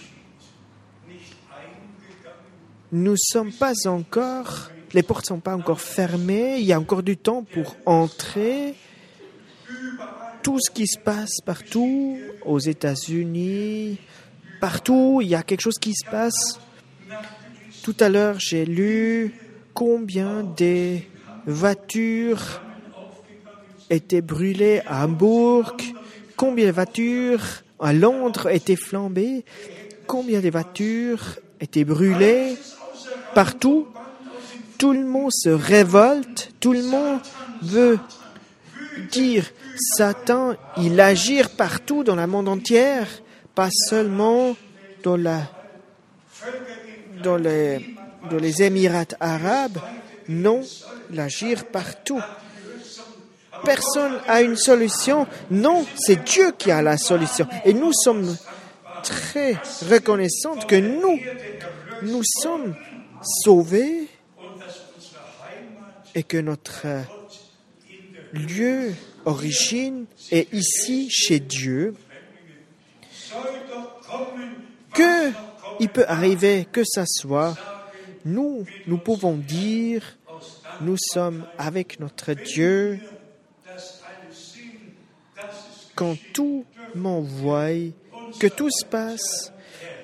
Nous 2.92 3.14
ne 3.14 3.18
sommes 3.18 3.52
pas 3.52 3.74
encore, 3.88 4.70
les 4.94 5.02
portes 5.02 5.24
ne 5.24 5.38
sont 5.38 5.40
pas 5.40 5.56
encore 5.56 5.82
fermées, 5.82 6.60
il 6.60 6.66
y 6.66 6.74
a 6.74 6.80
encore 6.80 7.02
du 7.02 7.18
temps 7.18 7.42
pour 7.42 7.76
entrer. 7.88 8.76
Tout 10.46 10.60
ce 10.60 10.70
qui 10.70 10.86
se 10.86 11.00
passe 11.00 11.42
partout, 11.44 12.20
aux 12.46 12.60
États-Unis, 12.60 13.98
partout, 14.62 15.18
il 15.24 15.30
y 15.30 15.34
a 15.34 15.42
quelque 15.42 15.62
chose 15.62 15.80
qui 15.80 15.96
se 15.96 16.08
passe 16.08 16.60
tout 17.82 17.96
à 18.00 18.10
l'heure, 18.10 18.36
j'ai 18.38 18.64
lu 18.64 19.34
combien 19.74 20.44
des 20.44 21.10
voitures 21.48 22.62
étaient 23.90 24.22
brûlées 24.22 24.84
à 24.86 25.06
Hambourg, 25.06 25.78
combien 26.38 26.68
de 26.68 26.72
voitures 26.72 27.44
à 27.80 27.92
Londres 27.92 28.48
étaient 28.52 28.76
flambées, 28.76 29.46
combien 30.06 30.42
de 30.42 30.52
voitures 30.52 31.40
étaient 31.60 31.86
brûlées 31.86 32.56
partout. 33.34 33.88
Tout 34.78 34.94
le 34.94 35.06
monde 35.06 35.32
se 35.34 35.50
révolte, 35.50 36.52
tout 36.60 36.74
le 36.74 36.84
monde 36.84 37.20
veut 37.64 37.98
dire 39.12 39.52
Satan, 39.78 40.56
il 40.78 41.00
agit 41.00 41.44
partout 41.58 42.04
dans 42.04 42.16
le 42.16 42.28
monde 42.28 42.48
entier, 42.48 43.02
pas 43.54 43.70
seulement 43.72 44.56
dans 45.04 45.18
les, 47.38 48.62
Émirats 48.62 49.06
arabes, 49.20 49.80
non, 50.28 50.62
l'agir 51.12 51.66
partout. 51.66 52.22
Personne 53.64 54.20
a 54.28 54.42
une 54.42 54.58
solution. 54.58 55.28
Non, 55.50 55.86
c'est 55.96 56.24
Dieu 56.24 56.52
qui 56.58 56.72
a 56.72 56.82
la 56.82 56.98
solution. 56.98 57.48
Et 57.64 57.74
nous 57.74 57.94
sommes 57.94 58.36
très 59.04 59.54
reconnaissants 59.90 60.58
que 60.68 60.76
nous, 60.76 61.20
nous 62.04 62.22
sommes 62.42 62.76
sauvés 63.22 64.08
et 66.14 66.24
que 66.24 66.38
notre 66.38 66.86
lieu 68.34 68.94
origine 69.26 70.06
est 70.32 70.52
ici 70.54 71.10
chez 71.10 71.40
Dieu, 71.40 71.96
que 74.94 75.32
il 75.80 75.90
peut 75.90 76.06
arriver 76.08 76.68
que 76.72 76.84
ça 76.84 77.04
soit, 77.06 77.56
nous, 78.24 78.66
nous 78.88 78.98
pouvons 78.98 79.36
dire, 79.36 80.18
nous 80.82 80.98
sommes 80.98 81.46
avec 81.58 82.00
notre 82.00 82.34
Dieu 82.34 83.00
quand 85.96 86.18
tout 86.34 86.66
m'envoie, 86.94 87.92
que 88.40 88.48
tout 88.48 88.70
se 88.70 88.86
passe. 88.86 89.52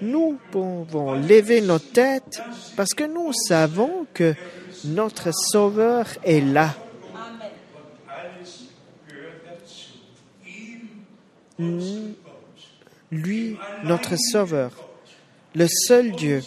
Nous 0.01 0.39
pouvons 0.51 1.13
lever 1.13 1.61
nos 1.61 1.79
têtes 1.79 2.41
parce 2.75 2.93
que 2.93 3.03
nous 3.03 3.31
savons 3.33 4.07
que 4.13 4.33
notre 4.85 5.31
Sauveur 5.33 6.07
est 6.23 6.41
là. 6.41 6.75
Lui, 13.11 13.57
notre 13.83 14.15
Sauveur, 14.17 14.71
le 15.53 15.67
seul 15.67 16.11
Dieu 16.13 16.41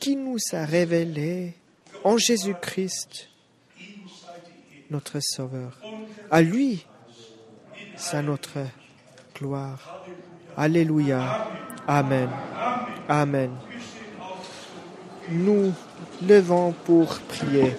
qui 0.00 0.16
nous 0.16 0.38
a 0.52 0.64
révélé 0.64 1.54
en 2.04 2.16
Jésus-Christ, 2.16 3.28
notre 4.90 5.18
Sauveur. 5.20 5.80
À 6.30 6.42
lui, 6.42 6.84
c'est 7.96 8.22
notre 8.22 8.58
gloire. 9.34 10.04
Alléluia. 10.56 11.48
Amen. 11.86 12.28
Amen. 13.08 13.50
Nous 15.30 15.72
levons 16.26 16.72
pour 16.72 17.18
prier. 17.20 17.72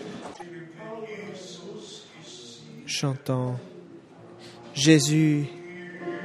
Chantons. 2.85 3.55
Jésus 4.73 5.47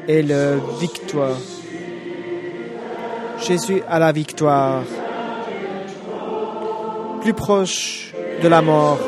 est 0.09 0.23
la 0.23 0.57
victoire. 0.81 1.37
Jésus 3.41 3.83
a 3.89 3.99
la 3.99 4.13
victoire. 4.13 4.83
Plus 7.21 7.35
proche 7.35 8.13
de 8.43 8.49
la 8.49 8.63
mort. 8.63 8.99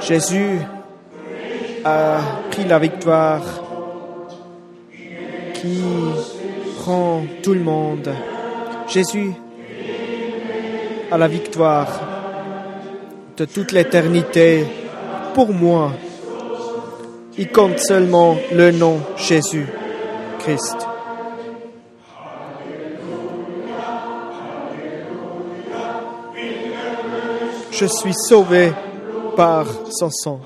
Jésus 0.00 0.58
a 1.84 2.18
pris 2.50 2.64
la 2.64 2.78
victoire 2.78 3.42
qui 5.54 5.82
prend 6.80 7.22
tout 7.42 7.54
le 7.54 7.60
monde. 7.60 8.10
Jésus 8.88 9.32
a 11.10 11.18
la 11.18 11.28
victoire 11.28 11.88
de 13.36 13.44
toute 13.44 13.72
l'éternité 13.72 14.64
pour 15.34 15.52
moi. 15.52 15.92
Il 17.40 17.48
compte 17.48 17.78
seulement 17.78 18.36
le 18.52 18.70
nom 18.70 19.00
Jésus 19.16 19.66
Christ. 20.40 20.76
Je 27.70 27.86
suis 27.86 28.12
sauvé 28.12 28.72
par 29.36 29.64
son 29.90 30.10
sang. 30.10 30.40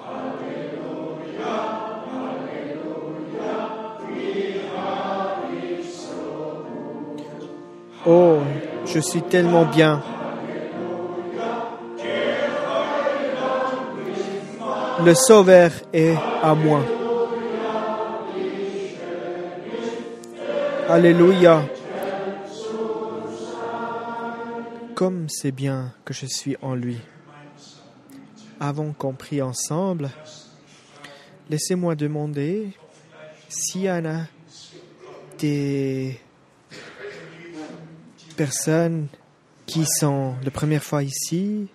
Oh, 8.07 8.37
je 8.87 9.01
suis 9.01 9.23
tellement 9.23 9.65
bien. 9.65 10.01
Le 15.03 15.13
Sauveur 15.15 15.73
est 15.93 16.15
à 16.43 16.55
moi. 16.55 16.85
Alléluia. 20.89 21.65
Comme 24.95 25.29
c'est 25.29 25.51
bien 25.51 25.93
que 26.05 26.15
je 26.15 26.27
suis 26.27 26.57
en 26.63 26.75
lui. 26.75 27.01
Avons 28.61 28.93
compris 28.93 29.43
ensemble. 29.43 30.11
Laissez-moi 31.51 31.97
demander 31.97 32.73
s'il 33.49 33.83
y 33.83 33.91
en 33.91 34.05
a 34.05 34.21
des 35.39 36.21
personnes 38.37 39.09
qui 39.67 39.85
sont 39.87 40.35
la 40.45 40.51
première 40.51 40.83
fois 40.83 41.03
ici, 41.03 41.69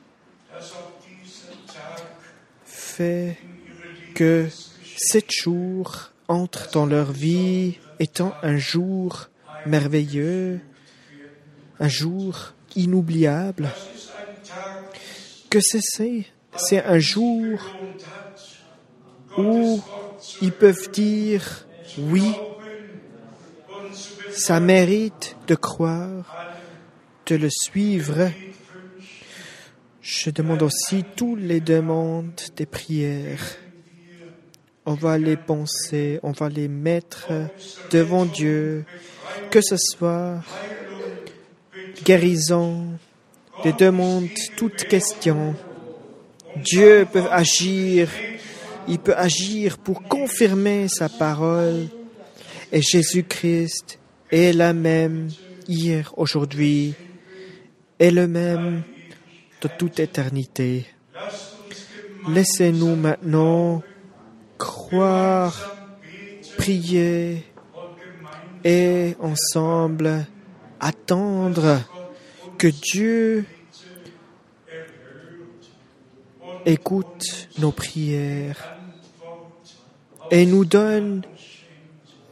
que 4.14 4.47
sept 4.97 5.32
jours 5.32 6.12
entrent 6.28 6.70
dans 6.72 6.86
leur 6.86 7.12
vie 7.12 7.78
étant 8.00 8.34
un 8.43 8.58
jour 8.58 9.30
merveilleux, 9.66 10.60
un 11.80 11.88
jour 11.88 12.54
inoubliable, 12.76 13.70
que 15.50 15.60
c'est 15.62 16.26
c'est 16.56 16.84
un 16.84 17.00
jour 17.00 17.60
où 19.38 19.82
ils 20.41 20.52
peuvent 20.52 20.91
dire 20.91 21.66
oui, 21.97 22.34
ça 24.32 24.60
mérite 24.60 25.38
de 25.47 25.56
croire, 25.56 26.26
de 27.26 27.36
le 27.36 27.50
suivre. 27.50 28.30
Je 30.12 30.32
demande 30.32 30.64
aussi 30.64 31.03
toutes 31.16 31.39
les 31.39 31.60
demandes 31.60 32.41
des 32.55 32.66
prières. 32.66 33.45
On 34.88 34.95
va 34.95 35.20
les 35.20 35.38
penser, 35.38 36.20
on 36.24 36.32
va 36.32 36.49
les 36.49 36.68
mettre 36.68 37.28
devant 37.91 38.26
Dieu, 38.26 38.86
que 39.51 39.62
ce 39.62 39.78
soit 39.78 40.41
guérison, 42.03 42.88
des 43.64 43.74
demandes, 43.74 44.30
toutes 44.57 44.86
questions. 44.86 45.53
Dieu 46.56 47.06
peut 47.14 47.30
agir, 47.30 48.10
il 48.88 48.98
peut 48.98 49.15
agir 49.15 49.77
pour 49.77 50.02
confirmer 50.02 50.88
sa 50.88 51.07
parole. 51.07 51.86
Et 52.72 52.81
Jésus-Christ 52.81 53.99
est 54.31 54.53
la 54.53 54.73
même 54.73 55.30
hier, 55.68 56.11
aujourd'hui, 56.18 56.95
est 57.99 58.10
le 58.10 58.27
même 58.27 58.81
de 59.61 59.68
toute 59.68 59.99
éternité. 59.99 60.86
Laissez-nous 62.27 62.95
maintenant 62.95 63.81
croire, 64.57 65.76
prier 66.57 67.45
et 68.64 69.15
ensemble 69.19 70.26
attendre 70.80 71.81
que 72.57 72.68
Dieu 72.68 73.45
écoute 76.65 77.49
nos 77.57 77.72
prières 77.72 78.77
et 80.31 80.45
nous 80.45 80.65
donne 80.65 81.23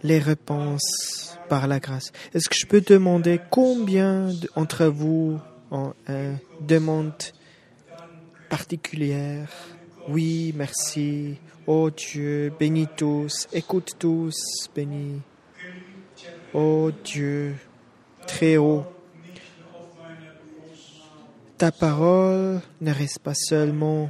les 0.04 0.20
réponses 0.20 1.38
par 1.50 1.68
la 1.68 1.80
grâce. 1.80 2.12
Est-ce 2.34 2.50
que 2.50 2.56
je 2.56 2.66
peux 2.68 2.82
demander 2.82 3.40
combien 3.50 4.30
d'entre 4.56 4.86
vous 4.86 5.40
une 5.72 6.38
demande 6.62 7.14
particulière 8.50 9.50
Oui, 10.08 10.54
merci. 10.56 11.38
Oh 11.66 11.90
Dieu, 11.90 12.54
bénis 12.58 12.88
tous, 12.96 13.48
écoute 13.52 13.96
tous, 14.00 14.70
bénis. 14.74 15.22
Oh 16.54 16.92
Dieu, 17.04 17.56
très 18.26 18.58
haut. 18.58 18.86
Ta 21.58 21.72
parole 21.72 22.62
ne 22.80 22.94
reste 22.94 23.20
pas 23.20 23.34
seulement 23.34 24.10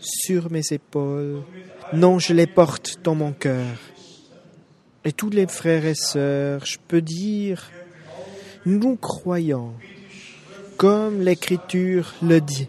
sur 0.00 0.50
mes 0.50 0.72
épaules. 0.72 1.42
Non, 1.92 2.18
je 2.18 2.32
les 2.32 2.46
porte 2.46 2.98
dans 3.04 3.14
mon 3.14 3.32
cœur. 3.32 3.76
Et 5.04 5.12
tous 5.12 5.30
les 5.30 5.46
frères 5.46 5.84
et 5.84 5.94
sœurs, 5.94 6.64
je 6.66 6.78
peux 6.88 7.02
dire, 7.02 7.70
nous 8.64 8.96
croyons, 8.96 9.74
comme 10.76 11.22
l'Écriture 11.22 12.14
le 12.22 12.40
dit. 12.40 12.68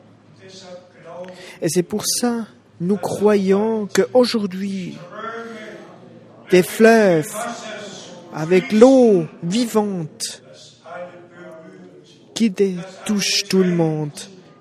Et 1.61 1.69
c'est 1.69 1.83
pour 1.83 2.05
ça, 2.05 2.47
nous 2.79 2.97
croyons 2.97 3.87
qu'aujourd'hui, 3.87 4.97
des 6.51 6.63
fleuves 6.63 7.33
avec 8.33 8.71
l'eau 8.71 9.25
vivante 9.43 10.43
qui 12.33 12.53
touche 13.05 13.45
tout 13.49 13.63
le 13.63 13.71
monde, 13.71 14.11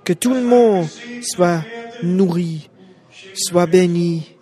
que 0.02 0.14
tout 0.14 0.32
le 0.32 0.42
monde 0.42 0.86
soit 1.22 1.62
nourri, 2.02 2.70
soit 3.34 3.66
béni. 3.66 4.32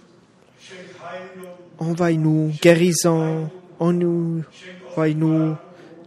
Envoie-nous 1.78 2.52
guérison, 2.62 3.50
envoie-nous 3.80 5.56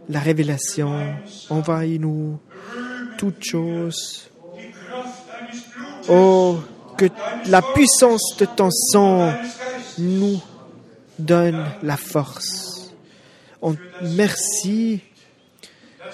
la 0.08 0.20
révélation, 0.20 1.14
envoie-nous 1.50 2.38
toutes 3.18 3.44
choses. 3.44 4.30
Oh, 6.08 6.60
que 6.96 7.06
la 7.46 7.60
puissance 7.60 8.36
de 8.38 8.46
ton 8.46 8.70
sang 8.70 9.34
nous 9.98 10.40
donne 11.18 11.66
la 11.82 11.96
force. 11.96 12.92
On 13.60 13.76
merci 14.02 15.00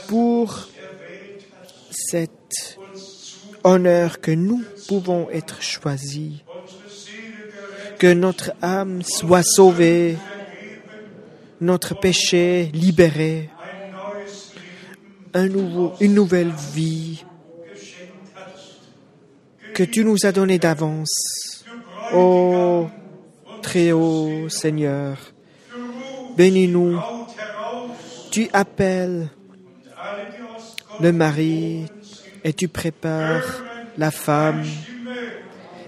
pour 0.09 0.69
cet 1.91 2.79
honneur 3.63 4.21
que 4.21 4.31
nous 4.31 4.63
pouvons 4.89 5.29
être 5.31 5.63
choisis, 5.63 6.33
que 7.99 8.13
notre 8.13 8.53
âme 8.63 9.03
soit 9.03 9.43
sauvée, 9.43 10.17
notre 11.61 11.99
péché 11.99 12.71
libéré, 12.75 13.51
une 15.35 16.15
nouvelle 16.15 16.53
vie 16.73 17.25
que 19.75 19.83
tu 19.83 20.05
nous 20.05 20.25
as 20.25 20.33
donné 20.33 20.59
d'avance. 20.59 21.65
Ô 22.13 22.87
très 23.63 23.93
haut 23.93 24.49
Seigneur, 24.49 25.17
bénis-nous. 26.37 27.01
Tu 28.31 28.49
appelles 28.53 29.29
le 31.01 31.13
mari 31.13 31.87
et 32.45 32.53
tu 32.53 32.69
prépares 32.69 33.63
la 33.99 34.11
femme. 34.11 34.65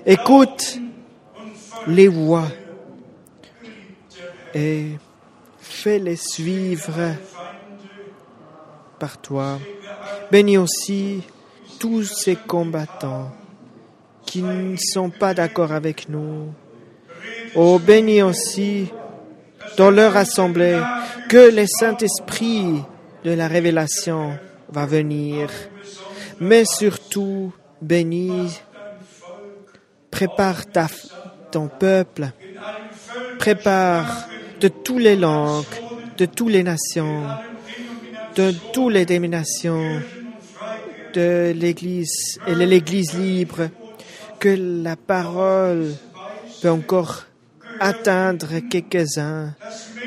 Écoute 0.04 0.80
les 1.86 2.08
voix 2.08 2.48
et 4.54 4.92
fais-les 5.60 6.16
suivre 6.16 7.14
par 8.98 9.18
toi. 9.18 9.58
Bénis 10.30 10.58
aussi 10.58 11.22
tous 11.78 12.04
ces 12.04 12.36
combattants 12.36 13.32
qui 14.24 14.42
ne 14.42 14.76
sont 14.76 15.10
pas 15.10 15.34
d'accord 15.34 15.72
avec 15.72 16.08
nous. 16.08 16.52
Oh, 17.54 17.78
bénis 17.78 18.22
aussi 18.22 18.88
dans 19.76 19.90
leur 19.90 20.16
assemblée 20.16 20.80
que 21.28 21.54
le 21.54 21.66
Saint-Esprit 21.66 22.82
de 23.24 23.30
la 23.32 23.48
révélation 23.48 24.38
va 24.70 24.86
venir. 24.86 25.50
Mais 26.40 26.64
surtout, 26.64 27.52
bénis, 27.80 28.60
prépare 30.10 30.64
ton 31.50 31.68
peuple, 31.68 32.30
prépare 33.38 34.28
de 34.60 34.68
toutes 34.68 35.02
les 35.02 35.16
langues, 35.16 35.64
de 36.18 36.26
toutes 36.26 36.50
les 36.50 36.62
nations, 36.62 37.22
de 38.36 38.52
toutes 38.72 38.92
les 38.92 39.06
dénominations 39.06 40.02
de 41.14 41.54
l'Église 41.56 42.38
et 42.46 42.54
de 42.54 42.64
l'Église 42.64 43.14
libre, 43.14 43.70
que 44.38 44.82
la 44.84 44.96
parole 44.96 45.94
peut 46.60 46.70
encore 46.70 47.24
atteindre 47.80 48.58
quelques-uns 48.70 49.54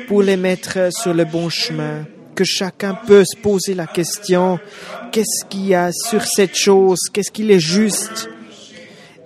pour 0.06 0.22
les 0.22 0.36
mettre 0.36 0.90
sur 0.92 1.12
le 1.12 1.24
bon 1.24 1.48
chemin, 1.48 2.04
que 2.36 2.44
chacun 2.44 2.94
peut 2.94 3.24
se 3.24 3.36
poser 3.36 3.74
la 3.74 3.88
question, 3.88 4.60
qu'est-ce 5.10 5.44
qu'il 5.46 5.66
y 5.66 5.74
a 5.74 5.90
sur 5.92 6.22
cette 6.24 6.54
chose, 6.54 7.00
qu'est-ce 7.12 7.32
qu'il 7.32 7.50
est 7.50 7.58
juste, 7.58 8.30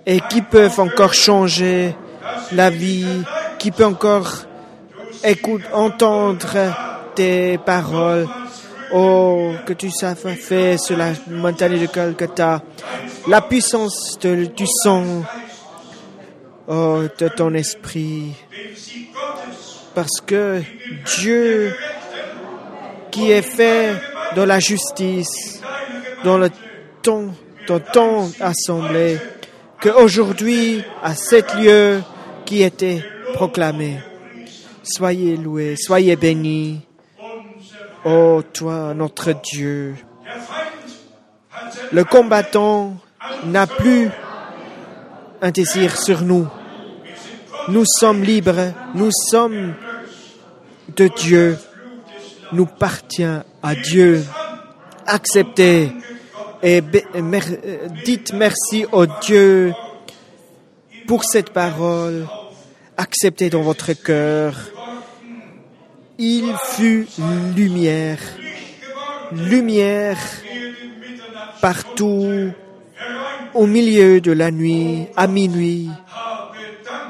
et 0.07 0.19
qui 0.29 0.41
peuvent 0.41 0.79
encore 0.79 1.13
changer 1.13 1.95
la 2.51 2.71
vie, 2.71 3.05
qui 3.59 3.69
peut 3.69 3.85
encore 3.85 4.45
écouter, 5.23 5.65
entendre 5.73 7.13
tes 7.13 7.59
paroles? 7.59 8.27
Oh, 8.91 9.53
que 9.65 9.73
tu 9.73 9.89
saches 9.89 10.17
faire 10.19 10.79
sur 10.79 10.97
la 10.97 11.13
montagne 11.27 11.79
de 11.79 11.87
Calcutta, 11.87 12.61
la 13.27 13.41
puissance 13.41 14.17
de, 14.19 14.45
du 14.45 14.65
sang, 14.67 15.23
oh, 16.67 17.03
de 17.17 17.27
ton 17.29 17.53
esprit. 17.53 18.33
Parce 19.95 20.21
que 20.25 20.61
Dieu 21.17 21.73
qui 23.11 23.31
est 23.31 23.41
fait 23.41 23.95
dans 24.35 24.45
la 24.45 24.59
justice, 24.59 25.61
dans 26.23 26.37
le 26.37 26.49
temps, 27.01 27.33
dans 27.67 27.79
ton 27.79 28.31
assemblée, 28.39 29.17
qu'aujourd'hui, 29.81 30.83
à 31.01 31.15
cet 31.15 31.55
lieu 31.55 32.01
qui 32.45 32.61
était 32.61 33.03
proclamé, 33.33 33.99
soyez 34.83 35.37
loués, 35.37 35.75
soyez 35.77 36.15
bénis. 36.15 36.84
Ô 38.05 38.43
toi, 38.43 38.93
notre 38.93 39.33
Dieu, 39.33 39.95
le 41.91 42.03
combattant 42.03 42.97
n'a 43.45 43.65
plus 43.65 44.11
un 45.41 45.49
désir 45.49 45.97
sur 45.97 46.21
nous. 46.21 46.47
Nous 47.67 47.83
sommes 47.83 48.21
libres, 48.21 48.73
nous 48.93 49.09
sommes 49.11 49.73
de 50.95 51.07
Dieu, 51.17 51.57
nous 52.51 52.67
partient 52.67 53.43
à 53.63 53.73
Dieu. 53.73 54.23
Acceptez 55.07 55.91
et 56.61 56.83
dites 58.05 58.33
merci 58.33 58.85
au 58.91 59.07
Dieu 59.07 59.73
pour 61.07 61.23
cette 61.23 61.49
parole. 61.49 62.27
Acceptez 62.97 63.49
dans 63.49 63.63
votre 63.63 63.93
cœur. 63.93 64.74
Il 66.17 66.53
fut 66.75 67.07
lumière, 67.55 68.19
lumière 69.33 70.17
partout, 71.61 72.51
au 73.53 73.65
milieu 73.65 74.21
de 74.21 74.31
la 74.31 74.51
nuit, 74.51 75.07
à 75.15 75.27
minuit. 75.27 75.89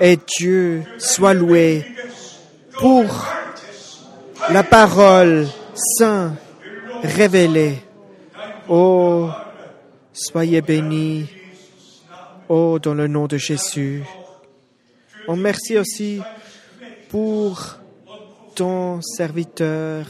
Et 0.01 0.17
Dieu 0.37 0.83
soit 0.97 1.33
loué 1.33 1.85
pour 2.79 3.05
la 4.49 4.63
parole 4.63 5.47
saint 5.75 6.35
révélée. 7.03 7.77
Oh, 8.67 9.29
soyez 10.13 10.61
bénis. 10.61 11.27
Oh, 12.49 12.79
dans 12.81 12.93
le 12.93 13.07
nom 13.07 13.27
de 13.27 13.37
Jésus. 13.37 14.03
On 15.27 15.35
merci 15.35 15.77
aussi 15.77 16.21
pour 17.09 17.77
ton 18.55 19.01
serviteur, 19.01 20.05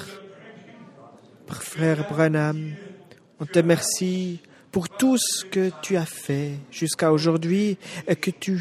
frère 1.48 2.08
Branham. 2.08 2.74
On 3.40 3.46
te 3.46 3.60
remercie 3.60 4.40
pour 4.72 4.88
tout 4.88 5.18
ce 5.18 5.44
que 5.44 5.72
tu 5.82 5.98
as 5.98 6.06
fait 6.06 6.52
jusqu'à 6.72 7.12
aujourd'hui 7.12 7.78
et 8.08 8.16
que 8.16 8.32
tu 8.32 8.60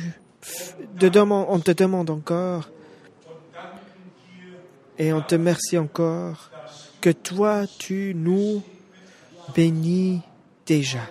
on 1.00 1.60
te 1.60 1.70
demande 1.72 2.10
encore. 2.10 2.70
Et 4.98 5.12
on 5.12 5.20
te 5.20 5.34
remercie 5.34 5.76
encore 5.76 6.50
que 7.00 7.10
toi, 7.10 7.66
tu 7.78 8.14
nous 8.14 8.62
bénis 9.54 10.22
déjà. 10.66 11.10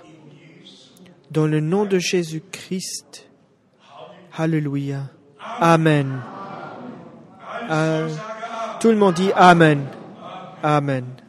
Dans 1.32 1.48
le 1.48 1.60
nom 1.60 1.86
de 1.86 2.00
Jésus-Christ. 2.00 3.28
Alléluia. 4.36 5.10
Amen. 5.60 6.22
Tout 8.84 8.91
le 8.91 8.97
monde 8.97 9.14
dit 9.14 9.31
Amen. 9.34 9.88
Amen. 10.61 11.23